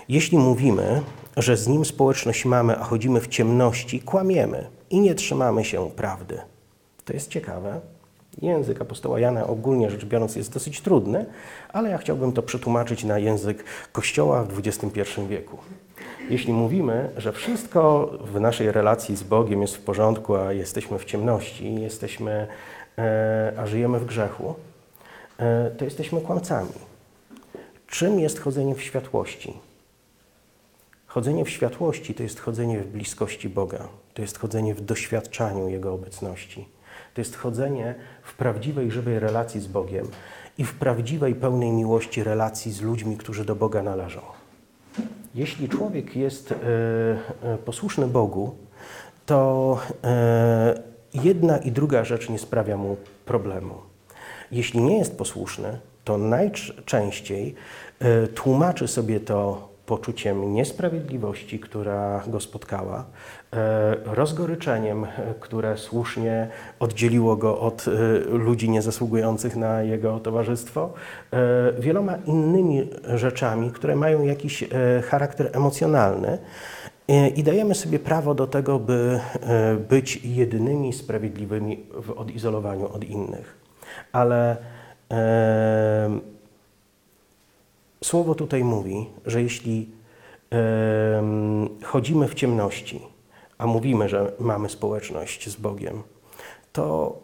Jeśli 0.08 0.38
mówimy, 0.38 1.02
że 1.36 1.56
z 1.56 1.68
Nim 1.68 1.84
społeczność 1.84 2.44
mamy, 2.44 2.78
a 2.78 2.84
chodzimy 2.84 3.20
w 3.20 3.28
ciemności, 3.28 4.00
kłamiemy 4.00 4.66
i 4.90 5.00
nie 5.00 5.14
trzymamy 5.14 5.64
się 5.64 5.90
prawdy. 5.90 6.38
To 7.04 7.12
jest 7.12 7.30
ciekawe. 7.30 7.80
Język 8.42 8.80
apostoła 8.80 9.20
Jana 9.20 9.46
ogólnie 9.46 9.90
rzecz 9.90 10.04
biorąc 10.04 10.36
jest 10.36 10.52
dosyć 10.52 10.80
trudny, 10.80 11.26
ale 11.68 11.90
ja 11.90 11.98
chciałbym 11.98 12.32
to 12.32 12.42
przetłumaczyć 12.42 13.04
na 13.04 13.18
język 13.18 13.64
Kościoła 13.92 14.44
w 14.44 14.58
XXI 14.58 15.00
wieku. 15.28 15.58
Jeśli 16.30 16.52
mówimy, 16.52 17.10
że 17.16 17.32
wszystko 17.32 18.10
w 18.24 18.40
naszej 18.40 18.72
relacji 18.72 19.16
z 19.16 19.22
Bogiem 19.22 19.62
jest 19.62 19.76
w 19.76 19.80
porządku, 19.80 20.36
a 20.36 20.52
jesteśmy 20.52 20.98
w 20.98 21.04
ciemności, 21.04 21.80
jesteśmy, 21.80 22.46
e, 22.98 23.52
a 23.58 23.66
żyjemy 23.66 23.98
w 23.98 24.04
grzechu, 24.04 24.54
e, 25.38 25.70
to 25.70 25.84
jesteśmy 25.84 26.20
kłamcami. 26.20 26.91
Czym 27.92 28.20
jest 28.20 28.40
chodzenie 28.40 28.74
w 28.74 28.82
światłości? 28.82 29.52
Chodzenie 31.06 31.44
w 31.44 31.50
światłości 31.50 32.14
to 32.14 32.22
jest 32.22 32.40
chodzenie 32.40 32.80
w 32.80 32.86
bliskości 32.86 33.48
Boga, 33.48 33.88
to 34.14 34.22
jest 34.22 34.38
chodzenie 34.38 34.74
w 34.74 34.80
doświadczaniu 34.80 35.68
Jego 35.68 35.94
obecności, 35.94 36.68
to 37.14 37.20
jest 37.20 37.36
chodzenie 37.36 37.94
w 38.22 38.34
prawdziwej, 38.34 38.90
żywej 38.90 39.18
relacji 39.18 39.60
z 39.60 39.66
Bogiem 39.66 40.08
i 40.58 40.64
w 40.64 40.74
prawdziwej, 40.74 41.34
pełnej 41.34 41.70
miłości 41.70 42.24
relacji 42.24 42.72
z 42.72 42.80
ludźmi, 42.80 43.16
którzy 43.16 43.44
do 43.44 43.56
Boga 43.56 43.82
należą. 43.82 44.20
Jeśli 45.34 45.68
człowiek 45.68 46.16
jest 46.16 46.52
e, 46.52 46.56
e, 47.42 47.58
posłuszny 47.58 48.06
Bogu, 48.06 48.54
to 49.26 49.78
e, 50.04 50.82
jedna 51.14 51.58
i 51.58 51.72
druga 51.72 52.04
rzecz 52.04 52.28
nie 52.28 52.38
sprawia 52.38 52.76
mu 52.76 52.96
problemu. 53.24 53.74
Jeśli 54.52 54.80
nie 54.80 54.98
jest 54.98 55.18
posłuszny, 55.18 55.78
to 56.04 56.18
najczęściej 56.18 57.54
e, 58.00 58.26
tłumaczy 58.26 58.88
sobie 58.88 59.20
to 59.20 59.72
poczuciem 59.86 60.54
niesprawiedliwości, 60.54 61.58
która 61.58 62.22
go 62.26 62.40
spotkała, 62.40 63.04
e, 63.52 63.96
rozgoryczeniem, 64.04 65.04
e, 65.04 65.08
które 65.40 65.76
słusznie 65.76 66.48
oddzieliło 66.80 67.36
go 67.36 67.60
od 67.60 67.84
ludzi 68.28 68.70
niezasługujących 68.70 69.56
na 69.56 69.82
jego 69.82 70.20
towarzystwo, 70.20 70.92
wieloma 71.78 72.16
innymi 72.26 72.90
rzeczami, 73.14 73.70
które 73.70 73.96
mają 73.96 74.22
jakiś 74.22 74.64
charakter 75.08 75.50
emocjonalny. 75.52 76.38
I 77.36 77.42
dajemy 77.42 77.74
sobie 77.74 77.98
prawo 77.98 78.34
do 78.34 78.46
tego, 78.46 78.78
by 78.78 79.20
być 79.88 80.20
jedynymi 80.24 80.92
sprawiedliwymi 80.92 81.86
w 82.02 82.10
odizolowaniu 82.10 82.92
od 82.92 83.04
innych. 83.04 83.56
Ale 84.12 84.56
Słowo 88.04 88.34
tutaj 88.34 88.64
mówi, 88.64 89.06
że 89.26 89.42
jeśli 89.42 89.88
chodzimy 91.84 92.28
w 92.28 92.34
ciemności, 92.34 93.02
a 93.58 93.66
mówimy, 93.66 94.08
że 94.08 94.32
mamy 94.40 94.68
społeczność 94.68 95.50
z 95.50 95.56
Bogiem, 95.56 96.02
to 96.72 97.18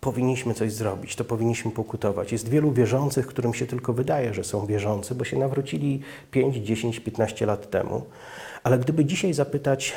powinniśmy 0.00 0.54
coś 0.54 0.72
zrobić, 0.72 1.16
to 1.16 1.24
powinniśmy 1.24 1.70
pokutować. 1.70 2.32
Jest 2.32 2.48
wielu 2.48 2.72
wierzących, 2.72 3.26
którym 3.26 3.54
się 3.54 3.66
tylko 3.66 3.92
wydaje, 3.92 4.34
że 4.34 4.44
są 4.44 4.66
wierzący, 4.66 5.14
bo 5.14 5.24
się 5.24 5.38
nawrócili 5.38 6.00
5, 6.30 6.56
10, 6.56 7.00
15 7.00 7.46
lat 7.46 7.70
temu. 7.70 8.02
Ale 8.62 8.78
gdyby 8.78 9.04
dzisiaj 9.04 9.32
zapytać, 9.32 9.92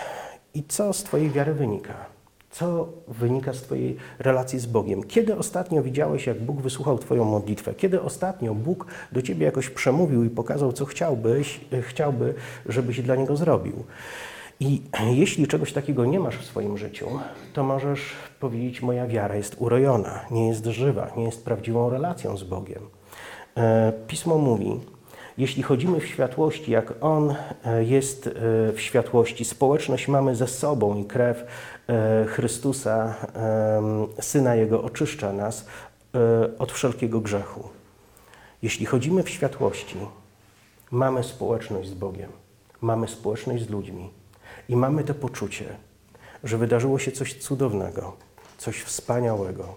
i 0.54 0.64
co 0.64 0.94
z 0.94 1.04
Twojej 1.04 1.30
wiary 1.30 1.54
wynika? 1.54 2.06
Co 2.52 2.89
wynika 3.08 3.54
z 3.54 3.62
Twojej 3.62 3.97
relacji 4.20 4.60
z 4.60 4.66
Bogiem? 4.66 5.04
Kiedy 5.04 5.38
ostatnio 5.38 5.84
widziałeś, 5.84 6.28
jak 6.28 6.41
Bóg 6.41 6.62
wysłuchał 6.62 6.97
Twoją 6.97 7.26
modlitwę? 7.26 7.74
Kiedy 7.74 8.02
ostatnio 8.02 8.56
Bóg 8.56 8.86
do 9.12 9.22
Ciebie 9.22 9.45
jakoś 9.45 9.70
przemówił 9.70 10.24
i 10.24 10.30
pokazał, 10.30 10.74
co 10.74 10.86
chciałbyś, 10.86 11.62
chciałby, 11.82 12.34
żebyś 12.66 13.02
dla 13.02 13.16
Niego 13.16 13.36
zrobił? 13.36 13.84
I 14.60 14.82
jeśli 15.14 15.47
czegoś 15.47 15.74
takiego 15.74 16.06
nie 16.06 16.20
masz 16.20 16.38
w 16.38 16.45
swoim 16.45 16.78
życiu, 16.78 17.08
to 17.54 17.64
możesz 17.64 18.02
powiedzieć: 18.39 18.82
Moja 18.82 19.08
wiara 19.08 19.36
jest 19.36 19.56
urojona, 19.60 20.26
nie 20.32 20.47
jest 20.47 20.66
żywa, 20.66 21.12
nie 21.18 21.24
jest 21.24 21.45
prawdziwą 21.45 21.89
relacją 21.89 22.38
z 22.38 22.43
Bogiem. 22.43 22.82
E, 23.58 23.93
Pismo 24.08 24.38
mówi, 24.38 24.80
jeśli 25.38 25.64
chodzimy 25.64 25.99
w 25.99 26.06
światłości, 26.06 26.72
jak 26.72 26.93
On 27.02 27.36
e, 27.66 27.84
jest 27.84 28.28
e, 28.28 28.32
w 28.72 28.76
światłości, 28.78 29.45
społeczność 29.45 30.08
mamy 30.08 30.36
ze 30.36 30.47
sobą 30.47 30.97
i 30.97 31.06
krew 31.06 31.45
Chrystusa, 32.28 33.16
Syna 34.22 34.56
Jego, 34.56 34.84
oczyszcza 34.84 35.34
nas 35.34 35.66
od 36.60 36.72
wszelkiego 36.72 37.22
grzechu. 37.22 37.70
Jeśli 38.62 38.86
chodzimy 38.86 39.24
w 39.24 39.30
światłości, 39.30 39.98
mamy 40.92 41.24
społeczność 41.24 41.90
z 41.90 41.94
Bogiem, 41.94 42.32
mamy 42.82 43.08
społeczność 43.08 43.64
z 43.64 43.70
ludźmi 43.70 44.10
i 44.70 44.76
mamy 44.76 45.04
to 45.04 45.14
poczucie, 45.14 45.66
że 46.44 46.58
wydarzyło 46.58 47.00
się 47.00 47.12
coś 47.12 47.34
cudownego, 47.34 48.18
coś 48.58 48.82
wspaniałego. 48.82 49.76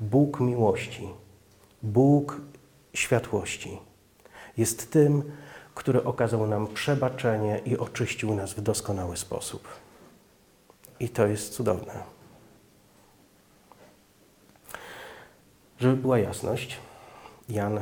Bóg 0.00 0.40
miłości, 0.40 1.08
Bóg 1.82 2.40
światłości 2.94 3.78
jest 4.56 4.90
tym, 4.90 5.22
który 5.74 6.04
okazał 6.04 6.46
nam 6.46 6.66
przebaczenie 6.66 7.60
i 7.64 7.78
oczyścił 7.78 8.34
nas 8.34 8.54
w 8.54 8.60
doskonały 8.60 9.16
sposób. 9.16 9.68
I 11.00 11.08
to 11.08 11.26
jest 11.26 11.54
cudowne. 11.54 12.16
Żeby 15.80 15.96
była 15.96 16.18
jasność, 16.18 16.78
Jan 17.48 17.80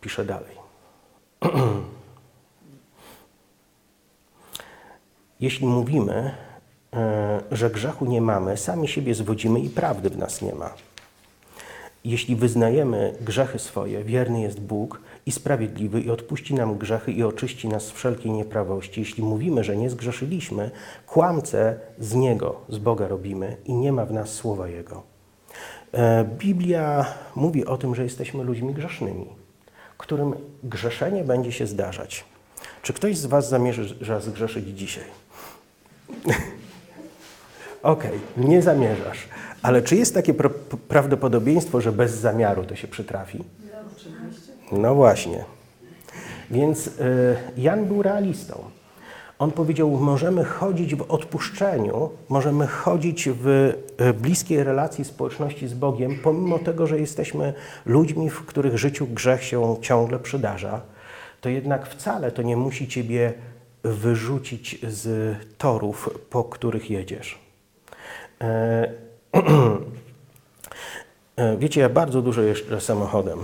pisze 0.00 0.24
dalej. 0.24 0.56
Jeśli 5.40 5.66
mówimy, 5.66 6.34
e, 6.94 7.42
że 7.50 7.70
grzechu 7.70 8.04
nie 8.04 8.20
mamy, 8.20 8.56
sami 8.56 8.88
siebie 8.88 9.14
zwodzimy 9.14 9.60
i 9.60 9.70
prawdy 9.70 10.10
w 10.10 10.18
nas 10.18 10.42
nie 10.42 10.54
ma. 10.54 10.70
Jeśli 12.04 12.36
wyznajemy 12.36 13.14
grzechy 13.20 13.58
swoje, 13.58 14.04
wierny 14.04 14.40
jest 14.40 14.60
Bóg 14.60 15.00
i 15.26 15.32
sprawiedliwy 15.32 16.00
i 16.00 16.10
odpuści 16.10 16.54
nam 16.54 16.78
grzechy 16.78 17.12
i 17.12 17.22
oczyści 17.22 17.68
nas 17.68 17.86
z 17.86 17.90
wszelkiej 17.90 18.32
nieprawości. 18.32 19.00
Jeśli 19.00 19.22
mówimy, 19.22 19.64
że 19.64 19.76
nie 19.76 19.90
zgrzeszyliśmy, 19.90 20.70
kłamce 21.06 21.80
z 21.98 22.14
Niego, 22.14 22.60
z 22.68 22.78
Boga 22.78 23.08
robimy 23.08 23.56
i 23.64 23.74
nie 23.74 23.92
ma 23.92 24.04
w 24.06 24.12
nas 24.12 24.30
słowa 24.30 24.68
Jego. 24.68 25.02
E, 25.92 26.24
Biblia 26.24 27.06
mówi 27.34 27.66
o 27.66 27.78
tym, 27.78 27.94
że 27.94 28.02
jesteśmy 28.02 28.44
ludźmi 28.44 28.74
grzesznymi, 28.74 29.26
którym 29.98 30.34
grzeszenie 30.64 31.24
będzie 31.24 31.52
się 31.52 31.66
zdarzać. 31.66 32.24
Czy 32.82 32.92
ktoś 32.92 33.16
z 33.16 33.26
Was 33.26 33.48
zamierza 33.48 34.20
zgrzeszyć 34.20 34.68
dzisiaj? 34.68 35.04
Okej, 37.82 38.10
okay, 38.10 38.48
nie 38.48 38.62
zamierzasz. 38.62 39.28
Ale 39.62 39.82
czy 39.82 39.96
jest 39.96 40.14
takie 40.14 40.34
pra 40.34 40.50
prawdopodobieństwo, 40.88 41.80
że 41.80 41.92
bez 41.92 42.14
zamiaru 42.14 42.64
to 42.64 42.76
się 42.76 42.88
przytrafi? 42.88 43.44
No, 44.72 44.94
właśnie. 44.94 45.44
Więc 46.50 46.86
y, 46.86 46.92
Jan 47.56 47.84
był 47.84 48.02
realistą. 48.02 48.64
On 49.38 49.50
powiedział: 49.50 49.90
Możemy 49.90 50.44
chodzić 50.44 50.94
w 50.94 51.10
odpuszczeniu, 51.10 52.10
możemy 52.28 52.66
chodzić 52.66 53.28
w 53.28 53.46
y, 54.00 54.14
bliskiej 54.14 54.64
relacji 54.64 55.04
społeczności 55.04 55.68
z 55.68 55.74
Bogiem, 55.74 56.18
pomimo 56.22 56.58
tego, 56.58 56.86
że 56.86 56.98
jesteśmy 56.98 57.54
ludźmi, 57.86 58.30
w 58.30 58.46
których 58.46 58.78
życiu 58.78 59.06
grzech 59.06 59.44
się 59.44 59.76
ciągle 59.80 60.18
przydarza, 60.18 60.80
to 61.40 61.48
jednak 61.48 61.86
wcale 61.86 62.32
to 62.32 62.42
nie 62.42 62.56
musi 62.56 62.88
ciebie 62.88 63.32
wyrzucić 63.82 64.78
z 64.88 65.36
torów, 65.58 66.10
po 66.30 66.44
których 66.44 66.90
jedziesz. 66.90 67.38
E, 68.40 68.90
e, 71.36 71.56
wiecie, 71.56 71.80
ja 71.80 71.88
bardzo 71.88 72.22
dużo 72.22 72.42
jeżdżę 72.42 72.80
samochodem 72.80 73.38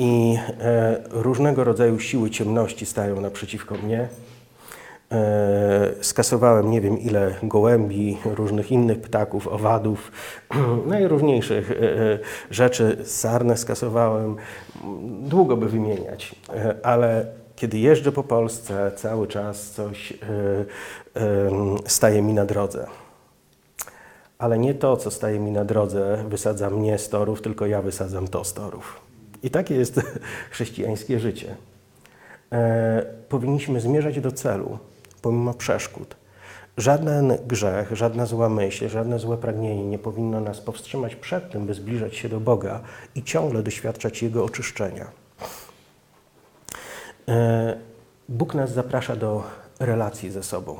i 0.00 0.38
e, 0.60 0.96
różnego 1.10 1.64
rodzaju 1.64 1.98
siły 1.98 2.30
ciemności 2.30 2.86
stają 2.86 3.20
naprzeciwko 3.20 3.74
mnie. 3.74 4.08
Skasowałem 6.00 6.70
nie 6.70 6.80
wiem 6.80 6.98
ile 6.98 7.34
gołębi, 7.42 8.18
różnych 8.24 8.72
innych 8.72 9.00
ptaków, 9.00 9.48
owadów, 9.48 10.12
najróżniejszych 10.86 11.72
rzeczy. 12.50 12.96
Sarnę 13.04 13.56
skasowałem. 13.56 14.36
Długo 15.20 15.56
by 15.56 15.68
wymieniać, 15.68 16.34
ale 16.82 17.26
kiedy 17.56 17.78
jeżdżę 17.78 18.12
po 18.12 18.22
Polsce, 18.22 18.92
cały 18.96 19.26
czas 19.26 19.70
coś 19.70 20.12
staje 21.86 22.22
mi 22.22 22.32
na 22.32 22.44
drodze 22.46 22.86
ale 24.38 24.58
nie 24.58 24.74
to, 24.74 24.96
co 24.96 25.10
staje 25.10 25.40
mi 25.40 25.50
na 25.50 25.64
drodze, 25.64 26.24
wysadza 26.28 26.70
mnie 26.70 26.98
z 26.98 27.08
torów, 27.08 27.42
tylko 27.42 27.66
ja 27.66 27.82
wysadzam 27.82 28.28
to 28.28 28.44
z 28.44 28.54
torów. 28.54 29.09
I 29.42 29.50
takie 29.50 29.74
jest 29.74 30.00
chrześcijańskie 30.50 31.20
życie. 31.20 31.56
E, 32.52 33.02
powinniśmy 33.28 33.80
zmierzać 33.80 34.20
do 34.20 34.32
celu, 34.32 34.78
pomimo 35.22 35.54
przeszkód. 35.54 36.16
Żaden 36.76 37.38
grzech, 37.46 37.96
żadna 37.96 38.26
zła 38.26 38.48
myśl, 38.48 38.88
żadne 38.88 39.18
złe 39.18 39.36
pragnienie 39.36 39.84
nie 39.84 39.98
powinno 39.98 40.40
nas 40.40 40.60
powstrzymać 40.60 41.16
przed 41.16 41.50
tym, 41.50 41.66
by 41.66 41.74
zbliżać 41.74 42.16
się 42.16 42.28
do 42.28 42.40
Boga 42.40 42.80
i 43.14 43.22
ciągle 43.22 43.62
doświadczać 43.62 44.22
Jego 44.22 44.44
oczyszczenia. 44.44 45.06
E, 47.28 47.76
Bóg 48.28 48.54
nas 48.54 48.72
zaprasza 48.72 49.16
do 49.16 49.42
relacji 49.80 50.30
ze 50.30 50.42
sobą. 50.42 50.76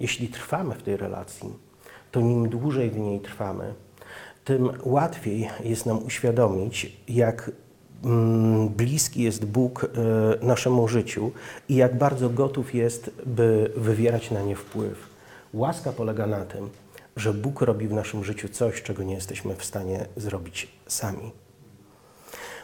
Jeśli 0.00 0.28
trwamy 0.28 0.74
w 0.74 0.82
tej 0.82 0.96
relacji, 0.96 1.52
to 2.10 2.20
im 2.20 2.48
dłużej 2.48 2.90
w 2.90 2.98
niej 2.98 3.20
trwamy, 3.20 3.74
tym 4.44 4.70
łatwiej 4.82 5.50
jest 5.64 5.86
nam 5.86 6.04
uświadomić, 6.04 6.96
jak 7.08 7.50
bliski 8.70 9.22
jest 9.22 9.44
Bóg 9.44 9.84
e, 9.84 10.46
naszemu 10.46 10.88
życiu 10.88 11.32
i 11.68 11.74
jak 11.74 11.98
bardzo 11.98 12.30
gotów 12.30 12.74
jest, 12.74 13.10
by 13.26 13.72
wywierać 13.76 14.30
na 14.30 14.42
nie 14.42 14.56
wpływ. 14.56 15.08
Łaska 15.52 15.92
polega 15.92 16.26
na 16.26 16.44
tym, 16.44 16.70
że 17.16 17.34
Bóg 17.34 17.60
robi 17.60 17.88
w 17.88 17.92
naszym 17.92 18.24
życiu 18.24 18.48
coś, 18.48 18.82
czego 18.82 19.02
nie 19.02 19.14
jesteśmy 19.14 19.54
w 19.54 19.64
stanie 19.64 20.06
zrobić 20.16 20.68
sami. 20.86 21.32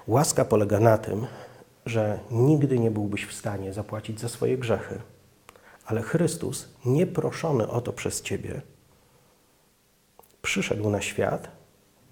Łaska 0.07 0.45
polega 0.45 0.81
na 0.81 0.99
tym, 0.99 1.27
że 1.87 2.19
nigdy 2.31 2.79
nie 2.79 2.91
byłbyś 2.91 3.27
w 3.27 3.35
stanie 3.35 3.73
zapłacić 3.73 4.21
za 4.21 4.29
swoje 4.29 4.59
grzechy, 4.59 5.01
ale 5.87 6.03
Chrystus, 6.03 6.69
nieproszony 6.85 7.69
o 7.69 7.81
to 7.81 7.93
przez 7.93 8.23
Ciebie, 8.23 8.61
przyszedł 10.43 10.91
na 10.91 11.01
świat 11.01 11.49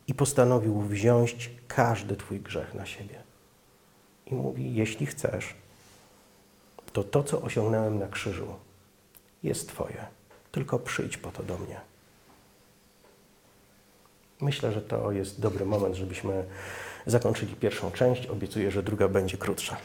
i 0.07 0.15
postanowił 0.15 0.81
wziąć 0.81 1.58
każdy 1.69 2.17
Twój 2.17 2.41
grzech 2.41 2.75
na 2.75 2.87
siebie. 2.87 3.23
I 4.27 4.35
mówi: 4.35 4.75
Jeśli 4.75 5.07
chcesz, 5.07 5.55
to 6.93 7.05
to, 7.05 7.23
co 7.23 7.43
osiągnąłem 7.43 7.99
na 7.99 8.09
krzyżu, 8.09 8.55
jest 9.43 9.69
Twoje. 9.69 10.07
Tylko 10.53 10.79
przyjdź 10.79 11.17
po 11.17 11.31
to 11.31 11.43
do 11.43 11.59
mnie. 11.59 11.81
Myślę, 14.41 14.73
że 14.73 14.83
to 14.83 15.13
jest 15.13 15.41
dobry 15.41 15.65
moment, 15.65 15.95
żebyśmy 15.95 16.45
zakończyli 17.07 17.55
pierwszą 17.55 17.91
część. 17.91 18.27
Obiecuję, 18.27 18.71
że 18.71 18.83
druga 18.83 19.09
będzie 19.09 19.37
krótsza. 19.37 19.77